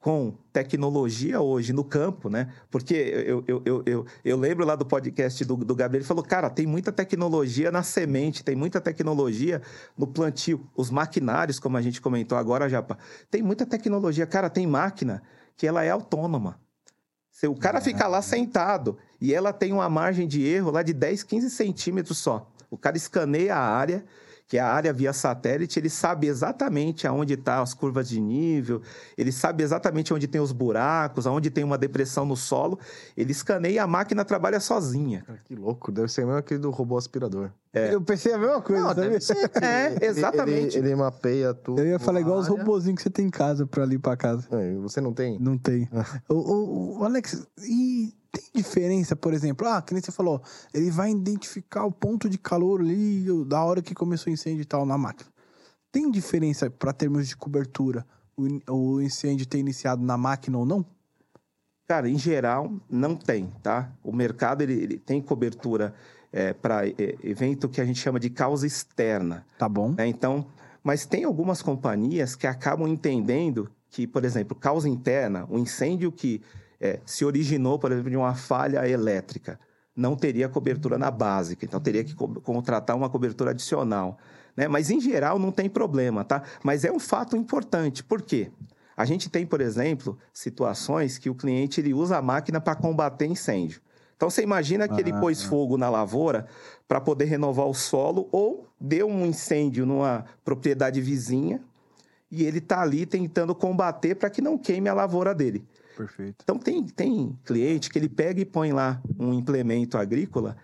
com 0.00 0.32
tecnologia 0.52 1.40
hoje 1.40 1.72
no 1.72 1.82
campo, 1.82 2.28
né? 2.30 2.52
Porque 2.70 2.94
eu, 2.94 3.44
eu, 3.48 3.62
eu, 3.64 3.82
eu, 3.84 4.06
eu 4.24 4.36
lembro 4.36 4.64
lá 4.64 4.76
do 4.76 4.86
podcast 4.86 5.44
do, 5.44 5.56
do 5.56 5.74
Gabriel, 5.74 6.00
ele 6.00 6.06
falou, 6.06 6.22
cara, 6.22 6.48
tem 6.48 6.66
muita 6.66 6.92
tecnologia 6.92 7.70
na 7.72 7.82
semente, 7.82 8.44
tem 8.44 8.54
muita 8.54 8.80
tecnologia 8.80 9.60
no 9.96 10.06
plantio. 10.06 10.64
Os 10.76 10.90
maquinários, 10.90 11.58
como 11.58 11.76
a 11.76 11.82
gente 11.82 12.00
comentou 12.00 12.38
agora, 12.38 12.68
Japa, 12.68 12.96
tem 13.30 13.42
muita 13.42 13.66
tecnologia. 13.66 14.26
Cara, 14.26 14.48
tem 14.48 14.66
máquina 14.66 15.22
que 15.56 15.66
ela 15.66 15.82
é 15.82 15.90
autônoma. 15.90 16.60
Se 17.30 17.46
o 17.46 17.54
cara 17.54 17.80
fica 17.80 18.06
lá 18.06 18.22
sentado 18.22 18.98
e 19.20 19.34
ela 19.34 19.52
tem 19.52 19.72
uma 19.72 19.88
margem 19.88 20.26
de 20.26 20.44
erro 20.44 20.70
lá 20.70 20.82
de 20.82 20.92
10, 20.92 21.24
15 21.24 21.50
centímetros 21.50 22.18
só. 22.18 22.50
O 22.70 22.76
cara 22.76 22.96
escaneia 22.96 23.56
a 23.56 23.60
área, 23.60 24.04
que 24.48 24.56
é 24.56 24.60
a 24.60 24.66
área 24.72 24.92
via 24.94 25.12
satélite, 25.12 25.78
ele 25.78 25.90
sabe 25.90 26.26
exatamente 26.26 27.06
aonde 27.06 27.34
estão 27.34 27.62
as 27.62 27.74
curvas 27.74 28.08
de 28.08 28.18
nível, 28.18 28.80
ele 29.16 29.30
sabe 29.30 29.62
exatamente 29.62 30.12
onde 30.14 30.26
tem 30.26 30.40
os 30.40 30.52
buracos, 30.52 31.26
aonde 31.26 31.50
tem 31.50 31.62
uma 31.62 31.76
depressão 31.76 32.24
no 32.24 32.34
solo. 32.34 32.78
Ele 33.14 33.30
escaneia 33.30 33.74
e 33.74 33.78
a 33.78 33.86
máquina 33.86 34.24
trabalha 34.24 34.58
sozinha. 34.58 35.22
Cara, 35.26 35.38
Que 35.44 35.54
louco, 35.54 35.92
deve 35.92 36.08
ser 36.08 36.22
mesmo 36.24 36.38
aquele 36.38 36.60
do 36.60 36.70
robô 36.70 36.96
aspirador. 36.96 37.50
Eu 37.74 38.00
pensei 38.00 38.32
a 38.32 38.38
mesma 38.38 38.60
coisa, 38.62 38.82
Não, 38.82 39.20
ser. 39.20 39.50
É, 39.62 39.92
Ele- 39.96 40.04
exatamente. 40.06 40.78
Ele, 40.78 40.88
ele 40.88 40.96
mapeia 40.96 41.52
tudo. 41.52 41.80
Eu 41.80 41.86
ia 41.86 41.98
falar 41.98 42.20
igual 42.20 42.38
os 42.38 42.46
área. 42.48 42.58
robozinhos 42.58 42.96
que 42.96 43.02
você 43.02 43.10
tem 43.10 43.26
em 43.26 43.30
casa 43.30 43.66
pra 43.66 43.84
limpar 43.84 44.12
a 44.12 44.16
casa. 44.16 44.48
É, 44.50 44.74
Você 44.76 45.00
não 45.00 45.12
tem? 45.12 45.38
Não 45.38 45.58
tem. 45.58 45.88
o, 46.28 46.34
o- 46.34 46.98
o 47.00 47.04
Alex, 47.04 47.46
e 47.62 48.14
tem 48.30 48.44
diferença, 48.54 49.16
por 49.16 49.32
exemplo? 49.32 49.66
Ah, 49.66 49.80
que 49.80 49.92
nem 49.94 50.02
você 50.02 50.12
falou, 50.12 50.42
ele 50.72 50.90
vai 50.90 51.10
identificar 51.10 51.84
o 51.84 51.92
ponto 51.92 52.28
de 52.28 52.38
calor 52.38 52.80
ali 52.80 53.26
da 53.46 53.62
hora 53.64 53.82
que 53.82 53.94
começou 53.94 54.30
o 54.30 54.34
incêndio 54.34 54.62
e 54.62 54.66
tal 54.66 54.84
na 54.84 54.98
máquina. 54.98 55.30
Tem 55.90 56.10
diferença 56.10 56.70
para 56.70 56.92
termos 56.92 57.26
de 57.28 57.36
cobertura 57.36 58.06
o, 58.36 58.46
in- 58.46 58.62
o 58.68 59.00
incêndio 59.00 59.46
ter 59.46 59.58
iniciado 59.58 60.02
na 60.02 60.16
máquina 60.16 60.58
ou 60.58 60.66
não? 60.66 60.84
Cara, 61.88 62.08
em 62.08 62.18
geral, 62.18 62.70
não 62.90 63.16
tem, 63.16 63.50
tá? 63.62 63.90
O 64.04 64.12
mercado 64.12 64.60
ele, 64.62 64.74
ele 64.74 64.98
tem 64.98 65.22
cobertura 65.22 65.94
para 66.60 66.82
evento 67.22 67.66
que 67.70 67.80
a 67.80 67.84
gente 67.86 67.98
chama 67.98 68.20
de 68.20 68.28
causa 68.28 68.66
externa. 68.66 69.46
Tá 69.58 69.66
bom. 69.66 69.94
né? 69.96 70.06
Então, 70.06 70.46
mas 70.84 71.06
tem 71.06 71.24
algumas 71.24 71.62
companhias 71.62 72.36
que 72.36 72.46
acabam 72.46 72.86
entendendo 72.86 73.70
que, 73.88 74.06
por 74.06 74.22
exemplo, 74.26 74.54
causa 74.54 74.86
interna, 74.86 75.46
um 75.50 75.58
incêndio 75.58 76.12
que 76.12 76.42
eh, 76.80 77.00
se 77.04 77.24
originou, 77.24 77.78
por 77.78 77.92
exemplo, 77.92 78.10
de 78.10 78.16
uma 78.16 78.34
falha 78.34 78.88
elétrica, 78.88 79.58
não 79.96 80.14
teria 80.14 80.48
cobertura 80.48 80.96
na 80.96 81.10
básica, 81.10 81.64
então 81.64 81.80
teria 81.80 82.04
que 82.04 82.14
co- 82.14 82.40
contratar 82.40 82.96
uma 82.96 83.10
cobertura 83.10 83.50
adicional. 83.50 84.18
Né? 84.56 84.68
Mas, 84.68 84.90
em 84.90 85.00
geral, 85.00 85.38
não 85.38 85.50
tem 85.50 85.68
problema, 85.68 86.24
tá? 86.24 86.42
Mas 86.62 86.84
é 86.84 86.92
um 86.92 87.00
fato 87.00 87.36
importante. 87.36 88.04
Por 88.04 88.22
quê? 88.22 88.50
A 88.96 89.04
gente 89.04 89.28
tem, 89.28 89.46
por 89.46 89.60
exemplo, 89.60 90.18
situações 90.32 91.18
que 91.18 91.30
o 91.30 91.34
cliente 91.34 91.80
ele 91.80 91.94
usa 91.94 92.16
a 92.16 92.22
máquina 92.22 92.60
para 92.60 92.74
combater 92.74 93.26
incêndio. 93.26 93.80
Então, 94.16 94.28
você 94.28 94.42
imagina 94.42 94.88
que 94.88 95.00
ele 95.00 95.12
Ah, 95.12 95.20
pôs 95.20 95.44
fogo 95.44 95.76
na 95.76 95.88
lavoura 95.88 96.46
para 96.88 97.00
poder 97.00 97.26
renovar 97.26 97.66
o 97.66 97.74
solo 97.74 98.28
ou 98.32 98.66
deu 98.80 99.06
um 99.08 99.24
incêndio 99.24 99.86
numa 99.86 100.24
propriedade 100.44 101.00
vizinha 101.00 101.60
e 102.30 102.44
ele 102.44 102.58
está 102.58 102.80
ali 102.82 103.06
tentando 103.06 103.54
combater 103.54 104.16
para 104.16 104.28
que 104.28 104.42
não 104.42 104.58
queime 104.58 104.88
a 104.88 104.94
lavoura 104.94 105.32
dele. 105.34 105.64
Perfeito. 105.98 106.36
Então, 106.44 106.56
tem, 106.56 106.86
tem 106.86 107.36
cliente 107.44 107.90
que 107.90 107.98
ele 107.98 108.08
pega 108.08 108.40
e 108.40 108.44
põe 108.44 108.72
lá 108.72 109.02
um 109.18 109.34
implemento 109.34 109.98
agrícola 109.98 110.56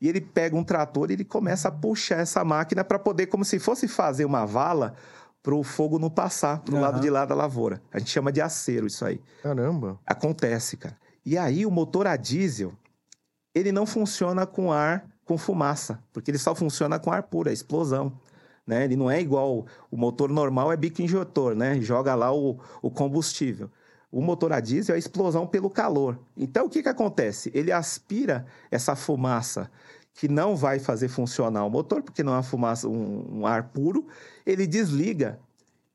e 0.00 0.08
ele 0.08 0.22
pega 0.22 0.56
um 0.56 0.64
trator 0.64 1.10
e 1.10 1.12
ele 1.12 1.24
começa 1.24 1.68
a 1.68 1.70
puxar 1.70 2.20
essa 2.20 2.42
máquina 2.42 2.82
para 2.82 2.98
poder, 2.98 3.26
como 3.26 3.44
se 3.44 3.58
fosse 3.58 3.86
fazer 3.86 4.24
uma 4.24 4.46
vala 4.46 4.94
para 5.42 5.54
o 5.54 5.62
fogo 5.62 5.98
não 5.98 6.08
passar 6.08 6.60
para 6.60 6.74
o 6.74 6.78
Aham. 6.78 6.86
lado 6.86 7.00
de 7.00 7.10
lá 7.10 7.26
da 7.26 7.34
lavoura. 7.34 7.82
A 7.92 7.98
gente 7.98 8.10
chama 8.10 8.32
de 8.32 8.40
acero 8.40 8.86
isso 8.86 9.04
aí. 9.04 9.20
Caramba. 9.42 10.00
Acontece, 10.06 10.78
cara. 10.78 10.96
E 11.26 11.36
aí 11.36 11.66
o 11.66 11.70
motor 11.70 12.06
a 12.06 12.16
diesel, 12.16 12.72
ele 13.54 13.72
não 13.72 13.84
funciona 13.84 14.46
com 14.46 14.72
ar, 14.72 15.06
com 15.26 15.36
fumaça, 15.36 16.02
porque 16.10 16.30
ele 16.30 16.38
só 16.38 16.54
funciona 16.54 16.98
com 16.98 17.12
ar 17.12 17.24
puro, 17.24 17.50
é 17.50 17.52
explosão. 17.52 18.18
Né? 18.66 18.84
Ele 18.84 18.96
não 18.96 19.10
é 19.10 19.20
igual 19.20 19.66
o 19.90 19.96
motor 19.96 20.30
normal, 20.30 20.72
é 20.72 20.76
bico 20.76 21.02
injetor, 21.02 21.54
né? 21.54 21.78
Joga 21.82 22.14
lá 22.14 22.32
o, 22.32 22.58
o 22.80 22.90
combustível. 22.90 23.70
O 24.10 24.20
motor 24.20 24.52
a 24.52 24.60
diesel 24.60 24.96
é 24.96 24.98
explosão 24.98 25.46
pelo 25.46 25.70
calor. 25.70 26.18
Então, 26.36 26.66
o 26.66 26.68
que, 26.68 26.82
que 26.82 26.88
acontece? 26.88 27.50
Ele 27.54 27.70
aspira 27.70 28.46
essa 28.70 28.96
fumaça 28.96 29.70
que 30.12 30.28
não 30.28 30.56
vai 30.56 30.78
fazer 30.78 31.08
funcionar 31.08 31.64
o 31.64 31.70
motor, 31.70 32.02
porque 32.02 32.22
não 32.22 32.32
é 32.32 32.36
uma 32.36 32.42
fumaça, 32.42 32.88
um, 32.88 33.40
um 33.40 33.46
ar 33.46 33.68
puro, 33.68 34.06
ele 34.44 34.66
desliga 34.66 35.38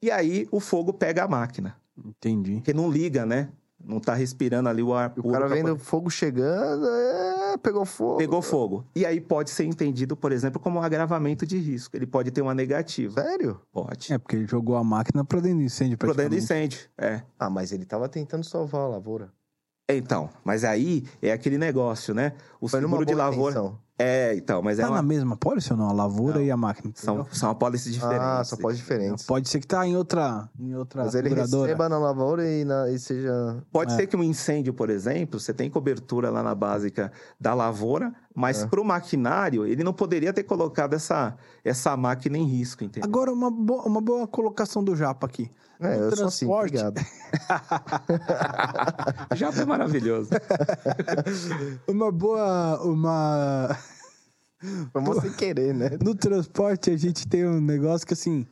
e 0.01 0.11
aí 0.11 0.47
o 0.51 0.59
fogo 0.59 0.93
pega 0.93 1.23
a 1.23 1.27
máquina. 1.27 1.75
Entendi. 1.97 2.55
Porque 2.55 2.73
não 2.73 2.89
liga, 2.89 3.25
né? 3.25 3.49
Não 3.87 3.99
tá 3.99 4.13
respirando 4.15 4.67
ali 4.67 4.81
o 4.81 4.93
ar 4.93 5.13
E 5.15 5.19
o 5.19 5.23
puro. 5.23 5.33
cara 5.33 5.45
pra 5.45 5.55
vendo 5.55 5.67
poder- 5.69 5.79
fogo 5.83 6.09
chegando, 6.09 6.87
é, 6.87 7.57
pegou 7.57 7.85
fogo. 7.85 8.17
Pegou 8.17 8.41
fogo. 8.41 8.83
E 8.95 9.05
aí 9.05 9.21
pode 9.21 9.51
ser 9.51 9.65
entendido, 9.65 10.17
por 10.17 10.31
exemplo, 10.31 10.59
como 10.59 10.79
um 10.79 10.81
agravamento 10.81 11.45
de 11.45 11.57
risco. 11.59 11.95
Ele 11.95 12.07
pode 12.07 12.31
ter 12.31 12.41
uma 12.41 12.55
negativa. 12.55 13.21
Sério? 13.21 13.61
Pode. 13.71 14.11
É, 14.11 14.17
porque 14.17 14.35
ele 14.37 14.47
jogou 14.47 14.75
a 14.75 14.83
máquina 14.83 15.23
pra 15.23 15.39
dentro 15.39 15.59
do 15.59 15.63
incêndio, 15.63 15.97
Pro 15.97 16.13
dentro 16.15 16.31
do 16.31 16.37
incêndio. 16.37 16.79
É. 16.97 17.21
Ah, 17.39 17.49
mas 17.49 17.71
ele 17.71 17.85
tava 17.85 18.09
tentando 18.09 18.43
salvar 18.43 18.81
a 18.81 18.87
lavoura. 18.87 19.31
Então, 19.87 20.29
mas 20.43 20.63
aí 20.63 21.03
é 21.21 21.31
aquele 21.31 21.57
negócio, 21.59 22.13
né? 22.13 22.33
O 22.59 22.67
Foi 22.67 22.79
seguro 22.81 23.05
de 23.05 23.13
lavoura. 23.13 23.73
É, 23.97 24.35
então, 24.35 24.61
mas 24.61 24.77
é 24.77 24.81
Tá 24.81 24.89
uma... 24.89 24.97
na 24.97 25.01
mesma 25.03 25.37
pólice 25.37 25.71
ou 25.71 25.77
não? 25.77 25.87
A 25.89 25.93
lavoura 25.93 26.39
Não. 26.39 26.43
e 26.43 26.51
a 26.51 26.57
máquina. 26.57 26.91
são, 26.95 27.19
entendeu? 27.19 27.33
são 27.33 27.49
apólices 27.51 27.93
diferentes. 27.93 28.25
Ah, 28.25 28.43
só 28.43 28.57
pode 28.57 28.77
diferentes. 28.77 29.25
Pode 29.25 29.47
ser 29.47 29.59
que 29.61 29.67
tá 29.67 29.87
em 29.87 29.95
outra, 29.95 30.49
em 30.59 30.75
outra 30.75 31.05
Mas 31.05 31.13
ele 31.15 31.29
seguradora. 31.29 31.67
receba 31.67 31.87
na 31.87 31.97
lavoura 31.99 32.45
e, 32.49 32.65
na- 32.65 32.89
e 32.89 32.99
seja... 32.99 33.63
Pode 33.71 33.93
É. 33.93 33.95
ser 33.95 34.07
que 34.07 34.17
um 34.17 34.23
incêndio, 34.23 34.73
por 34.73 34.89
exemplo, 34.89 35.39
você 35.39 35.53
tem 35.53 35.69
cobertura 35.69 36.29
lá 36.29 36.43
na 36.43 36.53
básica 36.53 37.09
da 37.39 37.53
lavoura, 37.53 38.13
mas 38.35 38.63
É. 38.63 38.67
para 38.67 38.81
o 38.81 38.83
maquinário, 38.83 39.65
ele 39.65 39.81
não 39.83 39.93
poderia 39.93 40.33
ter 40.33 40.43
colocado 40.43 40.93
essa, 40.93 41.37
essa 41.63 41.95
máquina 41.95 42.37
em 42.37 42.43
risco, 42.45 42.83
entendeu? 42.83 43.07
Agora, 43.07 43.31
uma, 43.31 43.49
bo- 43.51 43.83
uma 43.85 44.01
boa 44.01 44.27
colocação 44.27 44.83
do 44.83 44.93
Japa 44.93 45.25
aqui. 45.27 45.49
É, 45.79 45.95
eu 45.99 46.15
sou 46.15 46.27
assim, 46.27 46.45
transporte- 46.45 46.77
obrigado. 46.77 47.05
Já 49.35 49.51
foi 49.51 49.65
maravilhoso. 49.65 50.29
Uma 51.87 52.11
boa. 52.11 52.81
Uma. 52.83 53.77
Você 54.93 55.29
querer, 55.31 55.73
né? 55.73 55.91
No 56.01 56.15
transporte, 56.15 56.89
a 56.89 56.97
gente 56.97 57.27
tem 57.27 57.45
um 57.45 57.59
negócio 57.61 58.07
que 58.07 58.13
assim. 58.13 58.45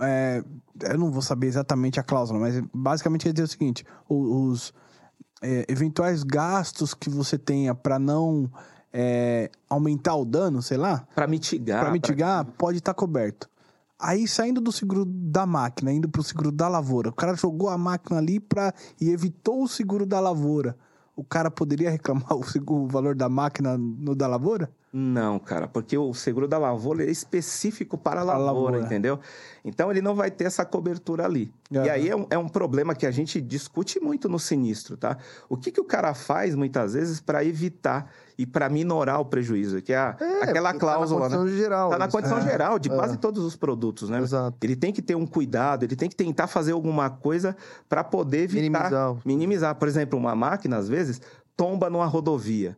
é, 0.00 0.42
eu 0.82 0.98
não 0.98 1.10
vou 1.10 1.20
saber 1.20 1.46
exatamente 1.48 1.98
a 2.00 2.02
cláusula, 2.02 2.38
mas 2.38 2.62
basicamente 2.72 3.24
quer 3.24 3.32
dizer 3.32 3.44
o 3.44 3.48
seguinte: 3.48 3.84
o- 4.08 4.46
os 4.48 4.72
é, 5.42 5.64
eventuais 5.68 6.22
gastos 6.22 6.94
que 6.94 7.10
você 7.10 7.36
tenha 7.36 7.74
para 7.74 7.98
não 7.98 8.50
é, 8.92 9.50
aumentar 9.68 10.14
o 10.14 10.24
dano, 10.24 10.62
sei 10.62 10.76
lá, 10.76 11.06
Para 11.14 11.26
mitigar. 11.26 11.80
para 11.82 11.90
mitigar, 11.92 12.44
pode 12.56 12.78
estar 12.78 12.94
coberto. 12.94 13.48
Aí, 14.00 14.26
saindo 14.26 14.62
do 14.62 14.72
seguro 14.72 15.04
da 15.04 15.44
máquina, 15.44 15.92
indo 15.92 16.08
pro 16.08 16.22
seguro 16.22 16.50
da 16.50 16.66
lavoura, 16.68 17.10
o 17.10 17.12
cara 17.12 17.34
jogou 17.34 17.68
a 17.68 17.76
máquina 17.76 18.18
ali 18.18 18.40
pra, 18.40 18.72
e 18.98 19.10
evitou 19.10 19.62
o 19.62 19.68
seguro 19.68 20.06
da 20.06 20.18
lavoura. 20.18 20.74
O 21.14 21.22
cara 21.22 21.50
poderia 21.50 21.90
reclamar 21.92 22.32
o, 22.32 22.42
o 22.66 22.86
valor 22.86 23.14
da 23.14 23.28
máquina 23.28 23.76
no 23.76 24.14
da 24.14 24.26
lavoura? 24.26 24.70
Não, 24.92 25.38
cara, 25.38 25.68
porque 25.68 25.96
o 25.96 26.12
seguro 26.12 26.48
da 26.48 26.58
lavoura 26.58 27.04
é 27.04 27.10
específico 27.10 27.96
para 27.96 28.22
a 28.22 28.24
Para 28.24 28.34
a 28.34 28.38
lavoura, 28.38 28.62
lavoura. 28.72 28.80
entendeu? 28.86 29.20
Então 29.64 29.88
ele 29.88 30.02
não 30.02 30.16
vai 30.16 30.32
ter 30.32 30.44
essa 30.46 30.64
cobertura 30.64 31.24
ali. 31.24 31.52
Aham. 31.72 31.84
E 31.86 31.90
aí 31.90 32.08
é 32.08 32.16
um, 32.16 32.26
é 32.28 32.36
um 32.36 32.48
problema 32.48 32.92
que 32.92 33.06
a 33.06 33.10
gente 33.12 33.40
discute 33.40 34.00
muito 34.00 34.28
no 34.28 34.36
sinistro, 34.36 34.96
tá? 34.96 35.16
O 35.48 35.56
que, 35.56 35.70
que 35.70 35.80
o 35.80 35.84
cara 35.84 36.12
faz 36.12 36.56
muitas 36.56 36.94
vezes 36.94 37.20
para 37.20 37.44
evitar 37.44 38.10
e 38.36 38.44
para 38.44 38.68
minorar 38.68 39.20
o 39.20 39.24
prejuízo? 39.24 39.80
Que 39.80 39.92
é, 39.92 39.96
a- 39.96 40.16
É, 40.18 40.24
aquela 40.42 40.42
porque 40.42 40.54
tá 40.54 40.62
na 40.62 40.74
cláusula, 40.74 41.28
né? 41.28 41.36
condição 41.36 41.56
geral. 41.56 41.90
Tá 41.90 41.98
na 41.98 42.08
condição 42.08 42.38
É. 42.38 42.42
geral 42.42 42.78
de 42.80 42.88
quase 42.88 43.14
É. 43.14 43.16
todos 43.18 43.44
os 43.44 43.54
produtos, 43.54 44.10
né? 44.10 44.18
Exato. 44.18 44.56
Ele 44.60 44.74
tem 44.74 44.92
que 44.92 45.00
ter 45.02 45.14
um 45.14 45.24
cuidado, 45.26 45.84
ele 45.84 45.94
tem 45.94 46.08
que 46.08 46.16
tentar 46.16 46.48
fazer 46.48 46.72
alguma 46.72 47.08
coisa 47.08 47.56
para 47.88 48.02
poder 48.02 48.38
evitar 48.42 48.60
Minimizar. 48.60 49.16
minimizar. 49.24 49.74
Por 49.76 49.86
exemplo, 49.86 50.18
uma 50.18 50.34
máquina, 50.34 50.78
às 50.78 50.88
vezes, 50.88 51.20
tomba 51.56 51.88
numa 51.88 52.06
rodovia. 52.06 52.76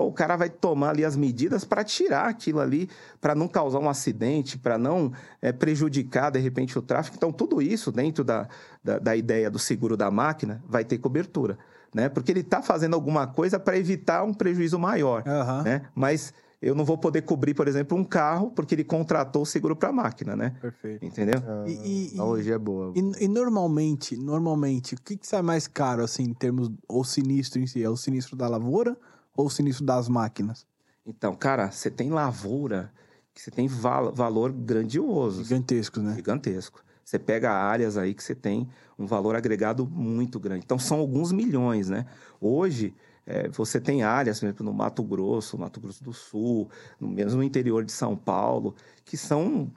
Ou 0.00 0.08
o 0.08 0.12
cara 0.12 0.34
vai 0.34 0.48
tomar 0.48 0.90
ali 0.90 1.04
as 1.04 1.14
medidas 1.14 1.62
para 1.62 1.84
tirar 1.84 2.26
aquilo 2.26 2.58
ali, 2.58 2.88
para 3.20 3.34
não 3.34 3.46
causar 3.46 3.78
um 3.80 3.88
acidente, 3.88 4.56
para 4.56 4.78
não 4.78 5.12
eh, 5.42 5.52
prejudicar, 5.52 6.30
de 6.30 6.38
repente, 6.38 6.78
o 6.78 6.82
tráfego. 6.82 7.16
Então, 7.16 7.30
tudo 7.30 7.60
isso, 7.60 7.92
dentro 7.92 8.24
da, 8.24 8.48
da, 8.82 8.98
da 8.98 9.14
ideia 9.14 9.50
do 9.50 9.58
seguro 9.58 9.98
da 9.98 10.10
máquina, 10.10 10.64
vai 10.66 10.86
ter 10.86 10.96
cobertura. 10.96 11.58
Né? 11.94 12.08
Porque 12.08 12.32
ele 12.32 12.40
está 12.40 12.62
fazendo 12.62 12.94
alguma 12.94 13.26
coisa 13.26 13.60
para 13.60 13.76
evitar 13.76 14.24
um 14.24 14.32
prejuízo 14.32 14.78
maior. 14.78 15.22
Aham. 15.26 15.64
Né? 15.64 15.82
Mas 15.94 16.32
eu 16.62 16.74
não 16.74 16.84
vou 16.84 16.96
poder 16.96 17.20
cobrir, 17.22 17.52
por 17.52 17.68
exemplo, 17.68 17.98
um 17.98 18.04
carro, 18.04 18.50
porque 18.52 18.74
ele 18.74 18.84
contratou 18.84 19.42
o 19.42 19.46
seguro 19.46 19.76
para 19.76 19.90
a 19.90 19.92
máquina, 19.92 20.34
né? 20.34 20.54
Perfeito. 20.62 21.04
Entendeu? 21.04 21.42
Ah, 21.46 21.64
E- 21.66 22.14
e- 22.14 22.18
a 22.18 22.24
hoje 22.24 22.50
é 22.50 22.58
boa. 22.58 22.92
E, 22.96 23.24
e 23.24 23.28
normalmente, 23.28 24.16
normalmente, 24.16 24.94
o 24.94 25.00
que, 25.02 25.16
que 25.16 25.26
sai 25.26 25.42
mais 25.42 25.66
caro, 25.66 26.02
assim, 26.02 26.22
em 26.22 26.32
termos. 26.34 26.70
O 26.88 27.04
sinistro 27.04 27.60
em 27.60 27.66
si? 27.66 27.82
É 27.82 27.88
o 27.90 27.96
sinistro 27.96 28.34
da 28.36 28.48
lavoura 28.48 28.96
ou 29.36 29.46
o 29.46 29.50
sinistro 29.50 29.84
das 29.84 30.08
máquinas? 30.08 30.66
Então, 31.04 31.34
cara, 31.34 31.70
você 31.70 31.90
tem 31.90 32.10
lavoura, 32.10 32.92
que 33.34 33.40
você 33.40 33.50
tem 33.50 33.66
val- 33.66 34.12
valor 34.12 34.52
grandioso. 34.52 35.42
Gigantescos, 35.44 36.02
né? 36.02 36.14
gigantesco. 36.14 36.82
Você 37.04 37.18
pega 37.18 37.50
áreas 37.50 37.96
aí 37.96 38.14
que 38.14 38.22
você 38.22 38.34
tem 38.34 38.68
um 38.98 39.06
valor 39.06 39.34
agregado 39.34 39.86
muito 39.86 40.38
grande. 40.38 40.64
Então, 40.64 40.78
são 40.78 40.98
alguns 41.00 41.32
milhões, 41.32 41.88
né? 41.88 42.06
Hoje, 42.40 42.94
eh, 43.26 43.48
você 43.48 43.80
tem 43.80 44.02
áreas, 44.04 44.38
por 44.38 44.46
exemplo, 44.46 44.64
no 44.64 44.72
Mato 44.72 45.02
Grosso, 45.02 45.58
Mato 45.58 45.80
Grosso 45.80 46.04
do 46.04 46.12
Sul, 46.12 46.70
no, 47.00 47.08
mesmo 47.08 47.38
no 47.38 47.42
interior 47.42 47.84
de 47.84 47.92
São 47.92 48.16
Paulo, 48.16 48.74
que 49.04 49.16
são... 49.16 49.72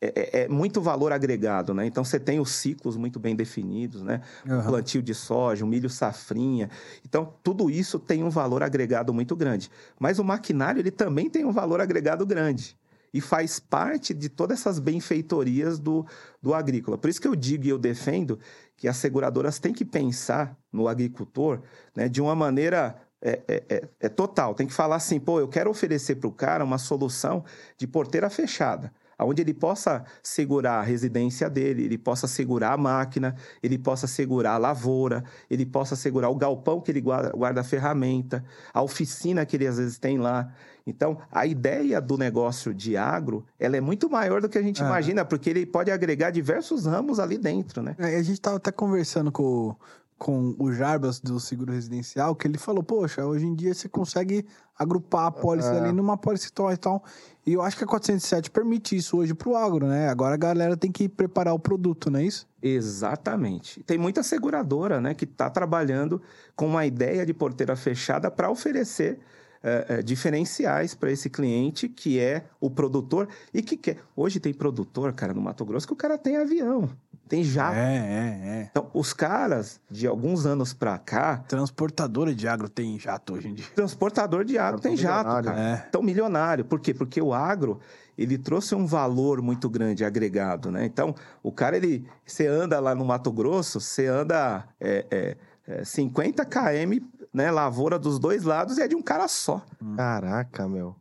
É, 0.00 0.40
é- 0.40 0.42
é 0.44 0.48
muito 0.48 0.80
valor 0.80 1.12
agregado, 1.12 1.74
né? 1.74 1.84
Então, 1.84 2.04
você 2.04 2.20
tem 2.20 2.38
os 2.38 2.52
ciclos 2.52 2.96
muito 2.96 3.18
bem 3.18 3.34
definidos, 3.34 4.02
né? 4.02 4.20
O 4.46 4.52
Aham. 4.52 4.66
plantio 4.70 5.02
de 5.02 5.12
soja, 5.12 5.64
o 5.64 5.68
milho 5.68 5.90
safrinha. 5.90 6.70
Então, 7.04 7.34
tudo 7.42 7.68
isso 7.68 7.98
tem 7.98 8.22
um 8.22 8.30
valor 8.30 8.62
agregado 8.62 9.12
muito 9.12 9.34
grande. 9.34 9.68
Mas 9.98 10.18
o 10.20 10.24
maquinário, 10.24 10.80
ele 10.80 10.92
também 10.92 11.28
tem 11.28 11.44
um 11.44 11.50
valor 11.50 11.80
agregado 11.80 12.24
grande. 12.24 12.76
E 13.12 13.20
faz 13.20 13.58
parte 13.58 14.12
de 14.14 14.28
todas 14.28 14.60
essas 14.60 14.78
benfeitorias 14.78 15.78
do, 15.78 16.06
do 16.40 16.54
agrícola. 16.54 16.96
Por 16.98 17.08
isso 17.10 17.20
que 17.20 17.26
eu 17.26 17.34
digo 17.34 17.64
e 17.64 17.68
eu 17.70 17.78
defendo 17.78 18.38
que 18.76 18.86
as 18.86 18.98
seguradoras 18.98 19.58
têm 19.58 19.72
que 19.72 19.84
pensar 19.84 20.56
no 20.72 20.86
agricultor 20.86 21.60
né, 21.96 22.08
de 22.08 22.20
uma 22.20 22.34
maneira 22.36 22.96
é, 23.20 23.40
é- 23.48 23.64
é- 23.68 23.88
é 23.98 24.08
total. 24.08 24.54
Tem 24.54 24.66
que 24.66 24.72
falar 24.72 24.94
assim, 24.96 25.18
pô, 25.18 25.40
eu 25.40 25.48
quero 25.48 25.68
oferecer 25.70 26.16
para 26.16 26.28
o 26.28 26.32
cara 26.32 26.62
uma 26.62 26.78
solução 26.78 27.44
de 27.76 27.84
porteira 27.86 28.30
fechada. 28.30 28.92
Onde 29.24 29.42
ele 29.42 29.54
possa 29.54 30.04
segurar 30.22 30.78
a 30.80 30.82
residência 30.82 31.48
dele, 31.50 31.84
ele 31.84 31.98
possa 31.98 32.26
segurar 32.26 32.72
a 32.72 32.76
máquina, 32.76 33.34
ele 33.62 33.76
possa 33.78 34.06
segurar 34.06 34.52
a 34.54 34.58
lavoura, 34.58 35.24
ele 35.50 35.66
possa 35.66 35.96
segurar 35.96 36.28
o 36.28 36.36
galpão 36.36 36.80
que 36.80 36.90
ele 36.90 37.00
guarda, 37.00 37.30
guarda 37.30 37.60
a 37.60 37.64
ferramenta, 37.64 38.44
a 38.72 38.82
oficina 38.82 39.44
que 39.44 39.56
ele 39.56 39.66
às 39.66 39.76
vezes 39.78 39.98
tem 39.98 40.18
lá. 40.18 40.52
Então, 40.86 41.18
a 41.30 41.44
ideia 41.44 42.00
do 42.00 42.16
negócio 42.16 42.72
de 42.72 42.96
agro, 42.96 43.44
ela 43.58 43.76
é 43.76 43.80
muito 43.80 44.08
maior 44.08 44.40
do 44.40 44.48
que 44.48 44.56
a 44.56 44.62
gente 44.62 44.82
É. 44.82 44.86
imagina, 44.86 45.24
porque 45.24 45.50
ele 45.50 45.66
pode 45.66 45.90
agregar 45.90 46.30
diversos 46.30 46.86
ramos 46.86 47.18
ali 47.20 47.36
dentro, 47.36 47.82
né? 47.82 47.94
É, 47.98 48.16
a 48.16 48.22
gente 48.22 48.40
tava 48.40 48.56
até 48.56 48.72
conversando 48.72 49.30
com, 49.30 49.76
com 50.16 50.54
o 50.58 50.72
Jarbas 50.72 51.20
do 51.20 51.38
seguro 51.38 51.72
residencial, 51.74 52.34
que 52.34 52.48
ele 52.48 52.56
falou, 52.56 52.82
poxa, 52.82 53.26
hoje 53.26 53.44
em 53.44 53.54
dia 53.54 53.74
você 53.74 53.86
consegue 53.86 54.46
agrupar 54.78 55.26
a 55.26 55.30
pólice 55.30 55.68
É. 55.68 55.78
ali 55.78 55.92
numa 55.92 56.16
pólice 56.16 56.50
tal 56.52 56.72
e 56.72 56.76
tal. 56.78 57.04
E 57.48 57.54
eu 57.54 57.62
acho 57.62 57.78
que 57.78 57.84
a 57.84 57.86
407 57.86 58.50
permite 58.50 58.94
isso 58.94 59.16
hoje 59.16 59.32
pro 59.32 59.56
agro, 59.56 59.86
né? 59.86 60.10
Agora 60.10 60.34
a 60.34 60.36
galera 60.36 60.76
tem 60.76 60.92
que 60.92 61.08
preparar 61.08 61.54
o 61.54 61.58
produto, 61.58 62.10
não 62.10 62.20
é 62.20 62.24
isso? 62.24 62.46
Exatamente. 62.60 63.82
Tem 63.84 63.96
muita 63.96 64.22
seguradora, 64.22 65.00
né, 65.00 65.14
que 65.14 65.24
está 65.24 65.48
trabalhando 65.48 66.20
com 66.54 66.66
uma 66.66 66.84
ideia 66.84 67.24
de 67.24 67.32
porteira 67.32 67.74
fechada 67.74 68.30
para 68.30 68.50
oferecer 68.50 69.18
eh, 69.62 69.86
eh, 69.88 70.02
diferenciais 70.02 70.94
para 70.94 71.10
esse 71.10 71.30
cliente 71.30 71.88
que 71.88 72.20
é 72.20 72.44
o 72.60 72.68
produtor 72.68 73.26
e 73.54 73.62
que 73.62 73.78
quer. 73.78 73.96
Hoje 74.14 74.38
tem 74.38 74.52
produtor, 74.52 75.14
cara, 75.14 75.32
no 75.32 75.40
Mato 75.40 75.64
Grosso 75.64 75.86
que 75.86 75.94
o 75.94 75.96
cara 75.96 76.18
tem 76.18 76.36
avião, 76.36 76.90
tem 77.28 77.44
jato. 77.44 77.76
É, 77.76 77.96
é, 77.96 78.48
é. 78.60 78.68
Então, 78.70 78.90
os 78.92 79.12
caras 79.12 79.80
de 79.90 80.06
alguns 80.06 80.46
anos 80.46 80.72
para 80.72 80.98
cá, 80.98 81.38
Transportadora 81.46 82.34
de 82.34 82.48
agro 82.48 82.68
tem 82.68 82.98
jato 82.98 83.34
hoje 83.34 83.48
em 83.48 83.54
dia. 83.54 83.66
transportador 83.74 84.44
de 84.44 84.58
agro 84.58 84.80
tem 84.80 84.96
jato, 84.96 85.44
cara. 85.44 85.60
É. 85.60 85.84
Então, 85.88 86.02
milionário. 86.02 86.64
Por 86.64 86.80
quê? 86.80 86.92
Porque 86.92 87.20
o 87.22 87.32
agro, 87.32 87.78
ele 88.16 88.36
trouxe 88.38 88.74
um 88.74 88.86
valor 88.86 89.40
muito 89.42 89.68
grande 89.70 90.04
agregado, 90.04 90.70
né? 90.70 90.84
Então, 90.84 91.14
o 91.42 91.52
cara, 91.52 91.76
ele... 91.76 92.04
Você 92.26 92.46
anda 92.46 92.80
lá 92.80 92.94
no 92.94 93.04
Mato 93.04 93.30
Grosso, 93.30 93.80
você 93.80 94.06
anda 94.06 94.64
é, 94.80 95.06
é, 95.10 95.36
é, 95.80 95.84
50 95.84 96.44
km, 96.44 97.04
né? 97.32 97.50
Lavoura 97.50 97.98
dos 97.98 98.18
dois 98.18 98.42
lados 98.42 98.78
e 98.78 98.82
é 98.82 98.88
de 98.88 98.96
um 98.96 99.02
cara 99.02 99.28
só. 99.28 99.62
Caraca, 99.96 100.66
meu. 100.68 100.96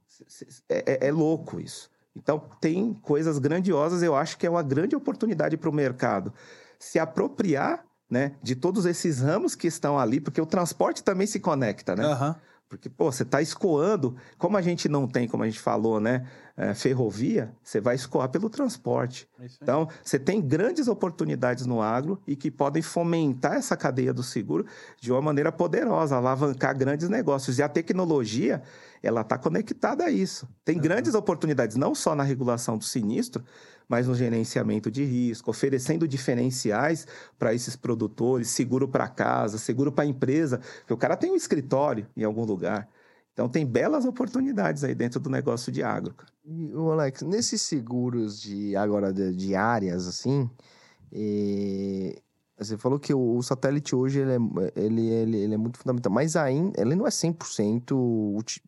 É, 0.69 1.05
é- 1.05 1.07
é 1.07 1.11
louco 1.11 1.59
isso. 1.59 1.89
Então, 2.17 2.41
tem 2.59 2.93
coisas 2.93 3.37
grandiosas. 3.39 4.01
Eu 4.01 4.15
acho 4.15 4.37
que 4.37 4.45
é 4.45 4.49
uma 4.49 4.63
grande 4.63 4.95
oportunidade 4.95 5.55
para 5.57 5.69
o 5.69 5.73
mercado 5.73 6.33
se 6.79 6.99
apropriar 6.99 7.83
né, 8.09 8.33
de 8.41 8.55
todos 8.55 8.85
esses 8.85 9.19
ramos 9.19 9.55
que 9.55 9.67
estão 9.67 9.99
ali, 9.99 10.19
porque 10.19 10.39
o 10.39 10.45
transporte 10.45 11.03
também 11.03 11.27
se 11.27 11.39
conecta, 11.39 11.95
né? 11.95 12.05
Aham. 12.05 12.35
Porque, 12.69 12.89
pô, 12.89 13.11
você 13.11 13.23
está 13.23 13.41
escoando. 13.41 14.15
Como 14.37 14.57
a 14.57 14.61
gente 14.61 14.89
não 14.89 15.07
tem, 15.07 15.27
como 15.27 15.43
a 15.43 15.45
gente 15.45 15.59
falou, 15.59 16.01
né? 16.01 16.27
É, 16.57 16.73
ferrovia, 16.73 17.53
você 17.63 17.79
vai 17.79 17.93
escoar 17.93 18.27
pelo 18.29 18.49
transporte. 18.49 19.29
É. 19.39 19.45
Então, 19.61 19.87
você 20.03 20.17
tem 20.17 20.41
grandes 20.41 20.87
oportunidades 20.87 21.67
no 21.67 21.79
agro 21.81 22.19
e 22.25 22.35
que 22.35 22.49
podem 22.49 22.81
fomentar 22.81 23.53
essa 23.53 23.77
cadeia 23.77 24.11
do 24.11 24.23
seguro 24.23 24.65
de 24.99 25.11
uma 25.11 25.21
maneira 25.21 25.51
poderosa, 25.51 26.15
alavancar 26.15 26.75
grandes 26.75 27.09
negócios. 27.09 27.59
E 27.59 27.63
a 27.63 27.69
tecnologia, 27.69 28.63
ela 29.03 29.21
está 29.21 29.37
conectada 29.37 30.05
a 30.05 30.09
isso. 30.09 30.49
Tem 30.65 30.79
grandes 30.79 31.13
oportunidades, 31.13 31.77
não 31.77 31.93
só 31.93 32.15
na 32.15 32.23
regulação 32.23 32.75
do 32.75 32.83
sinistro, 32.83 33.43
mas 33.87 34.07
no 34.07 34.15
gerenciamento 34.15 34.89
de 34.89 35.03
risco, 35.03 35.51
oferecendo 35.51 36.07
diferenciais 36.07 37.05
para 37.37 37.53
esses 37.53 37.75
produtores, 37.75 38.49
seguro 38.49 38.87
para 38.87 39.07
casa, 39.07 39.59
seguro 39.59 39.91
para 39.91 40.05
empresa, 40.05 40.59
porque 40.79 40.93
o 40.93 40.97
cara 40.97 41.15
tem 41.15 41.31
um 41.31 41.35
escritório 41.35 42.07
em 42.17 42.23
algum 42.23 42.43
lugar. 42.43 42.89
Então, 43.37 43.47
tem 43.47 43.67
belas 43.67 44.03
oportunidades 44.03 44.83
aí 44.83 44.95
dentro 44.95 45.19
do 45.19 45.29
negócio 45.29 45.71
de 45.71 45.83
agro. 45.83 46.11
cara. 46.15 46.31
E, 46.43 46.71
Alex, 46.73 47.21
nesses 47.21 47.61
seguros 47.61 48.41
de 48.41 48.75
agora 48.75 49.13
de, 49.13 49.31
de 49.31 49.53
áreas, 49.53 50.07
assim, 50.07 50.49
eh, 51.11 52.19
você 52.57 52.79
falou 52.79 52.97
que 52.97 53.13
o, 53.13 53.39
satélite 53.43 53.95
hoje 53.95 54.21
ele 54.21 54.31
é, 54.31 54.37
ele, 54.75 55.07
ele, 55.07 55.37
ele 55.37 55.53
é 55.53 55.57
muito 55.57 55.77
fundamental, 55.77 56.11
mas 56.11 56.35
ainda 56.35 56.81
ele 56.81 56.95
não 56.95 57.05
é 57.05 57.11
100% 57.11 57.91
uti- 58.35 58.63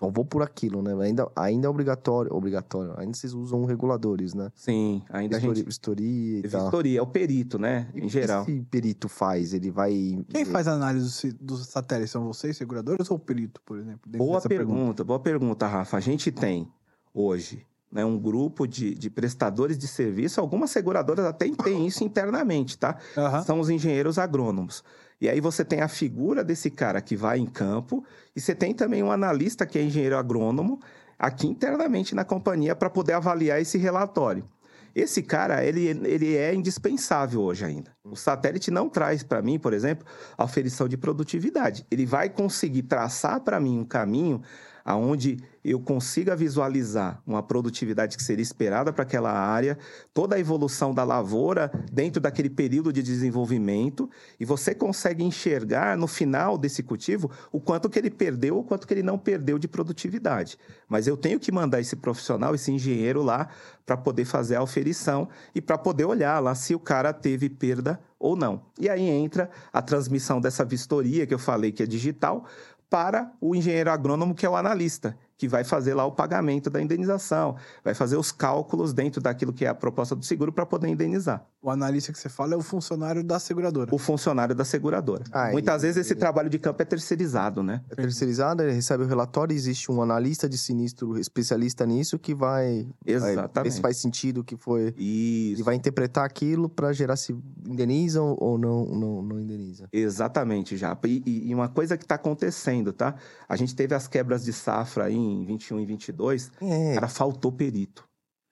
só 0.00 0.08
vou 0.10 0.24
por 0.24 0.42
aquilo, 0.42 0.80
né? 0.80 0.94
Ainda, 1.04 1.30
ainda 1.36 1.66
é 1.66 1.70
obrigatório, 1.70 2.34
obrigatório. 2.34 2.94
Ainda 2.96 3.12
vocês 3.12 3.34
usam 3.34 3.66
reguladores, 3.66 4.32
né? 4.32 4.50
Sim, 4.54 5.02
ainda 5.10 5.36
a 5.36 5.38
Vistoria, 5.38 5.56
gente... 5.56 5.66
vistoria 5.66 6.38
e 6.38 6.48
tal. 6.48 6.62
Vistoria, 6.62 6.98
é 6.98 7.02
o 7.02 7.06
perito, 7.06 7.58
né? 7.58 7.90
E 7.94 8.00
o 8.00 8.04
Em 8.04 8.06
que 8.06 8.08
geral. 8.08 8.42
esse 8.44 8.62
perito 8.62 9.10
faz? 9.10 9.52
Ele 9.52 9.70
vai... 9.70 10.24
Quem 10.30 10.46
faz 10.46 10.66
a 10.66 10.72
análise 10.72 11.32
dos 11.34 11.66
satélites? 11.66 12.10
São 12.12 12.24
vocês, 12.24 12.56
seguradoras 12.56 13.10
ou 13.10 13.18
o 13.18 13.20
perito, 13.20 13.60
por 13.60 13.78
exemplo? 13.78 14.10
Boa 14.16 14.36
dessa 14.36 14.48
pergunta, 14.48 15.04
boa 15.04 15.20
pergunta, 15.20 15.66
Rafa. 15.66 15.98
A 15.98 16.00
gente 16.00 16.32
tem 16.32 16.66
hoje 17.12 17.66
né, 17.92 18.02
um 18.02 18.18
grupo 18.18 18.66
de, 18.66 18.94
de 18.94 19.10
prestadores 19.10 19.76
de 19.76 19.86
serviço, 19.86 20.40
algumas 20.40 20.70
seguradoras 20.70 21.26
até 21.26 21.46
têm 21.62 21.86
isso 21.86 22.02
internamente, 22.04 22.78
tá? 22.78 22.96
São 23.44 23.60
os 23.60 23.68
engenheiros 23.68 24.18
agrônomos. 24.18 24.82
E 25.20 25.28
aí 25.28 25.40
você 25.40 25.64
tem 25.64 25.82
a 25.82 25.88
figura 25.88 26.42
desse 26.42 26.70
cara 26.70 27.00
que 27.00 27.14
vai 27.14 27.38
em 27.38 27.46
campo, 27.46 28.04
e 28.34 28.40
você 28.40 28.54
tem 28.54 28.72
também 28.72 29.02
um 29.02 29.12
analista 29.12 29.66
que 29.66 29.78
é 29.78 29.82
engenheiro 29.82 30.16
agrônomo 30.16 30.80
aqui 31.18 31.46
internamente 31.46 32.14
na 32.14 32.24
companhia 32.24 32.74
para 32.74 32.88
poder 32.88 33.12
avaliar 33.12 33.60
esse 33.60 33.76
relatório. 33.76 34.48
Esse 34.94 35.22
cara, 35.22 35.64
ele, 35.64 35.86
ele 35.86 36.36
é 36.36 36.54
indispensável 36.54 37.42
hoje 37.42 37.64
ainda. 37.64 37.92
O 38.02 38.16
satélite 38.16 38.70
não 38.70 38.88
traz 38.88 39.22
para 39.22 39.40
mim, 39.40 39.58
por 39.58 39.72
exemplo, 39.72 40.04
a 40.36 40.42
oferição 40.42 40.88
de 40.88 40.96
produtividade. 40.96 41.86
Ele 41.90 42.04
vai 42.04 42.28
conseguir 42.28 42.82
traçar 42.82 43.40
para 43.40 43.60
mim 43.60 43.78
um 43.78 43.84
caminho 43.84 44.42
aonde 44.84 45.38
eu 45.64 45.80
consiga 45.80 46.34
visualizar 46.34 47.22
uma 47.26 47.42
produtividade 47.42 48.16
que 48.16 48.22
seria 48.22 48.42
esperada 48.42 48.92
para 48.92 49.02
aquela 49.02 49.30
área, 49.30 49.78
toda 50.12 50.36
a 50.36 50.38
evolução 50.38 50.94
da 50.94 51.04
lavoura 51.04 51.70
dentro 51.92 52.20
daquele 52.20 52.48
período 52.48 52.92
de 52.92 53.02
desenvolvimento, 53.02 54.10
e 54.38 54.44
você 54.44 54.74
consegue 54.74 55.22
enxergar 55.22 55.96
no 55.96 56.06
final 56.06 56.56
desse 56.56 56.82
cultivo 56.82 57.30
o 57.52 57.60
quanto 57.60 57.88
que 57.88 57.98
ele 57.98 58.10
perdeu, 58.10 58.58
o 58.58 58.64
quanto 58.64 58.86
que 58.86 58.94
ele 58.94 59.02
não 59.02 59.18
perdeu 59.18 59.58
de 59.58 59.68
produtividade. 59.68 60.58
Mas 60.88 61.06
eu 61.06 61.16
tenho 61.16 61.38
que 61.38 61.52
mandar 61.52 61.80
esse 61.80 61.96
profissional, 61.96 62.54
esse 62.54 62.72
engenheiro 62.72 63.22
lá, 63.22 63.48
para 63.84 63.96
poder 63.96 64.24
fazer 64.24 64.56
a 64.56 64.62
oferição 64.62 65.28
e 65.54 65.60
para 65.60 65.76
poder 65.76 66.04
olhar 66.04 66.38
lá 66.38 66.54
se 66.54 66.74
o 66.74 66.78
cara 66.78 67.12
teve 67.12 67.50
perda 67.50 68.00
ou 68.18 68.36
não. 68.36 68.62
E 68.78 68.88
aí 68.88 69.02
entra 69.02 69.50
a 69.72 69.82
transmissão 69.82 70.40
dessa 70.40 70.64
vistoria 70.64 71.26
que 71.26 71.34
eu 71.34 71.38
falei 71.38 71.72
que 71.72 71.82
é 71.82 71.86
digital 71.86 72.44
para 72.88 73.32
o 73.40 73.54
engenheiro 73.54 73.90
agrônomo 73.90 74.34
que 74.34 74.44
é 74.44 74.50
o 74.50 74.56
analista, 74.56 75.16
que 75.40 75.48
vai 75.48 75.64
fazer 75.64 75.94
lá 75.94 76.04
o 76.04 76.12
pagamento 76.12 76.68
da 76.68 76.82
indenização, 76.82 77.56
vai 77.82 77.94
fazer 77.94 78.14
os 78.18 78.30
cálculos 78.30 78.92
dentro 78.92 79.22
daquilo 79.22 79.54
que 79.54 79.64
é 79.64 79.68
a 79.68 79.74
proposta 79.74 80.14
do 80.14 80.22
seguro 80.22 80.52
para 80.52 80.66
poder 80.66 80.88
indenizar. 80.88 81.46
O 81.62 81.70
analista 81.70 82.12
que 82.12 82.18
você 82.18 82.28
fala 82.28 82.52
é 82.52 82.56
o 82.58 82.60
funcionário 82.62 83.24
da 83.24 83.38
seguradora. 83.38 83.88
O 83.94 83.96
funcionário 83.96 84.54
da 84.54 84.66
seguradora. 84.66 85.24
Ah, 85.32 85.48
Muitas 85.50 85.82
e- 85.82 85.86
vezes 85.86 86.04
esse 86.06 86.14
trabalho 86.14 86.50
de 86.50 86.58
campo 86.58 86.82
é 86.82 86.84
terceirizado, 86.84 87.62
né? 87.62 87.80
É 87.88 87.94
terceirizado, 87.94 88.62
ele 88.62 88.72
recebe 88.72 89.02
o 89.02 89.06
relatório, 89.06 89.54
existe 89.54 89.90
um 89.90 90.02
analista 90.02 90.46
de 90.46 90.58
sinistro 90.58 91.18
especialista 91.18 91.86
nisso 91.86 92.18
que 92.18 92.34
vai, 92.34 92.86
vai 93.06 93.18
ver 93.20 93.30
Exatamente. 93.32 93.74
se 93.74 93.80
faz 93.80 93.96
sentido 93.96 94.42
o 94.42 94.44
que 94.44 94.58
foi. 94.58 94.94
Isso. 94.98 95.64
vai 95.64 95.74
interpretar 95.74 96.26
aquilo 96.26 96.68
para 96.68 96.92
gerar 96.92 97.16
se 97.16 97.34
indenizam 97.66 98.36
ou 98.38 98.58
não, 98.58 98.84
não, 98.84 99.22
não 99.22 99.40
indeniza. 99.40 99.88
Exatamente, 99.90 100.76
já. 100.76 100.94
E, 101.06 101.22
e- 101.24 101.48
e 101.50 101.54
uma 101.54 101.68
coisa 101.68 101.96
que 101.96 102.04
está 102.04 102.16
acontecendo, 102.16 102.92
tá? 102.92 103.14
A 103.48 103.56
gente 103.56 103.74
teve 103.74 103.94
as 103.94 104.06
quebras 104.06 104.44
de 104.44 104.52
safra 104.52 105.04
aí 105.04 105.14
em 105.16 105.29
21 105.44 105.80
e 105.80 105.84
22, 105.86 106.50
É, 106.60 106.94
cara, 106.94 107.08
faltou 107.08 107.50
perito. 107.52 108.04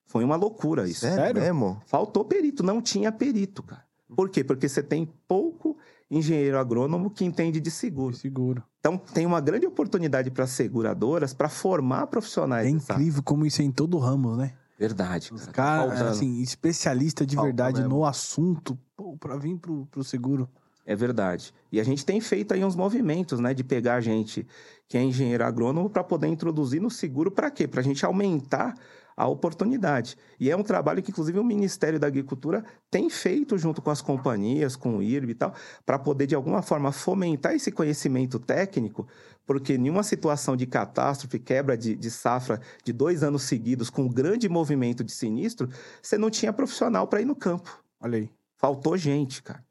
Foi 0.07 0.25
uma 0.25 0.37
loucura 0.37 0.89
isso. 0.89 1.01
sério, 1.01 1.17
sério? 1.17 1.41
mesmo? 1.43 1.81
Faltou 1.87 2.25
perito, 2.25 2.63
não 2.63 2.81
tinha 2.81 3.13
perito, 3.13 3.63
cara. 3.63 3.85
Por 4.17 4.31
quê? 4.31 4.43
Porque 4.43 4.67
você 4.69 4.83
tem 4.83 5.07
pouco 5.29 5.77
engenheiro 6.11 6.59
agrônomo 6.59 7.11
que 7.11 7.25
entende 7.25 7.61
de 7.61 7.71
seguro. 7.71 8.17
Seguro. 8.17 8.63
Então, 8.81 8.97
tem 8.97 9.27
uma 9.27 9.39
grande 9.41 9.67
oportunidade 9.67 10.31
para 10.31 10.45
as 10.45 10.51
seguradoras 10.51 11.35
para 11.35 11.49
formar 11.51 12.07
profissionais. 12.07 12.67
É 12.67 12.71
incrível 12.71 13.23
como 13.23 13.45
isso 13.45 13.61
é 13.61 13.65
em 13.67 13.71
todo 13.71 13.99
ramo, 13.99 14.35
né? 14.35 14.55
Verdade. 14.79 15.35
Os 15.35 15.47
cara. 15.47 15.53
Tá 15.53 15.53
caras, 15.53 15.89
faltando. 15.99 16.11
assim, 16.11 16.41
especialista 16.41 17.27
de 17.27 17.35
Falta 17.35 17.49
verdade 17.49 17.81
mesmo. 17.83 17.97
no 17.97 18.05
assunto, 18.07 18.79
pô, 18.97 19.15
pra 19.19 19.37
vir 19.37 19.57
pro, 19.59 19.85
pro 19.91 20.03
seguro. 20.03 20.49
É 20.89 20.97
verdade. 20.97 21.53
E 21.71 21.79
a 21.79 21.85
gente 21.85 22.03
tem 22.03 22.19
feito 22.19 22.55
aí 22.55 22.65
uns 22.65 22.75
movimentos, 22.75 23.39
né, 23.41 23.53
de 23.53 23.63
pegar 23.63 23.97
a 23.97 24.01
gente 24.01 24.47
que 24.89 24.97
é 24.97 25.03
engenheiro 25.03 25.45
agrônomo 25.45 25.91
para 25.91 26.03
poder 26.03 26.29
introduzir 26.29 26.81
no 26.81 26.91
seguro 26.91 27.31
para 27.31 27.51
quê? 27.51 27.69
Para 27.69 27.81
a 27.81 27.85
gente 27.85 28.07
aumentar 28.07 28.75
a 29.15 29.29
oportunidade. 29.29 30.17
E 30.41 30.51
é 30.51 30.57
um 30.57 30.63
trabalho 30.63 31.03
que, 31.03 31.11
inclusive, 31.11 31.39
o 31.39 31.45
Ministério 31.45 32.01
da 32.01 32.07
Agricultura 32.07 32.65
tem 32.91 33.11
feito 33.11 33.59
junto 33.59 33.83
com 33.83 33.91
as 33.91 34.01
companhias, 34.01 34.77
com 34.77 34.97
o 34.97 35.03
IRB 35.03 35.33
e 35.33 35.35
tal, 35.35 35.53
para 35.85 35.99
poder, 35.99 36.27
de 36.27 36.35
alguma 36.35 36.63
forma, 36.63 36.91
fomentar 36.91 37.55
esse 37.55 37.71
conhecimento 37.71 38.39
técnico, 38.39 39.07
porque 39.45 39.75
em 39.75 39.91
uma 39.91 40.03
situação 40.03 40.57
de 40.57 40.67
catástrofe, 40.67 41.39
quebra 41.39 41.77
de, 41.77 41.95
de 41.97 42.11
safra 42.11 42.63
de 42.83 42.95
dois 42.95 43.23
anos 43.23 43.43
seguidos, 43.43 43.91
com 43.91 44.05
um 44.05 44.09
grande 44.09 44.49
movimento 44.49 45.05
de 45.05 45.13
sinistro, 45.13 45.69
você 46.01 46.17
não 46.17 46.31
tinha 46.31 46.51
profissional 46.51 47.07
para 47.07 47.21
ir 47.21 47.27
no 47.27 47.37
campo. 47.37 47.79
Olha 48.01 48.17
aí. 48.17 48.31
Faltou 48.57 48.97
gente, 48.97 49.43
cara. 49.43 49.63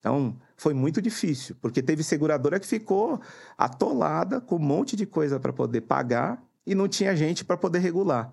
Então, 0.00 0.38
foi 0.60 0.74
muito 0.74 1.00
difícil, 1.00 1.56
porque 1.58 1.82
teve 1.82 2.02
seguradora 2.02 2.60
que 2.60 2.66
ficou 2.66 3.18
atolada 3.56 4.42
com 4.42 4.56
um 4.56 4.58
monte 4.58 4.94
de 4.94 5.06
coisa 5.06 5.40
para 5.40 5.54
poder 5.54 5.80
pagar 5.80 6.44
e 6.66 6.74
não 6.74 6.86
tinha 6.86 7.16
gente 7.16 7.46
para 7.46 7.56
poder 7.56 7.78
regular. 7.78 8.30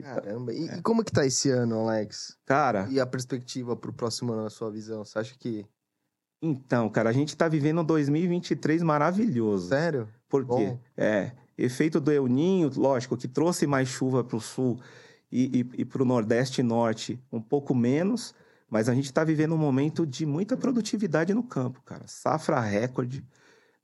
Caramba. 0.00 0.52
E, 0.52 0.66
e 0.66 0.82
como 0.82 1.02
que 1.02 1.10
tá 1.10 1.26
esse 1.26 1.50
ano, 1.50 1.80
Alex? 1.80 2.38
Cara, 2.46 2.86
E 2.88 3.00
a 3.00 3.06
perspectiva 3.06 3.74
pro 3.74 3.92
próximo 3.92 4.32
ano, 4.32 4.44
na 4.44 4.50
sua 4.50 4.70
visão? 4.70 5.04
Você 5.04 5.18
acha 5.18 5.34
que. 5.36 5.66
então, 6.40 6.88
cara, 6.88 7.10
a 7.10 7.12
gente 7.12 7.36
tá 7.36 7.48
vivendo 7.48 7.80
um 7.80 7.84
2023 7.84 8.80
maravilhoso. 8.84 9.70
Sério? 9.70 10.08
Por 10.28 10.42
quê? 10.42 10.46
Bom. 10.46 10.80
É, 10.96 11.32
efeito 11.58 12.00
do 12.00 12.12
El 12.12 12.28
Ninho, 12.28 12.70
lógico, 12.76 13.16
que 13.16 13.26
trouxe 13.26 13.66
mais 13.66 13.88
chuva 13.88 14.22
para 14.22 14.36
o 14.36 14.40
sul 14.40 14.78
e, 15.30 15.60
e, 15.60 15.80
e 15.80 15.84
para 15.84 16.02
o 16.04 16.06
nordeste 16.06 16.60
e 16.60 16.64
norte 16.64 17.20
um 17.32 17.40
pouco 17.40 17.74
menos, 17.74 18.32
mas 18.70 18.88
a 18.88 18.94
gente 18.94 19.06
está 19.06 19.22
vivendo 19.24 19.54
um 19.54 19.58
momento 19.58 20.06
de 20.06 20.26
muita 20.26 20.56
produtividade 20.56 21.32
no 21.34 21.42
campo, 21.42 21.82
cara. 21.82 22.04
Safra 22.06 22.60
recorde, 22.60 23.24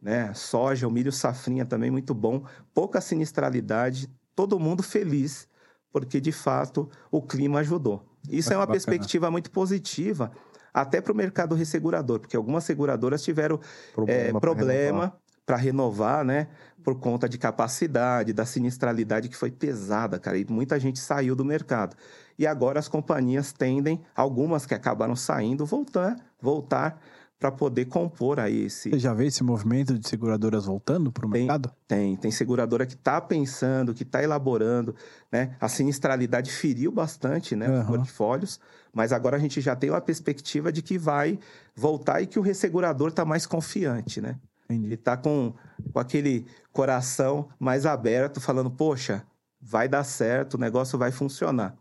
né? 0.00 0.32
Soja, 0.34 0.88
o 0.88 0.90
milho 0.90 1.12
safrinha 1.12 1.64
também 1.64 1.90
muito 1.90 2.14
bom, 2.14 2.44
pouca 2.74 3.00
sinistralidade, 3.00 4.08
todo 4.34 4.58
mundo 4.58 4.82
feliz, 4.82 5.48
porque 5.92 6.20
de 6.20 6.32
fato 6.32 6.88
o 7.10 7.22
clima 7.22 7.60
ajudou. 7.60 8.04
Isso 8.28 8.52
é 8.52 8.56
uma 8.56 8.66
bacana. 8.66 8.72
perspectiva 8.72 9.30
muito 9.30 9.50
positiva, 9.50 10.30
até 10.72 11.00
para 11.00 11.12
o 11.12 11.16
mercado 11.16 11.54
ressegurador, 11.54 12.20
porque 12.20 12.36
algumas 12.36 12.64
seguradoras 12.64 13.22
tiveram 13.22 13.60
é, 14.06 14.30
pra 14.30 14.40
problema 14.40 15.20
para 15.51 15.57
renovar, 15.57 16.24
né? 16.24 16.46
Por 16.84 17.01
conta 17.01 17.28
de 17.28 17.36
capacidade, 17.36 18.32
da 18.32 18.46
sinistralidade 18.46 19.28
que 19.28 19.36
foi 19.36 19.51
pesada, 19.51 20.16
cara. 20.16 20.38
E 20.38 20.46
muita 20.48 20.78
gente 20.78 21.01
saiu 21.01 21.34
do 21.34 21.44
mercado. 21.44 21.96
E 22.38 22.46
agora 22.46 22.78
as 22.78 22.86
companhias 22.86 23.53
tendem, 23.53 24.01
algumas 24.14 24.64
que 24.64 24.74
acabaram 24.74 25.16
saindo, 25.16 25.66
voltar, 25.66 26.16
voltar 26.40 27.03
para 27.36 27.51
poder 27.51 27.86
compor 27.86 28.38
aí 28.38 28.66
esse. 28.66 28.90
Você 28.90 28.98
já 29.01 29.12
vê 29.12 29.26
esse 29.26 29.42
movimento 29.42 29.98
de 29.98 30.09
seguradoras 30.09 30.66
voltando 30.66 31.11
pro 31.11 31.28
Tem. 31.28 31.40
mercado? 31.40 31.72
Tem, 31.88 32.14
tem 32.14 32.30
seguradora 32.30 32.86
que 32.86 32.94
está 32.94 33.20
pensando, 33.20 33.92
que 33.92 34.05
está 34.05 34.22
elaborando, 34.22 34.94
né? 35.32 35.57
A 35.59 35.68
sinistralidade 35.68 36.53
feriu 36.53 36.92
bastante, 36.92 37.57
né? 37.57 37.68
Os 37.68 37.80
Aham. 37.80 37.86
portfólios, 37.88 38.61
mas 38.92 39.12
agora 39.12 39.36
a 39.36 39.40
gente 39.40 39.61
já 39.61 39.74
tem 39.74 39.90
uma 39.90 40.01
perspectiva 40.01 40.70
de 40.70 40.80
que 40.80 40.96
vai 40.96 41.40
voltar 41.74 42.20
e 42.20 42.26
que 42.28 42.38
o 42.38 42.42
ressegurador 42.42 43.09
está 43.09 43.24
mais 43.24 43.46
confiante, 43.46 44.20
né? 44.20 44.38
Ele 44.74 44.86
Entendi. 44.86 44.96
tá 44.96 45.16
com, 45.16 45.54
com 45.92 45.98
aquele 45.98 46.46
coração 46.72 47.48
mais 47.58 47.86
aberto, 47.86 48.40
falando, 48.40 48.70
poxa, 48.70 49.26
vai 49.60 49.88
dar 49.88 50.04
certo, 50.04 50.54
o 50.54 50.58
negócio 50.58 50.98
vai 50.98 51.10
funcionar. 51.10 51.76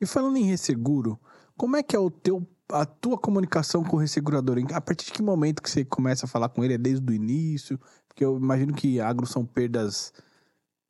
E 0.00 0.06
falando 0.06 0.36
em 0.36 0.44
resseguro, 0.44 1.18
como 1.56 1.76
é 1.76 1.82
que 1.82 1.96
é 1.96 1.98
o 1.98 2.10
teu, 2.10 2.46
a 2.70 2.84
tua 2.84 3.18
comunicação 3.18 3.82
com 3.82 3.96
o 3.96 4.00
ressegurador? 4.00 4.58
A 4.72 4.80
partir 4.80 5.06
de 5.06 5.12
que 5.12 5.22
momento 5.22 5.62
que 5.62 5.70
você 5.70 5.84
começa 5.84 6.26
a 6.26 6.28
falar 6.28 6.48
com 6.48 6.64
ele? 6.64 6.74
É 6.74 6.78
desde 6.78 7.10
o 7.10 7.14
início? 7.14 7.80
Porque 8.08 8.24
eu 8.24 8.36
imagino 8.36 8.74
que 8.74 9.00
agro 9.00 9.26
são 9.26 9.44
perdas 9.44 10.12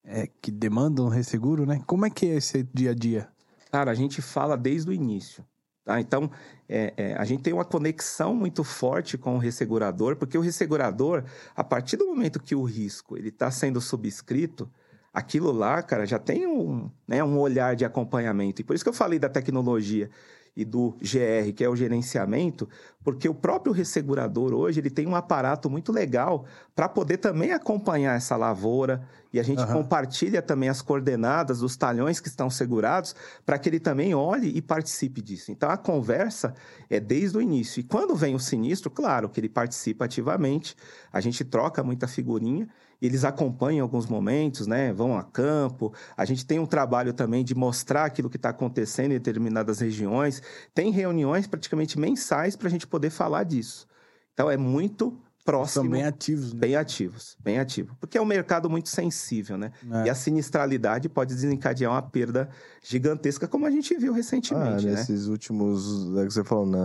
é, 0.05 0.27
que 0.27 0.51
demandam 0.51 1.09
resseguro, 1.09 1.65
né? 1.65 1.83
Como 1.87 2.05
é 2.05 2.11
que 2.11 2.27
é 2.27 2.37
esse 2.37 2.63
dia 2.75 2.91
a 2.91 2.95
dia? 2.95 3.29
Cara, 3.71 3.91
a 3.91 3.95
gente 3.95 4.21
fala 4.21 4.57
desde 4.57 4.91
o 4.91 4.93
início. 4.93 5.45
Tá? 5.85 6.01
Então, 6.01 6.31
é, 6.69 6.95
é, 6.97 7.15
a 7.15 7.25
gente 7.25 7.43
tem 7.43 7.53
uma 7.53 7.65
conexão 7.65 8.35
muito 8.35 8.65
forte 8.65 9.19
com 9.19 9.35
o 9.35 9.39
ressegurador, 9.39 10.17
porque 10.17 10.39
o 10.39 10.41
ressegurador, 10.41 11.25
a 11.55 11.63
partir 11.63 11.97
do 11.97 12.07
momento 12.07 12.41
que 12.41 12.55
o 12.55 12.63
risco 12.65 13.19
está 13.19 13.51
sendo 13.51 13.81
subscrito, 13.81 14.71
aquilo 15.13 15.53
lá, 15.53 15.83
cara, 15.83 16.07
já 16.07 16.19
tem 16.19 16.47
um, 16.47 16.91
né, 17.07 17.23
um 17.23 17.39
olhar 17.39 17.77
de 17.77 17.85
acompanhamento. 17.85 18.63
E 18.63 18.65
por 18.65 18.75
isso 18.75 18.83
que 18.83 18.89
eu 18.89 18.95
falei 18.95 19.19
da 19.19 19.29
tecnologia 19.29 20.11
e 20.57 20.65
do 20.65 20.97
GR, 21.01 21.53
que 21.55 21.65
é 21.65 21.69
o 21.69 21.75
gerenciamento, 21.75 22.69
porque 23.03 23.29
o 23.29 23.35
próprio 23.35 23.73
ressegurador 23.73 24.55
hoje 24.55 24.81
ele 24.81 24.91
tem 24.91 25.07
um 25.07 25.17
aparato 25.17 25.69
muito 25.69 25.93
legal 25.93 26.45
para 26.75 26.89
poder 26.89 27.19
também 27.19 27.53
acompanhar 27.53 28.17
essa 28.17 28.37
lavoura 28.37 29.07
e 29.33 29.41
a 29.41 29.43
gente 29.43 29.61
Aham. 29.63 29.73
compartilha 29.73 30.41
também 30.41 30.69
as 30.69 30.81
coordenadas 30.81 31.59
dos 31.59 31.77
talhões 31.77 32.21
que 32.21 32.29
estão 32.29 32.49
segurados 32.49 33.15
para 33.45 33.59
que 33.59 33.69
ele 33.69 33.81
também 33.81 34.15
olhe 34.15 34.49
e 34.57 34.63
participe 34.63 35.21
disso. 35.21 35.51
Então 35.51 35.69
a 35.69 35.77
conversa 35.77 36.55
é 36.89 37.01
desde 37.01 37.37
o 37.37 37.43
início. 37.43 37.81
E 37.81 37.83
quando 37.83 38.15
vem 38.15 38.35
o 38.35 38.41
sinistro, 38.41 38.91
claro 38.91 39.29
que 39.29 39.41
ele 39.41 39.49
participa 39.49 40.05
ativamente, 40.05 40.77
a 41.13 41.21
gente 41.21 41.45
troca 41.45 41.83
muita 41.83 42.07
figurinha, 42.07 42.69
eles 43.01 43.25
acompanham 43.25 43.83
alguns 43.83 44.07
momentos, 44.07 44.67
né? 44.67 44.93
Vão 44.93 45.17
a 45.17 45.23
campo. 45.23 45.93
A 46.17 46.25
gente 46.25 46.45
tem 46.47 46.59
um 46.59 46.67
trabalho 46.67 47.13
também 47.13 47.45
de 47.45 47.55
mostrar 47.55 48.05
aquilo 48.05 48.31
que 48.31 48.37
está 48.37 48.51
acontecendo 48.51 49.13
em 49.13 49.15
determinadas 49.15 49.81
regiões. 49.81 50.43
Tem 50.75 50.91
reuniões 50.91 51.47
praticamente 51.47 51.99
mensais 51.99 52.57
para 52.57 52.69
a 52.69 52.71
gente 52.71 52.87
poder 52.87 53.11
falar 53.11 53.45
disso. 53.45 53.87
Então 54.33 54.51
é 54.51 54.57
muito 54.57 55.17
próximo. 55.45 55.85
São 55.85 55.91
bem 55.91 56.05
ativos, 56.05 56.55
né? 56.55 56.61
Bem 56.61 56.77
ativos, 56.77 57.37
bem 57.39 57.59
ativo. 57.59 57.95
Porque 58.01 58.17
é 58.17 58.21
um 58.21 58.25
mercado 58.25 58.71
muito 58.71 58.89
sensível, 58.89 59.59
né? 59.59 59.73
É. 59.91 60.07
E 60.07 60.11
a 60.11 60.15
sinistralidade 60.15 61.09
pode 61.09 61.35
desencadear 61.35 61.93
uma 61.93 62.03
perda 62.03 62.49
gigantesca, 62.83 63.47
como 63.47 63.67
a 63.67 63.71
gente 63.71 63.95
viu 63.97 64.13
Ah, 64.13 64.17
recentemente, 64.17 64.87
né? 64.87 64.93
nesses 64.93 65.27
últimos. 65.27 66.17
É 66.17 66.27
que 66.27 66.33
você 66.33 66.43
falou, 66.43 66.67
né? 66.67 66.79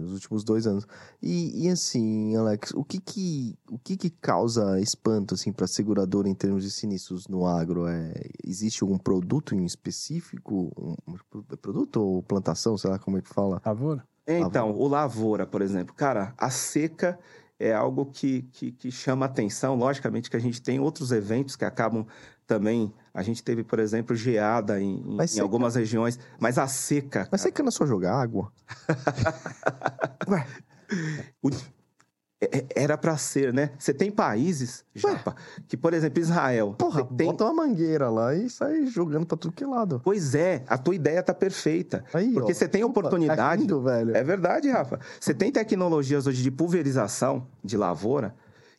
Nos 0.00 0.12
últimos 0.12 0.44
dois 0.44 0.66
anos. 0.66 0.86
E, 1.22 1.66
e 1.66 1.70
assim, 1.70 2.36
Alex, 2.36 2.72
o 2.72 2.84
que 2.84 3.00
que, 3.00 3.58
o 3.70 3.78
que 3.78 3.96
que 3.96 4.10
causa 4.10 4.78
espanto, 4.80 5.34
assim, 5.34 5.52
pra 5.52 5.66
seguradora 5.66 6.28
em 6.28 6.34
termos 6.34 6.62
de 6.62 6.70
sinistros 6.70 7.26
no 7.28 7.46
agro? 7.46 7.86
É, 7.86 8.12
existe 8.44 8.82
algum 8.82 8.98
produto 8.98 9.54
em 9.54 9.64
específico? 9.64 10.70
Um, 11.06 11.16
produto 11.56 11.96
ou 11.96 12.22
plantação, 12.22 12.76
sei 12.76 12.90
lá 12.90 12.98
como 12.98 13.16
é 13.18 13.22
que 13.22 13.28
fala? 13.28 13.60
Favor? 13.60 14.04
Então, 14.26 14.70
o 14.70 14.86
lavoura, 14.86 15.46
por 15.46 15.62
exemplo. 15.62 15.94
Cara, 15.94 16.32
a 16.38 16.48
seca 16.48 17.18
é 17.62 17.72
algo 17.72 18.06
que, 18.06 18.42
que, 18.52 18.72
que 18.72 18.90
chama 18.90 19.26
atenção. 19.26 19.74
Logicamente 19.76 20.28
que 20.30 20.36
a 20.36 20.40
gente 20.40 20.60
tem 20.60 20.80
outros 20.80 21.12
eventos 21.12 21.56
que 21.56 21.64
acabam 21.64 22.06
também. 22.46 22.92
A 23.14 23.22
gente 23.22 23.42
teve, 23.42 23.62
por 23.62 23.78
exemplo, 23.78 24.16
geada 24.16 24.80
em, 24.80 24.96
em- 25.36 25.40
algumas 25.40 25.74
regiões. 25.74 26.18
Mas 26.40 26.58
a 26.58 26.66
seca. 26.66 27.20
Mas 27.30 27.40
cara, 27.42 27.50
seca 27.50 27.62
não 27.62 27.68
é 27.68 27.72
só 27.72 27.86
jogar 27.86 28.14
água? 28.20 28.52
Ué, 30.28 30.46
é- 31.44 31.81
era 32.74 32.98
para 32.98 33.16
ser, 33.16 33.52
né? 33.52 33.70
Você 33.78 33.94
tem 33.94 34.10
países, 34.10 34.84
Japa, 34.94 35.36
que, 35.68 35.76
por 35.76 35.94
exemplo, 35.94 36.20
Israel. 36.20 36.74
porra, 36.76 37.04
tem... 37.04 37.28
bota 37.28 37.44
uma 37.44 37.66
mangueira 37.66 38.10
lá 38.10 38.34
e 38.34 38.50
sai 38.50 38.86
jogando 38.86 39.26
pra 39.26 39.36
tudo 39.36 39.52
que 39.52 39.62
é 39.62 39.66
lado. 39.66 40.00
Pois 40.02 40.34
é, 40.34 40.64
a 40.66 40.76
tua 40.76 40.94
ideia 40.94 41.22
tá 41.22 41.32
perfeita. 41.32 42.04
Aí, 42.12 42.32
Porque 42.32 42.52
você 42.52 42.66
tem 42.66 42.82
oportunidade. 42.82 43.36
Tá 43.36 43.54
rindo, 43.54 43.80
velho. 43.82 44.16
É 44.16 44.24
verdade, 44.24 44.68
Rafa. 44.68 44.98
Você 45.20 45.32
tem 45.32 45.52
tecnologias 45.52 46.26
hoje 46.26 46.42
de 46.42 46.50
pulverização 46.50 47.46
de 47.62 47.76
lavoura 47.76 48.34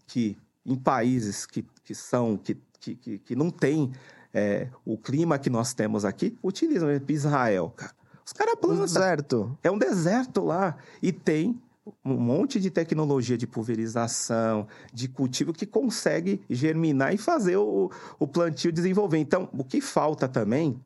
que 0.06 0.38
em 0.66 0.76
países 0.76 1.46
que, 1.46 1.66
que 1.84 1.96
são 1.96 2.38
que, 2.38 2.58
que, 2.80 3.20
que, 3.20 3.36
não 3.36 3.50
tem 3.50 3.92
é, 4.34 4.68
o 4.86 4.98
clima 4.98 5.38
que 5.38 5.50
nós 5.50 5.74
temos 5.74 6.04
aqui, 6.04 6.38
utilizam. 6.44 6.90
Israel, 7.08 7.74
cara. 7.76 7.94
Os 8.26 8.34
caras 8.34 8.56
Um 8.56 8.58
plantam. 8.58 8.86
deserto. 8.86 9.58
É 9.64 9.72
um 9.72 9.78
deserto 9.78 10.44
lá. 10.44 10.78
E 11.02 11.12
tem 11.12 11.62
um 12.04 12.14
monte 12.18 12.60
de 12.60 12.70
tecnologia 12.70 13.38
de 13.38 13.46
pulverização, 13.48 14.68
de 14.94 15.08
cultivo 15.08 15.52
que 15.54 15.66
consegue 15.66 16.42
germinar 16.50 17.14
e 17.14 17.18
fazer 17.18 17.58
o, 17.58 17.92
o 18.20 18.28
plantio 18.28 18.72
desenvolver. 18.72 19.18
Então, 19.18 19.50
o 19.52 19.64
que 19.64 19.82
falta 19.82 20.28
também, 20.28 20.80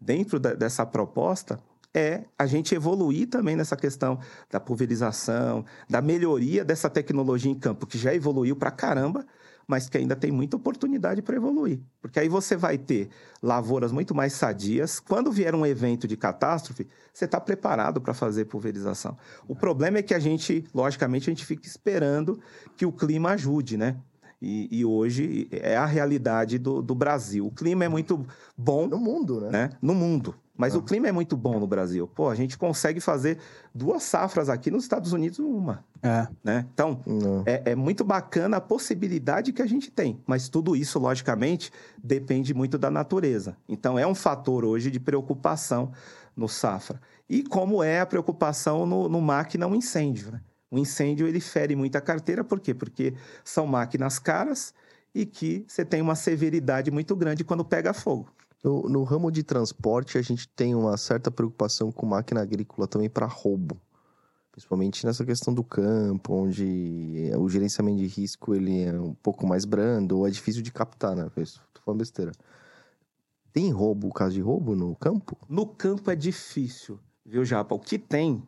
dentro 0.00 0.38
da- 0.38 0.54
dessa 0.54 0.86
proposta, 0.86 1.58
é 1.92 2.24
a 2.36 2.46
gente 2.46 2.74
evoluir 2.74 3.28
também 3.28 3.54
nessa 3.54 3.76
questão 3.76 4.18
da 4.50 4.58
pulverização, 4.58 5.64
da 5.88 6.02
melhoria 6.02 6.64
dessa 6.64 6.90
tecnologia 6.90 7.50
em 7.50 7.54
campo, 7.54 7.86
que 7.86 7.96
já 7.96 8.12
evoluiu 8.14 8.56
pra 8.56 8.70
caramba, 8.70 9.24
mas 9.66 9.88
que 9.88 9.98
ainda 9.98 10.14
tem 10.14 10.30
muita 10.30 10.56
oportunidade 10.56 11.22
para 11.22 11.36
evoluir. 11.36 11.80
Porque 12.00 12.18
aí 12.20 12.28
você 12.28 12.56
vai 12.56 12.78
ter 12.78 13.08
lavouras 13.42 13.92
muito 13.92 14.14
mais 14.14 14.32
sadias. 14.32 15.00
Quando 15.00 15.32
vier 15.32 15.54
um 15.54 15.64
evento 15.64 16.06
de 16.06 16.16
catástrofe, 16.16 16.86
você 17.12 17.24
está 17.24 17.40
preparado 17.40 18.00
para 18.00 18.14
fazer 18.14 18.44
pulverização. 18.46 19.16
O 19.48 19.54
problema 19.54 19.98
é 19.98 20.02
que 20.02 20.14
a 20.14 20.18
gente, 20.18 20.64
logicamente, 20.74 21.30
a 21.30 21.32
gente 21.32 21.44
fica 21.44 21.66
esperando 21.66 22.40
que 22.76 22.86
o 22.86 22.92
clima 22.92 23.30
ajude, 23.30 23.76
né? 23.76 23.96
E, 24.44 24.68
e 24.70 24.84
hoje 24.84 25.48
é 25.50 25.74
a 25.76 25.86
realidade 25.86 26.58
do, 26.58 26.82
do 26.82 26.94
Brasil. 26.94 27.46
O 27.46 27.50
clima 27.50 27.84
é 27.84 27.88
muito 27.88 28.26
bom 28.56 28.86
No 28.86 28.98
mundo, 28.98 29.40
né? 29.40 29.50
né? 29.50 29.70
No 29.80 29.94
mundo. 29.94 30.34
Mas 30.56 30.76
o 30.76 30.82
clima 30.82 31.08
é 31.08 31.12
muito 31.12 31.36
bom 31.36 31.58
no 31.58 31.66
Brasil. 31.66 32.06
Pô, 32.06 32.28
a 32.28 32.34
gente 32.36 32.56
consegue 32.56 33.00
fazer 33.00 33.38
duas 33.74 34.04
safras 34.04 34.48
aqui 34.48 34.70
nos 34.70 34.84
Estados 34.84 35.12
Unidos, 35.12 35.40
uma, 35.40 35.84
É. 36.00 36.28
né? 36.44 36.64
Então, 36.72 37.00
Não. 37.04 37.42
é, 37.44 37.72
é 37.72 37.74
muito 37.74 38.04
bacana 38.04 38.58
a 38.58 38.60
possibilidade 38.60 39.52
que 39.52 39.60
a 39.60 39.66
gente 39.66 39.90
tem. 39.90 40.20
Mas 40.24 40.48
tudo 40.48 40.76
isso, 40.76 40.96
logicamente, 41.00 41.72
depende 42.00 42.54
muito 42.54 42.78
da 42.78 42.88
natureza. 42.88 43.56
Então, 43.68 43.98
é 43.98 44.06
um 44.06 44.14
fator 44.14 44.64
hoje 44.64 44.92
de 44.92 45.00
preocupação 45.00 45.90
no 46.36 46.48
safra. 46.48 47.00
E 47.28 47.42
como 47.42 47.82
é 47.82 47.98
a 48.00 48.06
preocupação 48.06 48.86
no, 48.86 49.08
no 49.08 49.20
máquina, 49.20 49.66
um 49.66 49.74
incêndio, 49.74 50.30
né? 50.30 50.40
O 50.74 50.78
incêndio, 50.78 51.28
ele 51.28 51.38
fere 51.38 51.76
muito 51.76 51.94
a 51.94 52.00
carteira. 52.00 52.42
Por 52.42 52.58
quê? 52.58 52.74
Porque 52.74 53.14
são 53.44 53.64
máquinas 53.64 54.18
caras 54.18 54.74
e 55.14 55.24
que 55.24 55.64
você 55.68 55.84
tem 55.84 56.02
uma 56.02 56.16
severidade 56.16 56.90
muito 56.90 57.14
grande 57.14 57.44
quando 57.44 57.64
pega 57.64 57.94
fogo. 57.94 58.28
No, 58.62 58.82
no 58.88 59.04
ramo 59.04 59.30
de 59.30 59.44
transporte, 59.44 60.18
a 60.18 60.22
gente 60.22 60.48
tem 60.48 60.74
uma 60.74 60.96
certa 60.96 61.30
preocupação 61.30 61.92
com 61.92 62.04
máquina 62.04 62.42
agrícola 62.42 62.88
também 62.88 63.08
para 63.08 63.24
roubo. 63.24 63.80
Principalmente 64.50 65.06
nessa 65.06 65.24
questão 65.24 65.54
do 65.54 65.62
campo, 65.62 66.34
onde 66.34 67.30
o 67.38 67.48
gerenciamento 67.48 67.98
de 67.98 68.08
risco 68.08 68.52
ele 68.52 68.82
é 68.82 68.98
um 68.98 69.14
pouco 69.14 69.46
mais 69.46 69.64
brando 69.64 70.18
ou 70.18 70.26
é 70.26 70.30
difícil 70.30 70.60
de 70.60 70.72
captar, 70.72 71.14
né? 71.14 71.30
Tô 71.72 71.82
falando 71.84 72.00
besteira. 72.00 72.32
Tem 73.52 73.70
roubo, 73.70 74.12
caso 74.12 74.34
de 74.34 74.40
roubo 74.40 74.74
no 74.74 74.96
campo? 74.96 75.38
No 75.48 75.66
campo 75.68 76.10
é 76.10 76.16
difícil, 76.16 76.98
viu, 77.24 77.44
Japa? 77.44 77.76
O 77.76 77.78
que 77.78 77.96
tem 77.96 78.42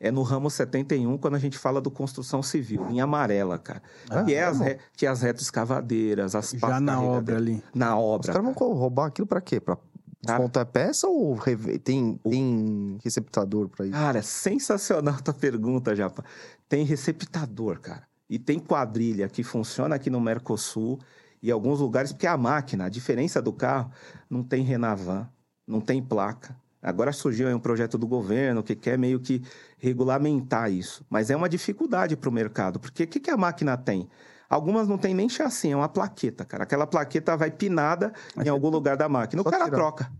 é 0.00 0.10
no 0.10 0.22
ramo 0.22 0.48
71, 0.50 1.18
quando 1.18 1.34
a 1.34 1.38
gente 1.38 1.58
fala 1.58 1.80
do 1.80 1.90
construção 1.90 2.42
civil, 2.42 2.88
em 2.90 3.00
amarela, 3.00 3.58
cara. 3.58 3.82
Ah, 4.08 4.24
que, 4.24 4.34
é 4.34 4.44
as, 4.44 4.58
tá 4.58 4.64
re- 4.64 4.78
que 4.96 5.04
é 5.06 5.08
as 5.10 5.20
retas 5.20 5.42
escavaderas, 5.42 6.34
as 6.34 6.50
Já 6.52 6.80
na 6.80 7.00
obra 7.02 7.36
ali. 7.36 7.62
Na 7.74 7.96
Os 7.98 8.02
obra. 8.04 8.32
caras 8.32 8.54
vão 8.54 8.72
roubar 8.72 9.06
aquilo 9.06 9.26
pra 9.26 9.40
quê? 9.42 9.60
Pra 9.60 9.76
desmontar 10.22 10.62
a 10.62 10.66
peça 10.66 11.06
ou 11.06 11.34
reve- 11.34 11.78
tem, 11.78 12.16
tem 12.28 12.98
receptador 13.04 13.68
pra 13.68 13.84
isso? 13.86 13.92
Cara, 13.94 14.22
sensacional 14.22 15.14
a 15.14 15.18
tua 15.20 15.34
pergunta, 15.34 15.94
Japa. 15.94 16.24
Tem 16.68 16.84
receptador, 16.84 17.78
cara. 17.80 18.08
E 18.28 18.38
tem 18.38 18.58
quadrilha 18.58 19.28
que 19.28 19.42
funciona 19.42 19.96
aqui 19.96 20.08
no 20.08 20.20
Mercosul 20.20 20.98
e 21.42 21.50
alguns 21.50 21.80
lugares, 21.80 22.12
porque 22.12 22.26
a 22.26 22.36
máquina, 22.36 22.84
a 22.84 22.88
diferença 22.88 23.42
do 23.42 23.52
carro, 23.52 23.90
não 24.30 24.42
tem 24.42 24.62
Renavan, 24.62 25.28
não 25.66 25.80
tem 25.80 26.02
placa. 26.02 26.56
Agora 26.82 27.12
surgiu 27.12 27.46
aí 27.46 27.54
um 27.54 27.60
projeto 27.60 27.98
do 27.98 28.06
governo 28.06 28.62
que 28.62 28.74
quer 28.74 28.98
meio 28.98 29.20
que 29.20 29.42
regulamentar 29.78 30.70
isso. 30.70 31.04
Mas 31.10 31.30
é 31.30 31.36
uma 31.36 31.48
dificuldade 31.48 32.16
para 32.16 32.30
o 32.30 32.32
mercado, 32.32 32.80
porque 32.80 33.04
o 33.04 33.06
que, 33.06 33.20
que 33.20 33.30
a 33.30 33.36
máquina 33.36 33.76
tem? 33.76 34.08
Algumas 34.48 34.88
não 34.88 34.98
tem 34.98 35.14
nem 35.14 35.28
chassi, 35.28 35.70
é 35.70 35.76
uma 35.76 35.88
plaqueta, 35.88 36.44
cara. 36.44 36.64
Aquela 36.64 36.86
plaqueta 36.86 37.36
vai 37.36 37.50
pinada 37.50 38.12
em 38.44 38.48
algum 38.48 38.68
lugar 38.68 38.96
da 38.96 39.08
máquina. 39.08 39.42
O 39.42 39.44
Só 39.44 39.50
cara 39.50 39.64
tirar. 39.66 39.76
troca. 39.76 40.12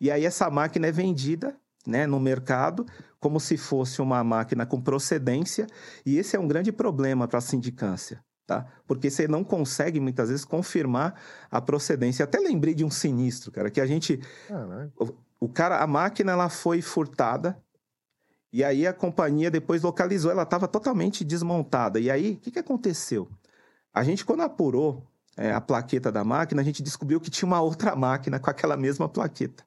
E 0.00 0.10
aí 0.10 0.24
essa 0.24 0.48
máquina 0.48 0.86
é 0.86 0.92
vendida 0.92 1.54
né, 1.86 2.06
no 2.06 2.18
mercado 2.18 2.86
como 3.20 3.38
se 3.38 3.56
fosse 3.56 4.00
uma 4.00 4.22
máquina 4.24 4.64
com 4.64 4.80
procedência. 4.80 5.66
E 6.06 6.16
esse 6.16 6.36
é 6.36 6.40
um 6.40 6.48
grande 6.48 6.72
problema 6.72 7.28
para 7.28 7.38
a 7.38 7.42
sindicância. 7.42 8.24
Tá? 8.46 8.64
Porque 8.86 9.10
você 9.10 9.26
não 9.26 9.42
consegue, 9.42 9.98
muitas 9.98 10.28
vezes, 10.28 10.44
confirmar 10.44 11.20
a 11.50 11.60
procedência. 11.60 12.24
Até 12.24 12.38
lembrei 12.38 12.74
de 12.74 12.84
um 12.84 12.90
sinistro, 12.90 13.50
cara, 13.50 13.70
que 13.70 13.80
a 13.80 13.86
gente 13.86 14.20
Caralho. 14.46 14.92
O 15.46 15.48
cara, 15.48 15.82
a 15.82 15.86
máquina 15.86 16.32
ela 16.32 16.48
foi 16.48 16.82
furtada 16.82 17.56
e 18.52 18.62
aí 18.64 18.86
a 18.86 18.92
companhia 18.92 19.50
depois 19.50 19.82
localizou, 19.82 20.30
ela 20.30 20.42
estava 20.42 20.66
totalmente 20.68 21.24
desmontada. 21.24 21.98
E 22.00 22.10
aí, 22.10 22.32
o 22.32 22.36
que, 22.38 22.50
que 22.50 22.58
aconteceu? 22.58 23.28
A 23.92 24.02
gente, 24.02 24.24
quando 24.24 24.42
apurou 24.42 25.02
é, 25.36 25.52
a 25.52 25.60
plaqueta 25.60 26.10
da 26.10 26.24
máquina, 26.24 26.62
a 26.62 26.64
gente 26.64 26.82
descobriu 26.82 27.20
que 27.20 27.30
tinha 27.30 27.46
uma 27.46 27.60
outra 27.60 27.94
máquina 27.96 28.38
com 28.38 28.50
aquela 28.50 28.76
mesma 28.76 29.08
plaqueta. 29.08 29.64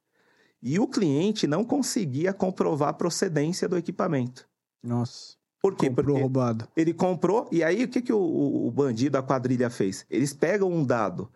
E 0.61 0.77
o 0.79 0.87
cliente 0.87 1.47
não 1.47 1.63
conseguia 1.63 2.33
comprovar 2.33 2.89
a 2.89 2.93
procedência 2.93 3.67
do 3.69 3.77
equipamento. 3.77 4.47
Nossa. 4.83 5.37
Por 5.61 5.75
quê? 5.75 5.87
Comprou 5.89 6.05
Porque 6.05 6.21
roubado. 6.21 6.67
ele 6.75 6.93
comprou, 6.93 7.47
e 7.51 7.63
aí 7.63 7.83
o 7.83 7.87
que, 7.87 8.01
que 8.01 8.13
o, 8.13 8.19
o- 8.67 8.71
bandido, 8.71 9.17
a 9.17 9.23
quadrilha 9.23 9.69
fez? 9.69 10.05
Eles 10.09 10.33
pegam 10.33 10.71
um 10.71 10.85
dado 10.85 11.29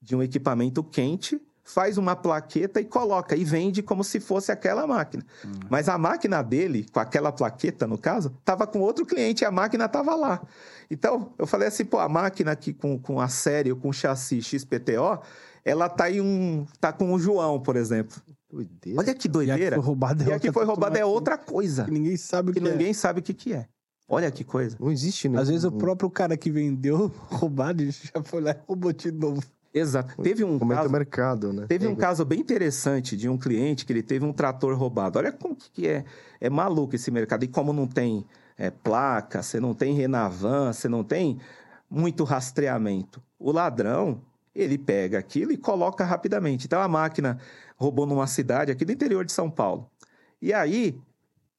de 0.00 0.14
um 0.16 0.22
equipamento 0.22 0.82
quente, 0.84 1.40
faz 1.64 1.96
uma 1.96 2.16
plaqueta 2.16 2.80
e 2.80 2.84
coloca, 2.84 3.36
e 3.36 3.44
vende 3.44 3.82
como 3.82 4.02
se 4.02 4.18
fosse 4.20 4.50
aquela 4.50 4.86
máquina. 4.86 5.24
Mas 5.70 5.88
a 5.88 5.96
máquina 5.96 6.42
dele, 6.42 6.86
com 6.92 7.00
aquela 7.00 7.30
plaqueta, 7.32 7.86
no 7.86 7.96
caso, 7.96 8.34
estava 8.40 8.66
com 8.66 8.80
outro 8.80 9.06
cliente 9.06 9.42
e 9.42 9.46
a 9.46 9.50
máquina 9.50 9.84
estava 9.84 10.14
lá. 10.14 10.42
Então, 10.90 11.32
eu 11.38 11.46
falei 11.46 11.68
assim, 11.68 11.84
pô, 11.84 11.98
a 11.98 12.08
máquina 12.08 12.52
aqui 12.52 12.72
com, 12.72 12.98
com 12.98 13.20
a 13.20 13.28
série, 13.28 13.74
com 13.74 13.88
o 13.88 13.92
chassi 13.92 14.42
XPTO, 14.42 15.20
ela 15.64 15.88
tá 15.88 16.10
em 16.10 16.20
um. 16.20 16.66
tá 16.80 16.92
com 16.92 17.12
o 17.12 17.18
João, 17.18 17.60
por 17.60 17.76
exemplo. 17.76 18.20
Doideira. 18.50 19.00
Olha 19.00 19.06
que 19.06 19.10
E 19.10 19.12
a 19.12 19.14
que 19.14 19.28
doideira. 19.28 19.76
foi 19.76 19.84
roubada 19.84 20.24
é 20.24 20.26
E 20.26 20.30
a 20.30 20.34
outra 20.34 20.48
que 20.48 20.52
foi 20.52 20.64
roubada 20.64 20.98
é 20.98 21.04
outra 21.04 21.38
coisa. 21.38 21.84
Que 21.84 21.90
ninguém 21.90 22.16
sabe 22.16 22.50
o 22.50 22.52
Que 22.52 22.60
que, 22.60 22.68
é. 22.68 22.70
ninguém 22.72 22.92
sabe 22.92 23.20
o 23.20 23.22
que, 23.22 23.32
que 23.32 23.54
é. 23.54 23.66
Olha 24.08 24.30
que 24.30 24.44
coisa. 24.44 24.76
Não 24.78 24.90
existe, 24.92 25.28
né? 25.28 25.40
Às 25.40 25.48
vezes 25.48 25.64
o 25.64 25.72
próprio 25.72 26.10
cara 26.10 26.36
que 26.36 26.50
vendeu 26.50 27.10
roubado 27.30 27.82
já 27.90 28.22
foi 28.22 28.42
lá 28.42 28.50
e 28.50 28.56
roubou 28.66 28.92
de 28.92 29.10
novo. 29.10 29.42
Exato. 29.74 30.22
Teve 30.22 30.44
um 30.44 30.58
Comenta 30.58 30.82
caso, 30.82 30.88
o 30.88 30.92
mercado, 30.92 31.52
né? 31.52 31.66
teve 31.66 31.86
um 31.86 31.96
caso 31.96 32.24
bem 32.24 32.40
interessante 32.40 33.16
de 33.16 33.28
um 33.28 33.38
cliente 33.38 33.86
que 33.86 33.92
ele 33.92 34.02
teve 34.02 34.24
um 34.24 34.32
trator 34.32 34.76
roubado. 34.76 35.18
Olha 35.18 35.32
como 35.32 35.56
que 35.56 35.88
é, 35.88 36.04
é 36.40 36.50
maluco 36.50 36.94
esse 36.94 37.10
mercado. 37.10 37.44
E 37.44 37.48
como 37.48 37.72
não 37.72 37.86
tem 37.86 38.26
é, 38.58 38.70
placa, 38.70 39.42
você 39.42 39.58
não 39.58 39.72
tem 39.72 39.94
Renavan, 39.94 40.72
você 40.72 40.88
não 40.88 41.02
tem 41.02 41.38
muito 41.88 42.22
rastreamento. 42.24 43.22
O 43.38 43.50
ladrão, 43.50 44.20
ele 44.54 44.76
pega 44.76 45.18
aquilo 45.18 45.52
e 45.52 45.56
coloca 45.56 46.04
rapidamente. 46.04 46.66
Então 46.66 46.80
a 46.80 46.88
máquina 46.88 47.38
roubou 47.76 48.06
numa 48.06 48.26
cidade 48.26 48.70
aqui 48.70 48.84
do 48.84 48.92
interior 48.92 49.24
de 49.24 49.32
São 49.32 49.50
Paulo. 49.50 49.90
E 50.40 50.52
aí 50.52 51.00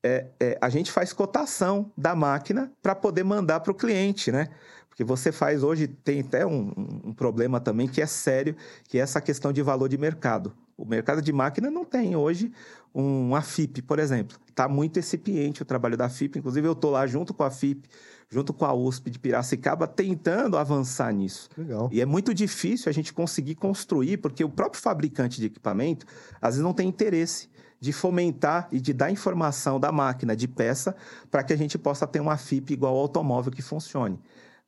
é, 0.04 0.28
é, 0.40 0.58
a 0.62 0.70
gente 0.70 0.92
faz 0.92 1.14
cotação 1.14 1.92
da 1.98 2.14
máquina 2.14 2.72
para 2.82 2.94
poder 2.94 3.24
mandar 3.24 3.62
para 3.62 3.72
o 3.72 3.76
cliente, 3.76 4.32
né? 4.32 4.50
Porque 4.94 5.04
você 5.04 5.32
faz 5.32 5.64
hoje, 5.64 5.88
tem 5.88 6.20
até 6.20 6.46
um, 6.46 6.72
um- 7.04 7.14
problema 7.14 7.60
também 7.60 7.88
que 7.88 8.00
é 8.00 8.06
sério, 8.06 8.56
que 8.88 9.00
é 9.00 9.02
essa 9.02 9.20
questão 9.20 9.52
de 9.52 9.60
valor 9.64 9.90
de 9.90 9.98
mercado. 9.98 10.54
O 10.78 10.86
mercado 10.86 11.20
de 11.20 11.34
máquina 11.34 11.72
não 11.72 11.84
tem 11.84 12.16
hoje 12.16 12.52
um 12.94 13.36
AFIP, 13.36 13.82
por 13.82 13.98
exemplo. 13.98 14.38
Está 14.48 14.68
muito 14.68 15.00
incipiente 15.00 15.64
o 15.64 15.66
trabalho 15.66 15.98
da 15.98 16.08
FIP. 16.10 16.38
Inclusive, 16.38 16.68
eu 16.68 16.74
estou 16.74 16.92
lá 16.92 17.08
junto 17.08 17.34
com 17.34 17.44
a 17.44 17.50
FIP, 17.50 17.90
junto 18.30 18.54
com 18.54 18.66
a 18.66 18.74
USP 18.74 19.10
de 19.10 19.18
Piracicaba, 19.18 19.88
tentando 19.88 20.58
avançar 20.58 21.12
nisso. 21.12 21.50
Legal. 21.58 21.90
E 21.92 22.00
é 22.00 22.06
muito 22.06 22.32
difícil 22.32 22.88
a 22.88 22.94
gente 22.94 23.12
conseguir 23.14 23.56
construir, 23.56 24.18
porque 24.18 24.44
o 24.44 24.50
próprio 24.50 24.80
fabricante 24.80 25.40
de 25.42 25.48
equipamento, 25.48 26.06
às 26.40 26.50
vezes, 26.54 26.64
não 26.64 26.74
tem 26.74 26.88
interesse 26.88 27.50
de 27.80 27.92
fomentar 27.92 28.68
e 28.72 28.80
de 28.80 28.94
dar 28.94 29.10
informação 29.12 29.80
da 29.80 29.92
máquina, 29.92 30.36
de 30.36 30.48
peça, 30.48 30.96
para 31.32 31.44
que 31.44 31.52
a 31.52 31.58
gente 31.58 31.78
possa 31.80 32.06
ter 32.06 32.20
uma 32.20 32.38
FIP 32.38 32.74
igual 32.74 32.94
ao 32.96 33.02
automóvel 33.02 33.52
que 33.52 33.62
funcione. 33.64 34.20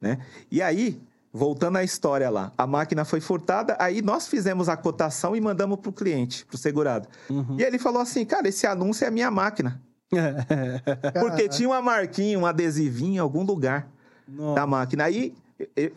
Né? 0.02 0.20
E 0.52 0.62
aí, 0.62 1.02
voltando 1.32 1.78
à 1.78 1.84
história 1.84 2.30
lá, 2.30 2.52
a 2.58 2.66
máquina 2.68 3.04
foi 3.06 3.20
furtada, 3.20 3.76
aí 3.80 4.02
nós 4.02 4.28
fizemos 4.28 4.70
a 4.70 4.78
cotação 4.78 5.36
e 5.36 5.41
mandamos 5.41 5.80
para 5.80 5.89
o 5.89 5.93
cliente, 5.93 6.46
para 6.46 6.56
o 6.56 6.58
segurado. 6.58 7.08
Uhum. 7.30 7.58
E 7.60 7.64
ele 7.64 7.80
falou 7.80 8.02
assim, 8.02 8.26
cara, 8.26 8.48
esse 8.48 8.66
anúncio 8.68 9.04
é 9.06 9.08
a 9.08 9.12
minha 9.12 9.32
máquina. 9.32 9.82
Porque 11.20 11.50
tinha 11.50 11.68
uma 11.70 11.82
marquinha, 11.82 12.38
um 12.38 12.46
adesivinho 12.46 13.16
em 13.16 13.20
algum 13.20 13.43
lugar 13.43 13.88
Nossa. 14.28 14.56
da 14.56 14.68
máquina. 14.68 15.06
Aí, 15.06 15.34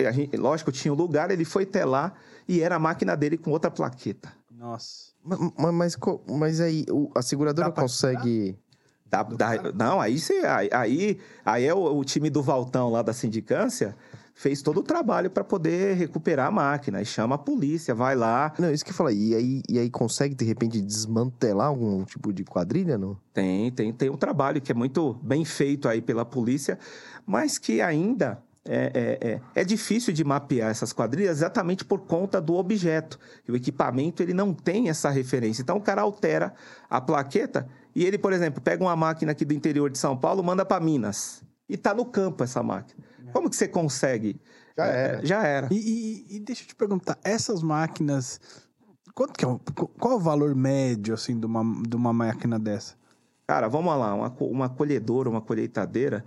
a 0.06 0.12
gente- 0.12 0.36
lógico, 0.36 0.72
tinha 0.72 0.92
o 0.92 0.96
lugar, 0.96 1.30
ele 1.30 1.44
foi 1.44 1.64
até 1.64 1.84
lá 1.84 2.12
e 2.48 2.60
era 2.62 2.76
a 2.76 2.78
máquina 2.78 3.16
dele 3.16 3.36
com 3.36 3.50
outra 3.50 3.70
plaqueta. 3.70 4.32
Nossa. 4.50 5.08
Mas, 5.24 5.38
mas, 5.74 5.96
mas 6.28 6.60
aí, 6.60 6.84
o- 6.90 7.10
a 7.14 7.22
seguradora 7.22 7.70
consegue. 7.70 8.56
Da- 9.10 9.22
da- 9.22 9.72
não, 9.74 10.00
aí, 10.00 10.18
você, 10.18 10.34
aí, 10.72 11.18
aí, 11.44 11.64
é 11.64 11.74
o, 11.74 11.96
o 11.96 12.04
time 12.04 12.28
do 12.28 12.42
Valtão 12.42 12.90
lá 12.90 13.00
da 13.02 13.12
sindicância 13.12 13.96
fez 14.34 14.62
todo 14.62 14.78
o 14.78 14.82
trabalho 14.84 15.30
para 15.30 15.42
poder 15.42 15.96
recuperar 15.96 16.46
a 16.46 16.50
máquina. 16.50 17.02
E 17.02 17.04
chama 17.04 17.34
a 17.34 17.38
polícia, 17.38 17.92
vai 17.94 18.14
lá. 18.14 18.52
Não, 18.58 18.70
isso 18.70 18.84
que 18.84 18.90
eu 18.92 18.94
falei. 18.94 19.16
E 19.16 19.34
aí, 19.34 19.62
e 19.68 19.78
aí 19.78 19.90
consegue, 19.90 20.34
de 20.34 20.44
repente, 20.44 20.80
desmantelar 20.80 21.66
algum 21.66 22.04
tipo 22.04 22.32
de 22.32 22.44
quadrilha, 22.44 22.96
não? 22.96 23.16
Tem, 23.34 23.72
tem, 23.72 23.92
tem 23.92 24.10
um 24.10 24.16
trabalho 24.16 24.60
que 24.60 24.70
é 24.70 24.74
muito 24.74 25.14
bem 25.22 25.44
feito 25.44 25.88
aí 25.88 26.00
pela 26.00 26.24
polícia, 26.24 26.78
mas 27.26 27.58
que 27.58 27.80
ainda 27.80 28.40
é, 28.64 29.18
é, 29.22 29.28
é, 29.30 29.40
é 29.62 29.64
difícil 29.64 30.12
de 30.12 30.22
mapear 30.22 30.70
essas 30.70 30.92
quadrilhas 30.92 31.38
exatamente 31.38 31.84
por 31.84 32.00
conta 32.02 32.40
do 32.40 32.54
objeto. 32.54 33.18
O 33.48 33.56
equipamento 33.56 34.22
ele 34.22 34.34
não 34.34 34.52
tem 34.54 34.88
essa 34.88 35.08
referência. 35.10 35.62
Então 35.62 35.78
o 35.78 35.80
cara 35.80 36.02
altera 36.02 36.52
a 36.88 37.00
plaqueta 37.00 37.66
e 38.00 38.04
ele, 38.04 38.18
por 38.18 38.32
exemplo, 38.32 38.60
pega 38.62 38.82
uma 38.82 38.94
máquina 38.96 39.32
aqui 39.32 39.44
do 39.44 39.52
interior 39.54 39.90
de 39.90 39.98
São 39.98 40.16
Paulo, 40.16 40.42
manda 40.42 40.64
para 40.64 40.82
Minas. 40.82 41.42
E 41.68 41.74
está 41.74 41.92
no 41.92 42.04
campo 42.04 42.42
essa 42.44 42.62
máquina. 42.62 43.02
Como 43.32 43.50
que 43.50 43.56
você 43.56 43.68
consegue? 43.68 44.40
Já 44.76 44.86
É, 44.86 45.04
era. 45.04 45.26
Já 45.26 45.42
era. 45.46 45.68
E, 45.70 45.76
e- 45.76 46.36
e 46.36 46.40
deixa 46.40 46.62
eu 46.62 46.66
te 46.68 46.74
perguntar, 46.74 47.18
essas 47.22 47.62
máquinas, 47.62 48.40
quanto 49.14 49.32
que 49.34 49.44
é, 49.44 49.48
qual 49.98 50.14
é 50.14 50.16
o 50.16 50.20
valor 50.20 50.54
médio, 50.54 51.12
assim, 51.12 51.38
de 51.38 51.44
uma, 51.44 51.62
de 51.86 51.94
uma 51.96 52.12
máquina 52.12 52.58
dessa? 52.58 52.94
Cara, 53.46 53.68
vamos 53.68 53.96
lá, 53.98 54.14
uma, 54.14 54.28
uma 54.40 54.68
colhedora, 54.68 55.28
uma 55.28 55.40
colheitadeira, 55.40 56.24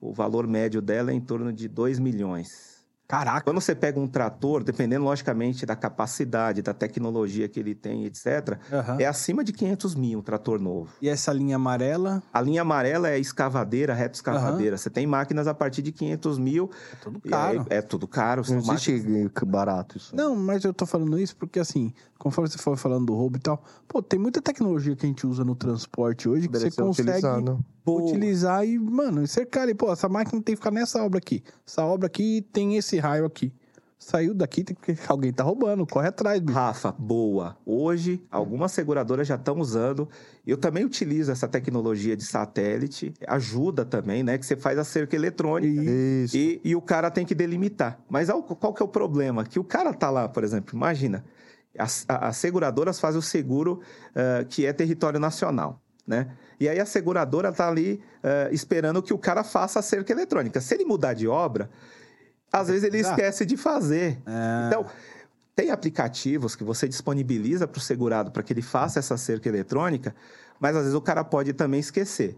o 0.00 0.12
valor 0.12 0.46
médio 0.46 0.82
dela 0.82 1.10
é 1.10 1.14
em 1.14 1.20
torno 1.20 1.52
de 1.52 1.66
2 1.68 1.98
milhões. 1.98 2.73
Caraca. 3.06 3.42
Quando 3.44 3.60
você 3.60 3.74
pega 3.74 4.00
um 4.00 4.06
trator, 4.08 4.64
dependendo 4.64 5.04
logicamente 5.04 5.66
da 5.66 5.76
capacidade, 5.76 6.62
da 6.62 6.72
tecnologia 6.72 7.46
que 7.48 7.60
ele 7.60 7.74
tem, 7.74 8.04
etc., 8.06 8.58
Aham. 8.72 8.96
é 8.98 9.06
acima 9.06 9.44
de 9.44 9.52
500 9.52 9.94
mil 9.94 10.20
um 10.20 10.22
trator 10.22 10.58
novo. 10.58 10.90
E 11.02 11.08
essa 11.08 11.32
linha 11.32 11.56
amarela, 11.56 12.22
A 12.32 12.40
linha 12.40 12.62
amarela 12.62 13.10
é 13.10 13.18
escavadeira, 13.18 13.92
reto 13.92 14.14
escavadeira. 14.14 14.78
Você 14.78 14.88
tem 14.88 15.06
máquinas 15.06 15.46
a 15.46 15.52
partir 15.54 15.82
de 15.82 15.92
500 15.92 16.38
mil. 16.38 16.70
é 16.92 16.96
tudo 16.96 17.20
caro. 17.20 17.60
aí- 17.60 17.66
é 17.70 17.82
tudo 17.82 18.08
caro. 18.08 18.42
Não 18.48 18.56
existe 18.58 18.92
máquinas- 18.92 19.32
barato 19.46 19.98
isso. 19.98 20.16
Não, 20.16 20.34
mas 20.34 20.64
eu 20.64 20.72
tô 20.72 20.86
falando 20.86 21.18
isso 21.18 21.36
porque, 21.36 21.60
assim, 21.60 21.92
conforme 22.18 22.48
você 22.48 22.56
foi 22.58 22.76
falando 22.76 23.06
do 23.06 23.14
roubo 23.14 23.36
e 23.36 23.40
tal, 23.40 23.62
pô, 23.86 24.00
tem 24.02 24.18
muita 24.18 24.40
tecnologia 24.40 24.96
que 24.96 25.04
a 25.04 25.08
gente 25.08 25.26
usa 25.26 25.44
no 25.44 25.54
transporte 25.54 26.26
hoje 26.28 26.42
que 26.48 26.52
Poderia 26.54 26.70
você 26.70 26.74
ser 26.74 26.82
consegue 26.82 27.10
utilizado. 27.10 27.64
Boa. 27.84 28.02
utilizar 28.02 28.66
e, 28.66 28.78
mano, 28.78 29.26
cercar 29.26 29.64
ali, 29.64 29.74
pô, 29.74 29.92
essa 29.92 30.08
máquina 30.08 30.40
tem 30.42 30.54
que 30.54 30.60
ficar 30.60 30.70
nessa 30.70 31.02
obra 31.02 31.18
aqui. 31.18 31.42
Essa 31.66 31.84
obra 31.84 32.06
aqui 32.06 32.46
tem 32.52 32.76
esse 32.76 32.98
raio 32.98 33.26
aqui. 33.26 33.52
Saiu 33.98 34.34
daqui, 34.34 34.62
tem 34.62 34.76
que 34.76 34.94
alguém 35.08 35.32
tá 35.32 35.42
roubando, 35.42 35.86
corre 35.86 36.08
atrás, 36.08 36.38
bicho. 36.38 36.58
Rafa, 36.58 36.92
boa. 36.92 37.56
Hoje, 37.64 38.22
algumas 38.30 38.72
seguradoras 38.72 39.26
já 39.26 39.36
estão 39.36 39.58
usando. 39.58 40.08
Eu 40.46 40.58
também 40.58 40.84
utilizo 40.84 41.32
essa 41.32 41.48
tecnologia 41.48 42.14
de 42.14 42.24
satélite. 42.24 43.14
Ajuda 43.26 43.82
também, 43.82 44.22
né? 44.22 44.36
Que 44.36 44.44
você 44.44 44.56
faz 44.56 44.78
a 44.78 44.84
cerca 44.84 45.16
eletrônica. 45.16 45.90
Isso. 45.90 46.36
E, 46.36 46.60
e 46.62 46.76
o 46.76 46.82
cara 46.82 47.10
tem 47.10 47.24
que 47.24 47.34
delimitar. 47.34 47.98
Mas 48.08 48.28
qual 48.28 48.74
que 48.74 48.82
é 48.82 48.84
o 48.84 48.88
problema? 48.88 49.44
Que 49.44 49.58
o 49.58 49.64
cara 49.64 49.94
tá 49.94 50.10
lá, 50.10 50.28
por 50.28 50.44
exemplo, 50.44 50.76
imagina, 50.76 51.24
As, 51.78 52.04
as 52.06 52.36
seguradoras 52.36 53.00
fazem 53.00 53.18
o 53.18 53.22
seguro 53.22 53.80
eh, 54.14 54.46
que 54.48 54.66
é 54.66 54.72
território 54.72 55.18
nacional, 55.18 55.82
né? 56.06 56.28
E 56.60 56.68
aí 56.68 56.78
a 56.78 56.86
seguradora 56.86 57.48
está 57.48 57.68
ali 57.68 58.02
eh, 58.22 58.48
esperando 58.52 59.02
que 59.02 59.12
o 59.12 59.18
cara 59.18 59.42
faça 59.42 59.80
a 59.80 59.82
cerca 59.82 60.12
eletrônica. 60.12 60.60
Se 60.60 60.74
ele 60.74 60.84
mudar 60.84 61.14
de 61.14 61.26
obra, 61.26 61.70
às 62.52 62.68
vezes 62.68 62.84
ele 62.84 62.98
esquece 62.98 63.44
de 63.44 63.56
fazer. 63.56 64.18
É. 64.26 64.66
Então, 64.68 64.86
tem 65.56 65.70
aplicativos 65.70 66.54
que 66.54 66.64
você 66.64 66.88
disponibiliza 66.88 67.66
para 67.66 67.78
o 67.78 67.80
segurado 67.80 68.30
para 68.30 68.42
que 68.42 68.52
ele 68.52 68.62
faça 68.62 68.98
essa 68.98 69.16
cerca 69.16 69.48
eletrônica, 69.48 70.14
mas 70.60 70.76
às 70.76 70.82
vezes 70.82 70.94
o 70.94 71.00
cara 71.00 71.24
pode 71.24 71.52
também 71.52 71.80
esquecer. 71.80 72.36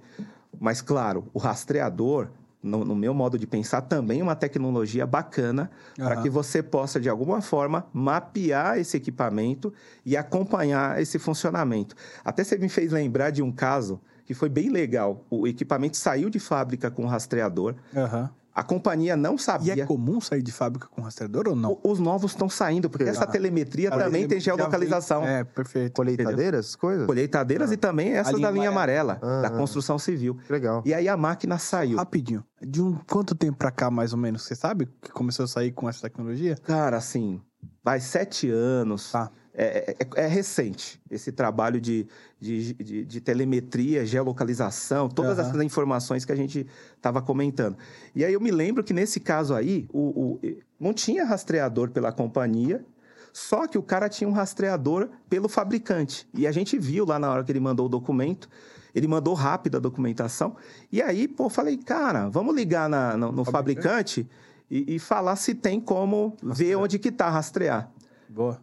Mas, 0.58 0.80
claro, 0.80 1.28
o 1.34 1.38
rastreador, 1.38 2.28
no, 2.62 2.84
no 2.84 2.96
meu 2.96 3.14
modo 3.14 3.38
de 3.38 3.46
pensar, 3.46 3.82
também 3.82 4.22
uma 4.22 4.34
tecnologia 4.34 5.06
bacana 5.06 5.70
para 5.94 6.14
Aham. 6.14 6.22
que 6.22 6.30
você 6.30 6.62
possa, 6.62 7.00
de 7.00 7.08
alguma 7.08 7.40
forma, 7.40 7.86
mapear 7.92 8.78
esse 8.78 8.96
equipamento 8.96 9.72
e 10.04 10.16
acompanhar 10.16 11.00
esse 11.00 11.18
funcionamento. 11.18 11.94
Até 12.24 12.42
você 12.42 12.58
me 12.58 12.68
fez 12.68 12.92
lembrar 12.92 13.30
de 13.30 13.42
um 13.42 13.52
caso 13.52 14.00
que 14.24 14.34
foi 14.34 14.48
bem 14.48 14.68
legal. 14.70 15.24
O 15.30 15.46
equipamento 15.46 15.96
saiu 15.96 16.28
de 16.28 16.40
fábrica 16.40 16.90
com 16.90 17.04
o 17.04 17.06
rastreador, 17.06 17.76
Aham. 17.94 18.30
A 18.56 18.62
companhia 18.62 19.14
não 19.16 19.34
E 19.34 19.38
sabia. 19.38 19.82
é 19.82 19.86
comum 19.86 20.18
sair 20.20 20.42
de 20.42 20.50
fábrica 20.50 20.88
com 20.90 21.02
rastreador 21.02 21.44
ou 21.48 21.54
não? 21.54 21.78
O- 21.84 21.90
Os 21.92 21.98
novos 22.00 22.32
estão 22.32 22.48
saindo, 22.48 22.88
porque 22.88 23.04
essa 23.04 23.24
Ah. 23.24 23.26
telemetria 23.26 23.90
Ah, 23.92 23.98
também 23.98 24.26
tem 24.26 24.40
geolocalização. 24.40 25.20
vem- 25.22 25.30
É, 25.30 25.44
perfeito. 25.44 25.92
Colheitadeiras, 25.94 26.74
coisas? 26.74 27.06
Colheitadeiras 27.06 27.70
e 27.70 27.76
também 27.76 28.12
essas 28.12 28.32
linha 28.34 28.46
da 28.48 28.50
linha 28.50 28.68
amarela, 28.70 29.18
Ah, 29.22 29.42
da 29.42 29.48
ah. 29.48 29.50
construção 29.50 29.98
civil. 29.98 30.38
Legal. 30.48 30.82
E 30.86 30.94
aí 30.94 31.06
a 31.08 31.16
máquina 31.16 31.58
saiu. 31.58 31.98
Rapidinho. 31.98 32.42
De 32.60 32.80
um 32.82 32.96
quanto 33.10 33.34
tempo 33.34 33.58
pra 33.58 33.70
cá, 33.70 33.90
mais 33.90 34.12
ou 34.14 34.18
menos? 34.18 34.42
Você 34.42 34.54
sabe 34.54 34.86
que 35.02 35.10
começou 35.12 35.44
a 35.44 35.48
sair 35.48 35.72
com 35.72 35.88
essa 35.88 36.00
tecnologia? 36.00 36.56
Cara, 36.64 36.96
assim, 36.96 37.40
vai 37.84 38.00
sete 38.00 38.48
anos. 38.50 39.12
Tá. 39.12 39.30
É, 39.58 39.96
é- 39.98 40.24
é 40.24 40.26
recente 40.26 41.00
esse 41.10 41.32
trabalho 41.32 41.80
de, 41.80 42.06
de, 42.38 42.74
de- 42.74 43.04
de 43.06 43.20
telemetria, 43.22 44.04
geolocalização, 44.04 45.08
todas 45.08 45.38
Aham. 45.38 45.48
essas 45.48 45.62
informações 45.62 46.26
que 46.26 46.32
a 46.32 46.36
gente 46.36 46.66
estava 46.94 47.22
comentando. 47.22 47.76
E 48.14 48.22
aí 48.24 48.34
eu 48.34 48.40
me 48.40 48.50
lembro 48.50 48.84
que 48.84 48.92
nesse 48.92 49.18
caso 49.18 49.54
aí, 49.54 49.88
o, 49.92 50.38
o- 50.40 50.40
não 50.78 50.92
tinha 50.92 51.24
rastreador 51.24 51.90
pela 51.90 52.12
companhia, 52.12 52.84
só 53.32 53.66
que 53.66 53.78
o 53.78 53.82
cara 53.82 54.08
tinha 54.10 54.28
um 54.28 54.32
rastreador 54.32 55.08
pelo 55.28 55.48
fabricante. 55.48 56.28
E 56.34 56.46
a 56.46 56.52
gente 56.52 56.78
viu 56.78 57.06
lá 57.06 57.18
na 57.18 57.30
hora 57.30 57.42
que 57.42 57.50
ele 57.50 57.60
mandou 57.60 57.86
o 57.86 57.88
documento, 57.88 58.48
ele 58.94 59.08
mandou 59.08 59.32
rápido 59.34 59.76
a 59.76 59.80
documentação. 59.80 60.56
E 60.92 61.00
aí, 61.00 61.26
pô, 61.26 61.48
falei, 61.48 61.76
cara, 61.78 62.28
vamos 62.28 62.54
ligar 62.54 62.88
na- 62.90 63.16
no, 63.16 63.32
no 63.32 63.44
fabricante 63.44 64.28
e, 64.70 64.96
e 64.96 64.98
falar 64.98 65.36
se 65.36 65.54
tem 65.54 65.80
como 65.80 66.36
ver 66.42 66.76
onde 66.76 66.98
que 66.98 67.10
tá 67.10 67.30
rastrear. 67.30 67.90
Boa. 68.28 68.60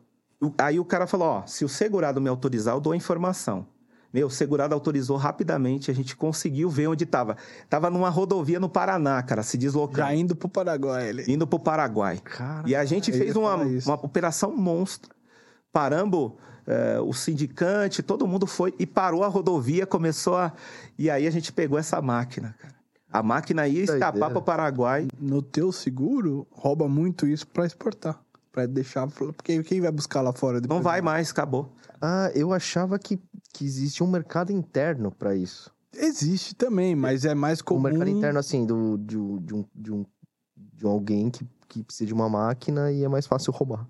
Aí 0.57 0.79
o 0.79 0.85
cara 0.85 1.05
falou, 1.05 1.27
ó, 1.27 1.45
se 1.45 1.63
o 1.63 1.69
segurado 1.69 2.19
me 2.19 2.29
autorizar, 2.29 2.75
eu 2.75 2.81
dou 2.81 2.93
a 2.93 2.95
informação. 2.95 3.67
Meu, 4.13 4.27
o 4.27 4.29
segurado 4.29 4.75
autorizou 4.75 5.17
rapidamente, 5.17 5.89
a 5.89 5.93
gente 5.93 6.15
conseguiu 6.15 6.69
ver 6.69 6.87
onde 6.87 7.03
estava. 7.03 7.35
Tava 7.67 7.89
numa 7.89 8.09
rodovia 8.09 8.59
no 8.59 8.69
Paraná, 8.69 9.23
cara, 9.23 9.41
se 9.41 9.57
deslocando, 9.57 10.07
Já 10.07 10.13
indo 10.13 10.35
pro 10.35 10.47
Paraguai. 10.47 11.09
Ele... 11.09 11.31
indo 11.31 11.47
pro 11.47 11.57
Paraguai. 11.57 12.19
Cara, 12.23 12.69
E 12.69 12.75
a 12.75 12.85
gente 12.85 13.11
fez 13.11 13.35
uma, 13.35 13.55
uma 13.55 13.95
operação 13.95 14.55
monstro. 14.55 15.15
Paramos, 15.71 16.33
eh, 16.67 16.99
o 17.01 17.11
sindicante, 17.11 18.03
todo 18.03 18.27
mundo 18.27 18.45
foi 18.45 18.75
e 18.77 18.85
parou 18.85 19.23
a 19.23 19.27
rodovia, 19.27 19.87
começou 19.87 20.35
a... 20.37 20.53
E 20.95 21.09
aí 21.09 21.25
a 21.25 21.31
gente 21.31 21.51
pegou 21.51 21.79
essa 21.79 21.99
máquina, 21.99 22.55
cara. 22.59 22.73
A 23.13 23.21
máquina 23.21 23.67
ia 23.67 23.83
escapar 23.83 24.29
para 24.29 24.39
o 24.39 24.41
Paraguai. 24.41 25.07
No 25.19 25.41
teu 25.41 25.71
seguro, 25.71 26.47
rouba 26.51 26.87
muito 26.87 27.27
isso 27.27 27.45
pra 27.45 27.63
exportar. 27.63 28.19
Pra 28.53 28.67
deixar... 28.67 29.07
Porque 29.07 29.63
quem 29.63 29.81
vai 29.81 29.91
buscar 29.91 30.21
lá 30.21 30.31
fora? 30.31 30.61
Não 30.61 30.79
vai 30.79 31.01
mais, 31.01 31.31
acabou. 31.31 31.73
Ah, 31.99 32.31
eu 32.35 32.53
achava 32.53 32.99
que, 32.99 33.19
que 33.51 33.65
existia 33.65 34.05
um 34.05 34.09
mercado 34.09 34.51
interno 34.51 35.11
pra 35.11 35.35
isso. 35.35 35.73
Existe 35.91 36.53
também, 36.53 36.95
mas 36.95 37.25
é 37.25 37.33
mais 37.33 37.61
Um 37.61 37.63
comum... 37.65 37.81
mercado 37.81 38.09
interno, 38.09 38.37
assim, 38.39 38.63
do, 38.63 38.95
de, 38.99 39.17
um- 39.17 39.39
de, 39.39 39.53
um, 39.55 39.65
de, 39.73 39.91
um, 39.91 40.05
de 40.55 40.85
alguém 40.85 41.31
que, 41.31 41.47
que 41.67 41.83
precisa 41.83 42.05
de 42.05 42.13
uma 42.13 42.29
máquina 42.29 42.91
e 42.91 43.03
é 43.03 43.09
mais 43.09 43.25
fácil 43.25 43.51
roubar. 43.51 43.87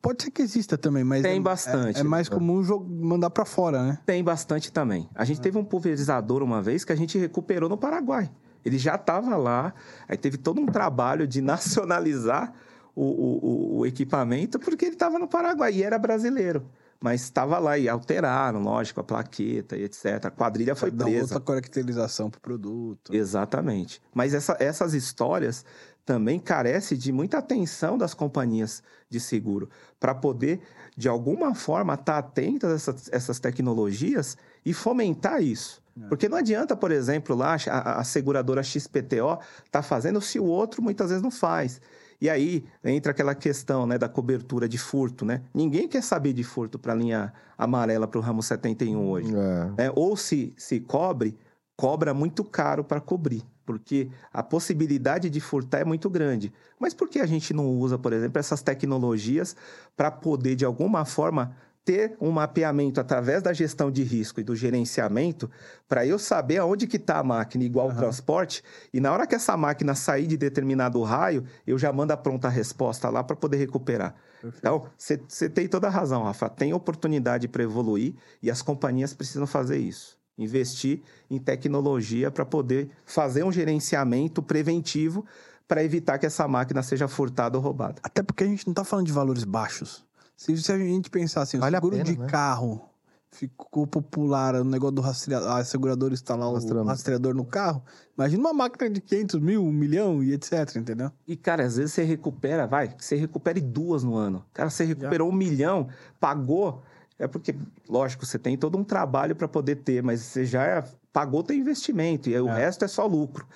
Pode 0.00 0.22
ser 0.22 0.30
que 0.30 0.42
exista 0.42 0.78
também, 0.78 1.02
mas... 1.02 1.22
Tem 1.22 1.38
é, 1.38 1.40
bastante. 1.40 1.98
É, 1.98 2.00
é 2.00 2.04
mais 2.04 2.28
comum 2.28 2.62
mandar 2.88 3.30
pra 3.30 3.44
fora, 3.44 3.82
né? 3.82 3.98
Tem 4.06 4.22
bastante 4.22 4.72
também. 4.72 5.08
A 5.12 5.24
gente 5.24 5.40
teve 5.40 5.58
um 5.58 5.64
pulverizador 5.64 6.40
uma 6.40 6.62
vez 6.62 6.84
que 6.84 6.92
a 6.92 6.96
gente 6.96 7.18
recuperou 7.18 7.68
no 7.68 7.76
Paraguai. 7.76 8.30
Ele 8.64 8.78
já 8.78 8.94
estava 8.94 9.36
lá, 9.36 9.74
aí 10.08 10.16
teve 10.16 10.36
todo 10.36 10.60
um 10.60 10.66
trabalho 10.66 11.26
de 11.26 11.40
nacionalizar 11.42 12.52
o, 12.96 13.04
o- 13.04 13.46
o- 13.46 13.78
o 13.80 13.86
equipamento, 13.86 14.58
porque 14.58 14.86
ele 14.86 14.94
estava 14.94 15.18
no 15.18 15.28
Paraguai 15.28 15.72
e 15.74 15.82
era 15.84 15.98
brasileiro. 15.98 16.64
Mas 16.98 17.20
estava 17.22 17.58
lá 17.58 17.76
e 17.76 17.88
alteraram, 17.90 18.62
lógico, 18.62 19.00
a 19.00 19.04
plaqueta 19.04 19.76
e 19.76 19.84
etc. 19.84 20.24
A 20.24 20.30
quadrilha 20.30 20.74
foi 20.74 20.90
Dá 20.90 21.04
presa. 21.04 21.20
outra 21.22 21.40
caracterização 21.40 22.30
pro 22.30 22.40
produto. 22.40 23.14
Exatamente. 23.14 24.00
Mas 24.14 24.32
essa- 24.32 24.56
essas 24.58 24.94
histórias 24.94 25.62
também 26.06 26.38
carecem 26.40 26.96
de 26.96 27.12
muita 27.12 27.36
atenção 27.38 27.98
das 27.98 28.14
companhias 28.14 28.82
de 29.10 29.20
seguro 29.20 29.68
para 30.00 30.14
poder, 30.14 30.60
de 30.96 31.06
alguma 31.08 31.54
forma, 31.54 31.92
estar 31.94 32.16
atentas 32.16 32.70
a 32.70 32.74
essas, 32.76 33.08
essas 33.12 33.38
tecnologias 33.38 34.36
e 34.64 34.72
fomentar 34.72 35.42
isso. 35.42 35.82
Porque 36.08 36.28
não 36.28 36.36
adianta, 36.38 36.76
por 36.76 36.90
exemplo, 36.90 37.34
lá 37.34 37.56
a, 37.70 38.00
a 38.00 38.04
seguradora 38.04 38.62
XPTO 38.62 39.38
tá 39.70 39.82
fazendo 39.82 40.20
se 40.20 40.38
o 40.38 40.44
outro 40.44 40.82
muitas 40.82 41.08
vezes 41.08 41.22
não 41.22 41.30
faz. 41.30 41.80
E 42.20 42.30
aí 42.30 42.64
entra 42.84 43.12
aquela 43.12 43.34
questão 43.34 43.86
né, 43.86 43.98
da 43.98 44.08
cobertura 44.08 44.68
de 44.68 44.78
furto, 44.78 45.24
né? 45.24 45.42
Ninguém 45.54 45.86
quer 45.86 46.02
saber 46.02 46.32
de 46.32 46.42
furto 46.42 46.78
para 46.78 46.92
a 46.92 46.96
linha 46.96 47.32
amarela 47.58 48.06
para 48.06 48.18
o 48.18 48.22
ramo 48.22 48.42
71 48.42 49.08
hoje 49.10 49.34
É. 49.34 49.82
né? 49.84 49.92
ou 49.94 50.16
se, 50.16 50.52
se 50.56 50.80
cobre, 50.80 51.36
cobra 51.76 52.14
muito 52.14 52.42
caro 52.42 52.82
para 52.82 53.00
cobrir, 53.00 53.42
porque 53.66 54.08
a 54.32 54.42
possibilidade 54.42 55.28
de 55.28 55.40
furtar 55.40 55.80
é 55.80 55.84
muito 55.84 56.08
grande. 56.08 56.52
Mas 56.78 56.94
por 56.94 57.08
que 57.08 57.18
a 57.20 57.26
gente 57.26 57.52
não 57.52 57.66
usa, 57.68 57.98
por 57.98 58.12
exemplo, 58.12 58.38
essas 58.38 58.62
tecnologias 58.62 59.54
para 59.96 60.10
poder, 60.10 60.54
de 60.56 60.64
alguma 60.64 61.04
forma, 61.04 61.54
ter 61.86 62.16
um 62.20 62.32
mapeamento 62.32 63.00
através 63.00 63.40
da 63.40 63.52
gestão 63.52 63.92
de 63.92 64.02
risco 64.02 64.40
e 64.40 64.44
do 64.44 64.56
gerenciamento 64.56 65.48
para 65.88 66.04
eu 66.04 66.18
saber 66.18 66.58
aonde 66.58 66.88
que 66.88 66.96
está 66.96 67.20
a 67.20 67.22
máquina 67.22 67.62
igual 67.62 67.86
o 67.86 67.90
Aham. 67.90 67.98
transporte 68.00 68.60
e 68.92 68.98
na 68.98 69.12
hora 69.12 69.24
que 69.24 69.36
essa 69.36 69.56
máquina 69.56 69.94
sair 69.94 70.26
de 70.26 70.36
determinado 70.36 71.00
raio, 71.02 71.44
eu 71.64 71.78
já 71.78 71.92
mando 71.92 72.12
a 72.12 72.16
pronta 72.16 72.48
resposta 72.48 73.08
lá 73.08 73.22
para 73.22 73.36
poder 73.36 73.58
recuperar. 73.58 74.16
Então, 74.58 74.86
você 74.96 75.48
tem 75.48 75.68
toda 75.68 75.86
a 75.86 75.90
razão, 75.90 76.24
Rafa. 76.24 76.48
Tem 76.48 76.74
oportunidade 76.74 77.48
para 77.48 77.62
evoluir 77.62 78.14
e 78.42 78.50
as 78.50 78.62
companhias 78.62 79.14
precisam 79.14 79.46
fazer 79.46 79.78
isso. 79.78 80.18
Investir 80.36 81.02
em 81.30 81.38
tecnologia 81.38 82.30
para 82.30 82.44
poder 82.44 82.90
fazer 83.04 83.44
um 83.44 83.52
gerenciamento 83.52 84.42
preventivo 84.42 85.24
para 85.66 85.82
evitar 85.82 86.18
que 86.18 86.26
essa 86.26 86.46
máquina 86.46 86.82
seja 86.82 87.08
furtada 87.08 87.56
ou 87.56 87.62
roubada. 87.62 88.00
Até 88.02 88.22
porque 88.22 88.44
a 88.44 88.46
gente 88.46 88.66
não 88.66 88.74
tá 88.74 88.84
falando 88.84 89.06
de 89.06 89.12
valores 89.12 89.44
baixos. 89.44 90.05
Se, 90.36 90.56
se 90.56 90.70
a 90.70 90.78
gente 90.78 91.10
pensar 91.10 91.42
assim, 91.42 91.58
Vale 91.58 91.76
a 91.76 91.78
o 91.78 91.82
seguro 91.82 91.96
pena, 91.96 92.04
de 92.12 92.18
né? 92.18 92.26
carro 92.26 92.88
ficou 93.30 93.86
popular, 93.86 94.54
o 94.54 94.64
negócio 94.64 94.94
do 94.94 95.02
rastreador, 95.02 95.50
a 95.50 95.64
seguradora 95.64 96.14
instalar 96.14 96.48
o 96.48 96.84
rastreador 96.84 97.34
no 97.34 97.44
carro. 97.44 97.82
Imagina 98.16 98.40
uma 98.40 98.52
máquina 98.54 98.88
de 98.88 99.00
500 99.00 99.40
mil, 99.40 99.62
um 99.62 99.72
milhão 99.72 100.22
e 100.22 100.32
etc, 100.32 100.76
entendeu? 100.76 101.10
E, 101.26 101.36
cara, 101.36 101.64
às 101.64 101.76
vezes 101.76 101.92
você 101.92 102.02
recupera, 102.02 102.66
vai, 102.66 102.94
você 102.98 103.14
recupere 103.16 103.60
duas 103.60 104.02
no 104.02 104.14
ano. 104.16 104.42
Cara, 104.54 104.70
você 104.70 104.84
recuperou 104.84 105.28
um 105.28 105.34
milhão, 105.34 105.88
pagou. 106.18 106.82
É 107.18 107.26
porque, 107.26 107.54
lógico, 107.88 108.24
você 108.24 108.38
tem 108.38 108.56
todo 108.56 108.78
um 108.78 108.84
trabalho 108.84 109.34
para 109.36 109.48
poder 109.48 109.76
ter, 109.76 110.02
mas 110.02 110.20
você 110.20 110.44
já 110.46 110.64
é- 110.64 110.84
pagou 111.12 111.42
teu 111.42 111.56
investimento 111.56 112.28
e 112.30 112.34
aí 112.34 112.40
o 112.40 112.48
É. 112.48 112.54
resto 112.56 112.84
é 112.84 112.88
só 112.88 113.06
lucro. 113.06 113.46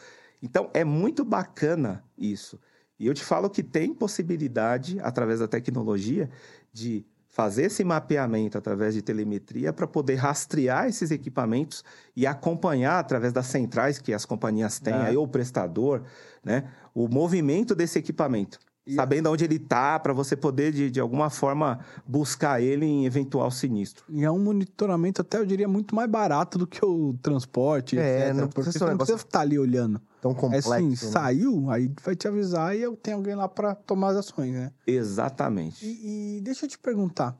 Então, 0.43 0.69
é 0.75 0.85
muito 0.85 1.25
bacana 1.25 2.03
isso. 2.19 2.59
E 2.99 3.07
eu 3.07 3.15
te 3.15 3.25
falo 3.25 3.49
que 3.49 3.63
tem 3.63 3.95
possibilidade, 3.95 4.99
através 5.01 5.41
da 5.41 5.49
tecnologia, 5.49 6.29
de 6.73 7.05
fazer 7.29 7.65
esse 7.65 7.85
mapeamento 7.85 8.59
através 8.59 8.93
de 8.93 9.03
telemetria 9.03 9.73
para 9.73 9.87
poder 9.87 10.17
rastrear 10.17 10.87
esses 10.89 11.11
equipamentos 11.11 11.85
e 12.17 12.27
acompanhar 12.27 12.99
através 12.99 13.33
das 13.33 13.47
centrais 13.47 13.99
que 13.99 14.13
as 14.13 14.25
companhias 14.25 14.81
têm, 14.81 14.95
É. 14.95 15.03
aí, 15.09 15.17
ou 15.17 15.25
o 15.25 15.29
prestador, 15.29 16.03
né, 16.45 16.69
o 16.93 17.09
movimento 17.09 17.75
desse 17.75 17.99
equipamento. 17.99 18.59
E- 18.87 18.95
Sabendo 18.95 19.31
onde 19.31 19.45
ele 19.45 19.57
está, 19.57 19.99
para 19.99 20.13
você 20.13 20.35
poder, 20.35 20.73
de, 20.73 20.91
de 20.91 20.99
alguma 21.01 21.29
forma, 21.31 21.81
buscar 22.07 22.61
ele 22.63 22.87
em 22.87 23.05
eventual 23.07 23.51
sinistro. 23.51 24.05
E 24.09 24.25
é 24.25 24.31
um 24.31 24.39
monitoramento 24.39 25.21
até, 25.21 25.39
eu 25.39 25.45
diria, 25.47 25.69
muito 25.69 25.95
mais 25.95 26.11
barato 26.11 26.57
do 26.59 26.67
que 26.67 26.83
o 26.85 27.15
transporte, 27.23 27.99
É, 27.99 28.29
etc. 28.29 28.35
não 28.37 28.49
porque 28.49 28.63
precisa 28.63 28.79
você 28.85 28.91
não 28.91 28.97
precisa 28.97 29.19
estar 29.19 29.41
ali 29.41 29.59
olhando. 29.59 30.01
Tão 30.21 30.33
É 30.33 30.35
complexo. 30.35 30.73
assim, 30.73 30.89
né? 30.89 30.97
saiu, 30.97 31.71
aí 31.71 31.93
vai 32.03 32.17
te 32.17 32.27
avisar 32.27 32.75
e 32.77 32.81
eu 32.81 32.97
tenho 32.97 33.19
alguém 33.19 33.35
lá 33.35 33.49
para 33.49 33.75
tomar 33.75 34.09
as 34.11 34.17
ações, 34.17 34.53
né? 34.53 34.73
Exatamente. 34.87 35.85
E, 35.85 36.39
e 36.39 36.41
deixa 36.41 36.65
eu 36.65 36.69
te 36.71 36.79
perguntar. 36.79 37.37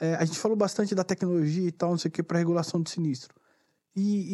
é, 0.00 0.14
a 0.16 0.24
gente 0.24 0.38
falou 0.38 0.56
bastante 0.56 0.94
da 0.94 1.04
tecnologia 1.04 1.66
e 1.68 1.72
tal, 1.72 1.90
não 1.90 1.98
sei 1.98 2.08
o 2.08 2.12
que, 2.12 2.22
para 2.22 2.38
regulação 2.38 2.80
de 2.82 2.90
sinistro. 2.90 3.34
E, 3.94 4.26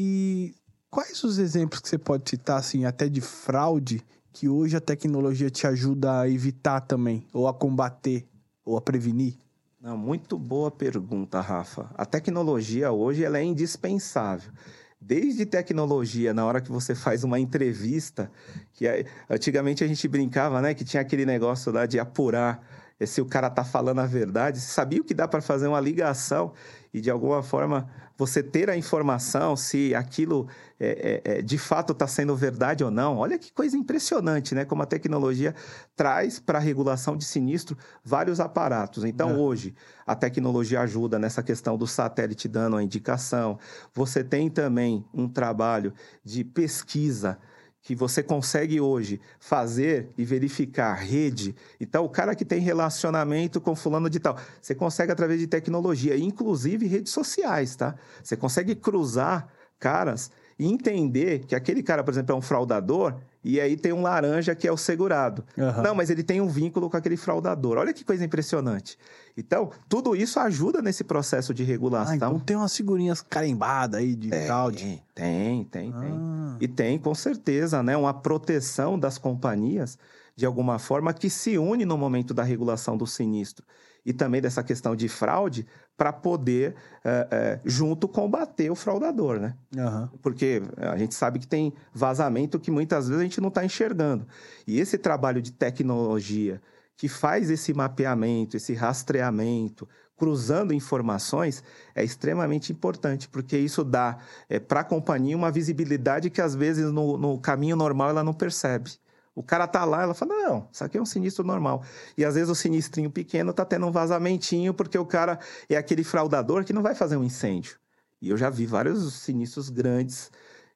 e 0.51 0.55
quais 0.91 1.23
os 1.25 1.39
exemplos 1.39 1.81
que 1.81 1.89
você 1.89 1.99
pode 1.99 2.29
citar, 2.29 2.59
assim, 2.59 2.85
até 2.85 3.09
de 3.09 3.21
fraude, 3.21 4.03
que 4.37 4.51
hoje 4.51 4.77
a 4.77 4.81
tecnologia 4.83 5.49
te 5.49 5.67
ajuda 5.67 6.21
a 6.21 6.29
evitar 6.29 6.83
também, 6.83 7.27
ou 7.33 7.49
a 7.49 7.55
combater, 7.55 8.27
ou 8.67 8.77
a 8.77 8.83
prevenir? 8.83 9.39
Não, 9.81 9.97
muito 9.97 10.39
boa 10.39 10.71
pergunta, 10.71 11.41
Rafa. 11.41 11.89
A 11.95 12.05
tecnologia 12.05 12.93
hoje 12.93 13.25
ela 13.25 13.39
é 13.39 13.43
indispensável. 13.43 14.53
Desde 15.01 15.47
tecnologia, 15.47 16.35
na 16.35 16.45
hora 16.45 16.61
que 16.61 16.71
você 16.71 16.95
faz 16.95 17.25
uma 17.25 17.41
entrevista, 17.41 18.31
que 18.75 18.87
é, 18.87 19.07
antigamente 19.31 19.83
a 19.83 19.87
gente 19.87 20.07
brincava, 20.07 20.61
né, 20.61 20.75
que 20.75 20.85
tinha 20.85 21.01
aquele 21.01 21.25
negócio 21.25 21.73
lá 21.73 21.87
de 21.87 21.99
apurar 21.99 22.63
se 23.07 23.23
o 23.23 23.27
cara 23.27 23.49
tá 23.49 23.65
falando 23.65 24.01
a 24.01 24.07
verdade. 24.07 24.61
Você 24.61 24.71
sabia 24.71 25.01
o 25.01 25.05
que 25.05 25.15
dá 25.15 25.27
para 25.27 25.41
fazer 25.41 25.67
uma 25.67 25.81
ligação 25.81 26.53
e 26.93 27.01
de 27.01 27.11
alguma 27.11 27.43
forma 27.43 27.89
você 28.17 28.43
ter 28.43 28.71
a 28.71 28.77
informação 28.77 29.55
se 29.57 29.95
aquilo 29.95 30.49
é, 30.81 31.23
é, 31.25 31.39
é 31.39 31.43
de 31.43 31.59
fato 31.59 31.93
está 31.93 32.07
sendo 32.07 32.35
verdade 32.35 32.83
ou 32.83 32.91
não. 32.91 33.19
Olha 33.19 33.39
que 33.39 33.53
coisa 33.53 33.77
impressionante, 33.77 34.55
né? 34.55 34.65
Como 34.65 34.83
a 34.83 34.87
tecnologia 34.87 35.55
traz 35.95 36.39
para 36.39 36.59
a 36.59 36.61
regulação 36.61 37.17
de 37.17 37.25
sinistro 37.25 37.77
vários 38.03 38.41
aparatos. 38.41 39.05
Então, 39.05 39.31
é. 39.31 39.35
hoje, 39.35 39.75
a 40.07 40.15
tecnologia 40.15 40.81
ajuda 40.81 41.19
nessa 41.19 41.43
questão 41.43 41.77
do 41.77 41.87
satélite 41.87 42.49
dando 42.49 42.77
a 42.77 42.83
indicação. 42.83 43.59
Você 43.95 44.25
tem 44.25 44.49
também 44.49 45.05
um 45.13 45.29
trabalho 45.29 45.93
de 46.25 46.43
pesquisa 46.43 47.39
que 47.87 47.95
você 47.95 48.21
consegue 48.21 48.81
hoje 48.81 49.21
fazer 49.39 50.09
e 50.19 50.25
verificar 50.25 50.93
rede. 50.95 51.55
Então, 51.81 52.05
o 52.05 52.09
cara 52.09 52.35
que 52.35 52.45
tem 52.45 52.59
relacionamento 52.59 53.61
com 53.61 53.77
fulano 53.77 54.11
de 54.11 54.19
tal, 54.19 54.37
você 54.61 54.75
consegue 54.75 55.13
através 55.13 55.39
de 55.39 55.47
tecnologia, 55.47 56.19
inclusive 56.19 56.85
redes 56.85 57.13
sociais, 57.13 57.77
tá? 57.77 57.95
Você 58.25 58.37
consegue 58.37 58.75
cruzar 58.75 59.47
caras 59.79 60.33
e 60.59 60.67
entender 60.67 61.45
que 61.47 61.55
aquele 61.55 61.81
cara, 61.81 62.03
por 62.03 62.11
exemplo, 62.11 62.35
é 62.35 62.37
um 62.37 62.43
fraudador 62.43 63.15
e 63.49 63.61
aí 63.61 63.77
tem 63.77 63.93
um 63.93 64.03
laranja 64.03 64.57
que 64.57 64.67
é 64.67 64.73
o 64.73 64.77
segurado. 64.77 65.45
Uhum. 65.57 65.81
Não, 65.81 65.95
mas 65.95 66.11
ele 66.11 66.25
tem 66.25 66.41
um 66.41 66.49
vínculo 66.49 66.91
com 66.91 66.97
aquele 66.97 67.17
fraudador. 67.17 67.79
Olha 67.79 67.93
que 67.93 68.05
coisa 68.05 68.25
impressionante. 68.25 68.99
Então, 69.37 69.71
tudo 69.89 70.17
isso 70.17 70.41
ajuda 70.41 70.83
nesse 70.83 71.05
processo 71.05 71.55
de 71.55 71.63
regulação. 71.63 72.13
Ah, 72.13 72.17
então 72.17 72.41
tem 72.41 72.57
umas 72.57 72.77
figurinhas 72.77 73.23
carimbadas 73.23 74.01
aí 74.01 74.17
de 74.17 74.31
tem, 74.31 74.47
fraude. 74.47 75.01
Tem, 75.15 75.63
tem, 75.63 75.93
ah. 75.95 76.01
tem. 76.01 76.57
E 76.61 76.67
tem, 76.67 76.99
com 76.99 77.15
certeza, 77.15 77.85
né, 77.85 77.97
uma 77.97 78.13
proteção 78.13 78.99
das 78.99 79.17
companhias, 79.17 79.97
de 80.35 80.45
alguma 80.45 80.81
forma, 80.81 81.15
que 81.15 81.31
se 81.31 81.57
une 81.57 81.85
no 81.85 81.97
momento 81.97 82.35
da 82.35 82.43
regulação 82.43 82.97
do 82.97 83.07
sinistro 83.07 83.65
e 84.07 84.13
também 84.13 84.41
dessa 84.41 84.63
questão 84.63 84.95
de 84.95 85.09
fraude 85.09 85.67
para 85.97 86.13
poder, 86.13 86.77
é, 87.05 87.29
é, 87.31 87.61
junto, 87.65 88.07
combater 88.07 88.71
o 88.71 88.77
fraudador, 88.77 89.41
né? 89.41 89.57
Uhum. 89.77 90.09
Porque 90.23 90.63
a 90.77 90.97
gente 90.97 91.15
sabe 91.15 91.41
que 91.41 91.47
tem 91.47 91.73
vazamento 91.93 92.61
que 92.61 92.71
muitas 92.71 93.09
vezes 93.09 93.21
a 93.21 93.25
gente 93.25 93.41
não 93.41 93.49
está 93.49 93.65
enxergando. 93.65 94.25
E 94.65 94.79
esse 94.79 94.97
trabalho 94.97 95.43
de 95.43 95.51
tecnologia 95.51 96.63
que 96.97 97.09
faz 97.09 97.51
esse 97.51 97.75
mapeamento, 97.75 98.57
esse 98.57 98.73
rastreamento, 98.75 99.89
cruzando 100.17 100.73
informações, 100.73 101.63
é 101.95 102.05
extremamente 102.05 102.73
importante, 102.73 103.29
porque 103.29 103.59
isso 103.59 103.83
dá 103.85 104.19
é, 104.49 104.61
para 104.61 104.81
a 104.81 104.85
companhia 104.85 105.37
uma 105.37 105.51
visibilidade 105.51 106.31
que, 106.31 106.41
às 106.41 106.55
vezes, 106.55 106.93
no, 106.93 107.19
no 107.19 107.39
caminho 107.39 107.75
normal 107.75 108.11
ela 108.11 108.23
não 108.23 108.33
percebe. 108.33 108.93
O 109.37 109.43
cara 109.43 109.69
tá 109.69 109.85
lá, 109.85 110.03
ela 110.03 110.15
fala: 110.15 110.35
não, 110.35 110.69
isso 110.73 110.83
aqui 110.83 110.97
é 110.97 111.03
um 111.03 111.05
sinistro 111.05 111.45
normal. 111.45 111.85
E 112.17 112.25
às 112.25 112.35
vezes 112.35 112.49
o 112.49 112.55
sinistrinho 112.55 113.11
pequeno 113.11 113.53
tá 113.53 113.67
tendo 113.67 113.87
um 113.87 113.93
vazamentinho, 113.93 114.73
porque 114.73 114.97
o 114.97 115.05
cara 115.05 115.39
é 115.69 115.77
aquele 115.77 116.03
fraudador 116.03 116.65
que 116.65 116.73
não 116.73 116.83
vai 116.83 116.95
fazer 116.95 117.19
um 117.19 117.23
incêndio. 117.23 117.77
E 118.21 118.31
eu 118.31 118.37
já 118.39 118.49
vi 118.49 118.65
vários 118.65 119.13
sinistros 119.13 119.69
grandes 119.69 120.31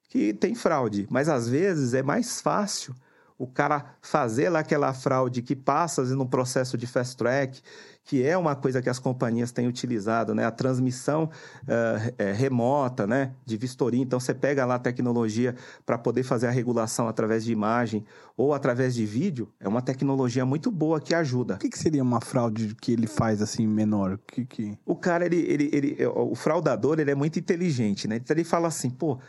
que 0.07 0.31
tem 0.31 0.53
fraude, 0.53 1.07
mas 1.09 1.27
às 1.27 1.49
vezes 1.49 1.95
é 1.95 2.03
mais 2.03 2.39
fácil 2.39 2.95
o 3.35 3.47
cara 3.47 3.95
fazer 3.99 4.49
lá 4.49 4.59
aquela 4.59 4.93
fraude 4.93 5.41
que 5.41 5.55
passa 5.55 6.03
no 6.03 6.29
processo 6.29 6.77
de 6.77 6.85
fast 6.85 7.17
track, 7.17 7.59
que 8.03 8.23
é 8.25 8.37
uma 8.37 8.55
coisa 8.55 8.81
que 8.81 8.89
as 8.89 8.99
companhias 8.99 9.51
têm 9.51 9.67
utilizado, 9.67 10.33
né? 10.33 10.45
A 10.45 10.51
transmissão 10.51 11.25
uh, 11.63 12.13
é, 12.17 12.31
remota, 12.31 13.05
né? 13.05 13.33
De 13.45 13.55
vistoria. 13.57 14.01
Então, 14.01 14.19
você 14.19 14.33
pega 14.33 14.65
lá 14.65 14.75
a 14.75 14.79
tecnologia 14.79 15.55
para 15.85 15.97
poder 15.97 16.23
fazer 16.23 16.47
a 16.47 16.51
regulação 16.51 17.07
através 17.07 17.43
de 17.45 17.51
imagem 17.51 18.03
ou 18.35 18.53
através 18.53 18.95
de 18.95 19.05
vídeo. 19.05 19.47
É 19.59 19.67
uma 19.67 19.81
tecnologia 19.81 20.45
muito 20.45 20.71
boa 20.71 20.99
que 20.99 21.13
ajuda. 21.13 21.55
O 21.55 21.57
que, 21.59 21.69
que 21.69 21.77
seria 21.77 22.01
uma 22.01 22.19
fraude 22.19 22.75
que 22.75 22.91
ele 22.91 23.07
faz 23.07 23.41
assim 23.41 23.67
menor? 23.67 24.13
O 24.13 24.17
que, 24.17 24.45
que... 24.45 24.77
O 24.85 24.95
cara, 24.95 25.25
ele, 25.25 25.37
ele, 25.37 25.69
ele, 25.71 26.05
o 26.05 26.35
fraudador, 26.35 26.99
ele 26.99 27.11
é 27.11 27.15
muito 27.15 27.37
inteligente, 27.37 28.07
né? 28.07 28.15
Então, 28.15 28.35
ele 28.35 28.43
fala 28.43 28.67
assim, 28.67 28.89
pô, 28.89 29.19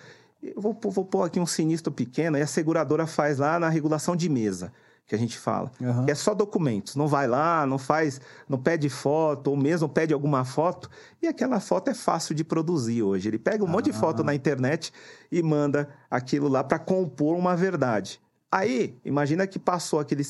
eu 0.43 0.61
vou, 0.61 0.77
vou 0.83 1.05
pôr 1.05 1.23
aqui 1.23 1.39
um 1.39 1.47
sinistro 1.47 1.93
pequeno 1.93 2.39
e 2.39 2.43
a 2.43 2.47
seguradora 2.47 3.07
faz 3.07 3.39
lá 3.39 3.61
na 3.61 3.69
regulação 3.69 4.17
de 4.17 4.29
mesa 4.29 4.73
que 5.07 5.15
a 5.15 5.19
gente 5.19 5.39
fala. 5.39 5.71
Uhum. 5.81 6.07
é 6.09 6.15
só 6.15 6.35
documentos. 6.35 6.97
Não 6.97 7.07
vai 7.07 7.27
lá, 7.27 7.67
não 7.67 7.79
faz, 7.79 8.21
não 8.49 8.59
pede 8.59 8.89
foto, 8.89 9.49
ou 9.49 9.57
mesmo 9.57 9.89
pede 9.89 10.15
alguma 10.15 10.45
foto, 10.45 10.89
e 11.21 11.27
aquela 11.27 11.61
foto 11.61 11.89
é 11.89 11.95
fácil 11.95 12.35
de 12.35 12.45
produzir 12.45 13.03
hoje. 13.03 13.29
Ele 13.29 13.39
pega 13.39 13.65
um 13.65 13.69
monte 13.69 13.87
de 13.87 13.93
foto 13.93 14.25
na 14.25 14.35
internet 14.35 14.93
e 15.31 15.43
manda 15.43 15.89
aquilo 16.11 16.49
lá 16.49 16.65
para 16.65 16.79
compor 16.79 17.37
uma 17.37 17.57
verdade. 17.57 18.21
Aí, 18.51 18.99
imagina 19.05 19.47
que 19.47 19.59
passou 19.59 19.99
aquele, 19.99 20.23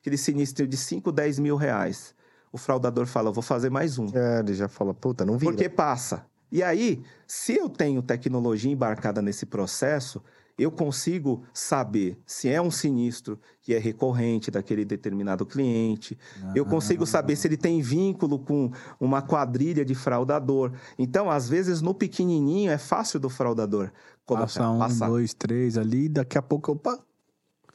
aquele 0.00 0.18
sinistro 0.18 0.66
de 0.66 0.76
5, 0.76 1.10
10 1.10 1.38
mil 1.38 1.56
reais. 1.56 2.14
O 2.52 2.58
fraudador 2.58 3.06
fala, 3.06 3.30
vou 3.30 3.42
fazer 3.42 3.70
mais 3.70 3.98
um. 3.98 4.06
É, 4.12 4.40
ele 4.40 4.52
já 4.54 4.68
fala, 4.68 4.92
puta, 4.92 5.24
não 5.24 5.38
vira. 5.38 5.52
Porque 5.52 5.68
passa. 5.68 6.26
E 6.52 6.62
aí, 6.62 7.02
se 7.26 7.56
eu 7.56 7.68
tenho 7.68 8.02
tecnologia 8.02 8.70
embarcada 8.70 9.22
nesse 9.22 9.46
processo, 9.46 10.22
eu 10.58 10.70
consigo 10.70 11.42
saber 11.52 12.18
se 12.26 12.48
é 12.48 12.60
um 12.60 12.70
sinistro 12.70 13.38
que 13.62 13.74
é 13.74 13.78
recorrente 13.78 14.50
daquele 14.50 14.84
determinado 14.84 15.46
cliente. 15.46 16.18
Ah. 16.42 16.52
Eu 16.54 16.66
consigo 16.66 17.06
saber 17.06 17.36
se 17.36 17.48
ele 17.48 17.56
tem 17.56 17.80
vínculo 17.80 18.38
com 18.38 18.70
uma 18.98 19.22
quadrilha 19.22 19.84
de 19.84 19.94
fraudador. 19.94 20.72
Então, 20.98 21.30
às 21.30 21.48
vezes, 21.48 21.80
no 21.80 21.94
pequenininho 21.94 22.70
é 22.70 22.78
fácil 22.78 23.18
do 23.18 23.28
fraudador 23.28 23.90
colocar. 24.26 24.46
Passa 24.46 24.70
um, 24.70 24.78
passar. 24.78 25.08
dois, 25.08 25.34
três 25.34 25.76
ali, 25.76 26.08
daqui 26.08 26.38
a 26.38 26.42
pouco, 26.42 26.72
opa... 26.72 26.98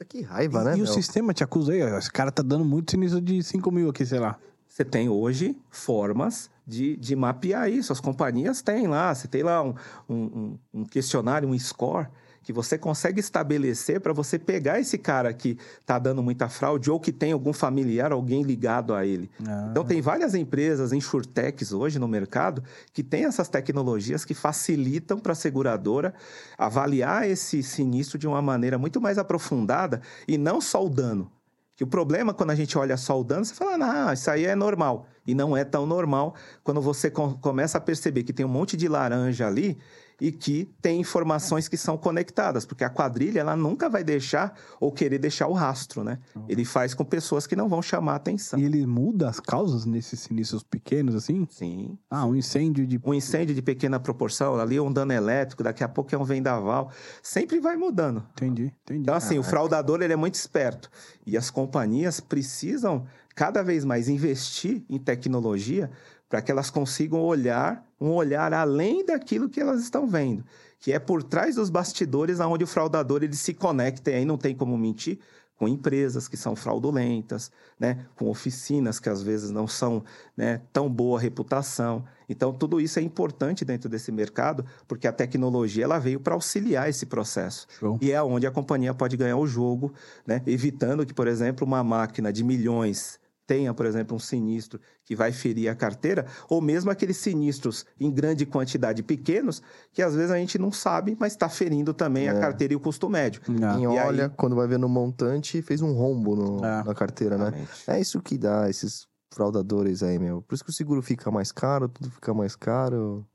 Que 0.09 0.21
raiva, 0.21 0.61
e, 0.61 0.65
né? 0.65 0.73
E 0.73 0.81
meu? 0.81 0.83
o 0.83 0.87
sistema 0.87 1.33
te 1.33 1.43
acusa 1.43 1.71
aí, 1.71 1.79
esse 1.79 2.11
cara 2.11 2.29
tá 2.29 2.43
dando 2.43 2.65
muito 2.65 2.91
sinistro 2.91 3.21
de 3.21 3.41
5 3.41 3.71
mil 3.71 3.89
aqui, 3.89 4.05
sei 4.05 4.19
lá. 4.19 4.37
Você 4.67 4.83
tem 4.83 5.07
hoje 5.07 5.57
formas 5.69 6.49
de, 6.67 6.97
de 6.97 7.15
mapear 7.15 7.69
isso. 7.69 7.93
As 7.93 8.01
companhias 8.01 8.61
têm 8.61 8.87
lá, 8.87 9.15
você 9.15 9.25
tem 9.25 9.41
lá 9.41 9.63
um, 9.63 9.73
um, 10.09 10.59
um 10.73 10.83
questionário, 10.83 11.47
um 11.47 11.57
score 11.57 12.09
que 12.45 12.53
você 12.53 12.77
consegue 12.77 13.19
estabelecer 13.19 13.99
para 13.99 14.13
você 14.13 14.37
pegar 14.37 14.79
esse 14.79 14.99
cara 14.99 15.33
que 15.33 15.57
está 15.81 15.97
dando 15.97 16.21
muita 16.21 16.47
fraude 16.47 16.91
ou 16.91 16.99
que 16.99 17.11
tem 17.11 17.31
algum 17.31 17.51
familiar, 17.51 18.11
alguém 18.11 18.43
ligado 18.43 18.93
a 18.93 19.03
ele. 19.03 19.31
Ah. 19.43 19.69
Então, 19.71 19.83
tem 19.83 19.99
várias 19.99 20.35
empresas, 20.35 20.93
insurtechs 20.93 21.73
hoje 21.73 21.97
no 21.97 22.07
mercado, 22.07 22.63
que 22.93 23.01
têm 23.01 23.25
essas 23.25 23.49
tecnologias 23.49 24.23
que 24.23 24.35
facilitam 24.35 25.17
para 25.17 25.31
a 25.31 25.35
seguradora 25.35 26.13
avaliar 26.55 27.27
esse 27.27 27.63
sinistro 27.63 28.19
de 28.19 28.27
uma 28.27 28.43
maneira 28.43 28.77
muito 28.77 29.01
mais 29.01 29.17
aprofundada 29.17 29.99
e 30.27 30.37
não 30.37 30.61
só 30.61 30.85
o 30.85 30.89
dano. 30.89 31.31
Que 31.75 31.83
o 31.83 31.87
problema, 31.87 32.31
quando 32.31 32.51
a 32.51 32.55
gente 32.55 32.77
olha 32.77 32.95
só 32.95 33.19
o 33.19 33.23
dano, 33.23 33.43
você 33.43 33.55
fala, 33.55 33.75
não, 33.75 34.13
isso 34.13 34.29
aí 34.29 34.45
é 34.45 34.55
normal. 34.55 35.07
E 35.25 35.33
não 35.33 35.57
é 35.57 35.65
tão 35.65 35.87
normal 35.87 36.35
quando 36.63 36.79
você 36.79 37.09
começa 37.09 37.79
a 37.79 37.81
perceber 37.81 38.23
que 38.23 38.31
tem 38.31 38.45
um 38.45 38.49
monte 38.49 38.77
de 38.77 38.87
laranja 38.87 39.47
ali 39.47 39.77
e 40.19 40.31
que 40.31 40.69
tem 40.81 40.99
informações 40.99 41.67
que 41.67 41.77
são 41.77 41.97
conectadas, 41.97 42.65
porque 42.65 42.83
a 42.83 42.89
quadrilha 42.89 43.39
ela 43.39 43.55
nunca 43.55 43.89
vai 43.89 44.03
deixar 44.03 44.57
ou 44.79 44.91
querer 44.91 45.19
deixar 45.19 45.47
o 45.47 45.53
rastro, 45.53 46.03
né? 46.03 46.19
Uhum. 46.35 46.45
Ele 46.47 46.63
faz 46.63 46.93
com 46.93 47.03
pessoas 47.03 47.45
que 47.45 47.55
não 47.55 47.67
vão 47.67 47.81
chamar 47.81 48.15
atenção. 48.15 48.59
E 48.59 48.63
ele 48.63 48.85
muda 48.85 49.29
as 49.29 49.39
causas 49.39 49.85
nesses 49.85 50.21
sinistros 50.21 50.63
pequenos 50.63 51.15
assim? 51.15 51.47
Sim. 51.49 51.97
Ah, 52.09 52.25
um 52.25 52.35
incêndio 52.35 52.87
de 52.87 52.99
um 53.03 53.13
incêndio 53.13 53.53
de 53.53 53.61
pequena 53.61 53.99
proporção, 53.99 54.55
ali 54.59 54.79
um 54.79 54.91
dano 54.91 55.11
elétrico, 55.11 55.63
daqui 55.63 55.83
a 55.83 55.87
pouco 55.87 56.13
é 56.13 56.17
um 56.17 56.23
vendaval, 56.23 56.91
sempre 57.21 57.59
vai 57.59 57.75
mudando. 57.75 58.23
Entendi, 58.33 58.73
entendi. 58.83 59.01
Então 59.01 59.15
assim, 59.15 59.37
o 59.37 59.43
fraudador 59.43 60.01
ele 60.01 60.13
é 60.13 60.17
muito 60.17 60.35
esperto 60.35 60.89
e 61.25 61.37
as 61.37 61.49
companhias 61.49 62.19
precisam 62.19 63.05
cada 63.35 63.61
vez 63.61 63.83
mais 63.83 64.07
investir 64.07 64.83
em 64.89 64.97
tecnologia 64.97 65.91
para 66.29 66.41
que 66.41 66.51
elas 66.51 66.69
consigam 66.69 67.21
olhar 67.21 67.85
um 67.99 68.11
olhar 68.11 68.53
além 68.53 69.05
daquilo 69.05 69.49
que 69.49 69.59
elas 69.59 69.81
estão 69.81 70.07
vendo, 70.07 70.43
que 70.79 70.91
é 70.91 70.99
por 70.99 71.23
trás 71.23 71.55
dos 71.55 71.69
bastidores 71.69 72.39
aonde 72.39 72.63
o 72.63 72.67
fraudador 72.67 73.23
ele 73.23 73.35
se 73.35 73.53
conecta 73.53 74.11
e 74.11 74.15
aí 74.15 74.25
não 74.25 74.37
tem 74.37 74.55
como 74.55 74.77
mentir 74.77 75.19
com 75.57 75.69
empresas 75.69 76.27
que 76.27 76.35
são 76.35 76.53
fraudulentas, 76.53 77.49
né, 77.79 78.05
com 78.17 78.29
oficinas 78.29 78.99
que 78.99 79.07
às 79.07 79.21
vezes 79.21 79.51
não 79.51 79.67
são 79.67 80.03
né, 80.35 80.61
tão 80.73 80.89
boa 80.89 81.17
reputação. 81.17 82.03
Então 82.27 82.51
tudo 82.51 82.81
isso 82.81 82.99
é 82.99 83.01
importante 83.01 83.63
dentro 83.63 83.87
desse 83.87 84.11
mercado, 84.11 84.65
porque 84.85 85.07
a 85.07 85.13
tecnologia 85.13 85.85
ela 85.85 85.97
veio 85.97 86.19
para 86.19 86.33
auxiliar 86.33 86.89
esse 86.89 87.05
processo 87.05 87.67
Show. 87.79 87.97
e 88.01 88.11
é 88.11 88.21
onde 88.21 88.45
a 88.45 88.51
companhia 88.51 88.93
pode 88.93 89.15
ganhar 89.15 89.37
o 89.37 89.47
jogo, 89.47 89.93
né, 90.27 90.41
evitando 90.45 91.05
que, 91.05 91.13
por 91.13 91.25
exemplo, 91.25 91.65
uma 91.65 91.81
máquina 91.83 92.33
de 92.33 92.43
milhões 92.43 93.17
tenha, 93.45 93.73
por 93.73 93.85
exemplo, 93.85 94.15
um 94.15 94.19
sinistro 94.19 94.79
que 95.03 95.15
vai 95.15 95.31
ferir 95.31 95.69
a 95.69 95.75
carteira, 95.75 96.25
ou 96.49 96.61
mesmo 96.61 96.89
aqueles 96.89 97.17
sinistros 97.17 97.85
em 97.99 98.11
grande 98.11 98.45
quantidade 98.45 99.03
pequenos, 99.03 99.61
que 99.93 100.01
às 100.01 100.15
vezes 100.15 100.31
a 100.31 100.37
gente 100.37 100.57
não 100.57 100.71
sabe, 100.71 101.15
mas 101.19 101.33
está 101.33 101.47
ferindo 101.47 101.93
também 101.93 102.27
é. 102.27 102.29
a 102.29 102.39
carteira 102.39 102.73
e 102.73 102.75
o 102.75 102.79
custo 102.79 103.09
médio. 103.09 103.41
É. 103.49 103.79
E 103.79 103.87
olha, 103.87 104.25
aí... 104.25 104.31
quando 104.35 104.55
vai 104.55 104.67
ver 104.67 104.79
no 104.79 104.89
montante, 104.89 105.61
fez 105.61 105.81
um 105.81 105.93
rombo 105.93 106.35
no, 106.35 106.65
é. 106.65 106.83
na 106.83 106.93
carteira, 106.93 107.37
né? 107.37 107.67
É 107.87 107.99
isso 107.99 108.21
que 108.21 108.37
dá, 108.37 108.69
esses 108.69 109.07
fraudadores 109.33 110.01
aí, 110.01 110.17
meu. 110.17 110.41
Por 110.41 110.55
isso 110.55 110.63
que 110.63 110.69
o 110.69 110.73
seguro 110.73 111.01
fica 111.01 111.29
mais 111.29 111.51
caro, 111.51 111.89
tudo 111.89 112.09
fica 112.09 112.33
mais 112.33 112.55
caro. 112.55 113.25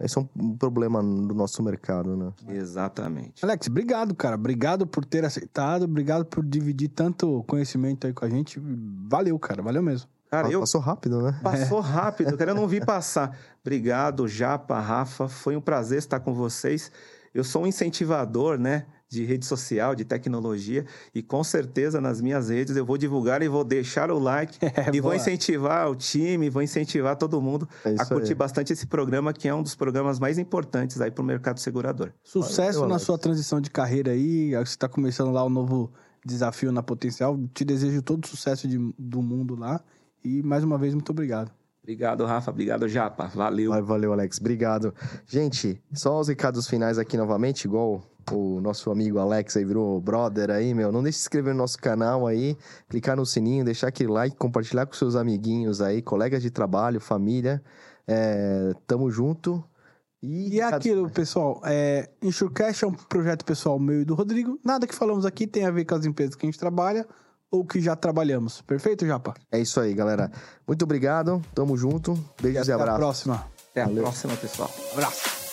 Esse 0.00 0.18
é 0.18 0.28
um 0.36 0.56
problema 0.56 1.00
do 1.00 1.34
nosso 1.34 1.62
mercado, 1.62 2.16
né? 2.16 2.32
Exatamente. 2.48 3.44
Alex, 3.44 3.68
obrigado, 3.68 4.14
cara. 4.14 4.34
Obrigado 4.34 4.86
por 4.86 5.04
ter 5.04 5.24
aceitado. 5.24 5.84
Obrigado 5.84 6.24
por 6.24 6.44
dividir 6.44 6.88
tanto 6.88 7.44
conhecimento 7.46 8.06
aí 8.06 8.12
com 8.12 8.24
a 8.24 8.28
gente. 8.28 8.60
Valeu, 9.08 9.38
cara. 9.38 9.62
Valeu 9.62 9.82
mesmo. 9.82 10.08
Cara, 10.28 10.50
eu 10.50 10.60
Passou 10.60 10.80
rápido, 10.80 11.22
né? 11.22 11.38
passou 11.44 11.78
rápido, 11.78 12.36
cara. 12.36 12.50
Eu 12.50 12.56
não 12.56 12.66
vi 12.66 12.80
passar. 12.84 13.38
Obrigado, 13.64 14.26
Japa, 14.26 14.80
Rafa. 14.80 15.28
Foi 15.28 15.56
um 15.56 15.60
prazer 15.60 15.98
estar 15.98 16.18
com 16.18 16.34
vocês. 16.34 16.90
Eu 17.32 17.44
sou 17.44 17.62
um 17.62 17.66
incentivador, 17.68 18.58
né? 18.58 18.86
De 19.08 19.22
rede 19.24 19.44
social, 19.46 19.94
de 19.94 20.04
tecnologia, 20.04 20.84
e 21.14 21.22
com 21.22 21.44
certeza 21.44 22.00
nas 22.00 22.20
minhas 22.20 22.48
redes 22.48 22.74
eu 22.76 22.84
vou 22.84 22.96
divulgar 22.98 23.42
e 23.42 23.48
vou 23.48 23.62
deixar 23.62 24.10
o 24.10 24.18
like 24.18 24.58
É, 24.64 24.88
e 24.88 25.00
vou 25.00 25.10
boa. 25.10 25.16
incentivar 25.16 25.88
o 25.90 25.94
time, 25.94 26.48
vou 26.50 26.62
incentivar 26.62 27.14
todo 27.16 27.40
mundo 27.40 27.68
É 27.84 27.94
a 27.98 28.06
curtir 28.06 28.30
aí. 28.30 28.34
bastante 28.34 28.72
esse 28.72 28.86
programa, 28.86 29.32
que 29.32 29.46
é 29.46 29.54
um 29.54 29.62
dos 29.62 29.74
programas 29.74 30.18
mais 30.18 30.38
importantes 30.38 31.00
aí 31.00 31.10
para 31.10 31.22
o 31.22 31.24
mercado 31.24 31.60
segurador. 31.60 32.10
Sucesso 32.24 32.86
na 32.86 32.98
sua 32.98 33.18
transição 33.18 33.60
de 33.60 33.70
carreira 33.70 34.10
aí. 34.12 34.50
Você 34.52 34.62
está 34.62 34.88
começando 34.88 35.30
lá 35.30 35.44
o 35.44 35.50
novo 35.50 35.92
desafio 36.24 36.72
na 36.72 36.82
Potencial. 36.82 37.38
Te 37.52 37.64
desejo 37.64 38.00
todo 38.02 38.24
o 38.24 38.26
sucesso 38.26 38.66
de- 38.66 38.92
do 38.98 39.22
mundo 39.22 39.54
lá. 39.54 39.80
E 40.24 40.42
mais 40.42 40.64
uma 40.64 40.78
vez, 40.78 40.94
muito 40.94 41.10
obrigado. 41.10 41.52
Obrigado, 41.82 42.24
Rafa. 42.24 42.50
Obrigado, 42.50 42.88
Japa. 42.88 43.26
Valeu. 43.26 43.70
Valeu, 43.84 44.12
Alex. 44.14 44.40
Obrigado. 44.40 44.94
Gente, 45.26 45.78
só 45.92 46.18
os 46.18 46.28
recados 46.28 46.66
finais 46.66 46.98
aqui 46.98 47.14
novamente, 47.18 47.66
igual 47.66 48.02
o 48.32 48.60
nosso 48.60 48.90
amigo 48.90 49.18
Alex 49.18 49.56
aí 49.56 49.64
virou 49.64 50.00
brother 50.00 50.50
aí, 50.50 50.72
meu. 50.72 50.92
Não 50.92 51.02
deixe 51.02 51.16
de 51.16 51.22
se 51.22 51.26
inscrever 51.26 51.52
no 51.52 51.58
nosso 51.58 51.78
canal 51.78 52.26
aí, 52.26 52.56
clicar 52.88 53.16
no 53.16 53.26
sininho, 53.26 53.64
deixar 53.64 53.88
aquele 53.88 54.10
like, 54.10 54.36
compartilhar 54.36 54.86
com 54.86 54.94
seus 54.94 55.16
amiguinhos 55.16 55.80
aí, 55.80 56.00
colegas 56.00 56.42
de 56.42 56.50
trabalho, 56.50 57.00
família. 57.00 57.62
É, 58.06 58.72
tamo 58.86 59.10
junto. 59.10 59.62
E 60.22 60.58
é 60.58 60.64
aquilo, 60.64 61.10
pessoal. 61.10 61.60
É, 61.64 62.08
Insurecast 62.22 62.84
é 62.84 62.88
um 62.88 62.92
projeto 62.92 63.44
pessoal 63.44 63.78
meu 63.78 64.00
e 64.00 64.04
do 64.04 64.14
Rodrigo. 64.14 64.58
Nada 64.64 64.86
que 64.86 64.94
falamos 64.94 65.26
aqui 65.26 65.46
tem 65.46 65.66
a 65.66 65.70
ver 65.70 65.84
com 65.84 65.94
as 65.94 66.06
empresas 66.06 66.34
que 66.34 66.46
a 66.46 66.48
gente 66.50 66.58
trabalha 66.58 67.06
ou 67.50 67.64
que 67.64 67.80
já 67.80 67.94
trabalhamos. 67.94 68.62
Perfeito, 68.62 69.06
Japa? 69.06 69.34
É 69.52 69.60
isso 69.60 69.78
aí, 69.80 69.92
galera. 69.94 70.30
Muito 70.66 70.82
obrigado. 70.82 71.42
Tamo 71.54 71.76
junto. 71.76 72.18
Beijos 72.40 72.68
e, 72.68 72.72
Até 72.72 72.80
a 72.80 72.82
abraços. 72.82 72.98
próxima. 73.00 73.46
Até 73.70 73.82
a 73.82 73.86
Valeu. 73.86 74.02
próxima, 74.02 74.34
pessoal. 74.36 74.70
Abraço. 74.92 75.43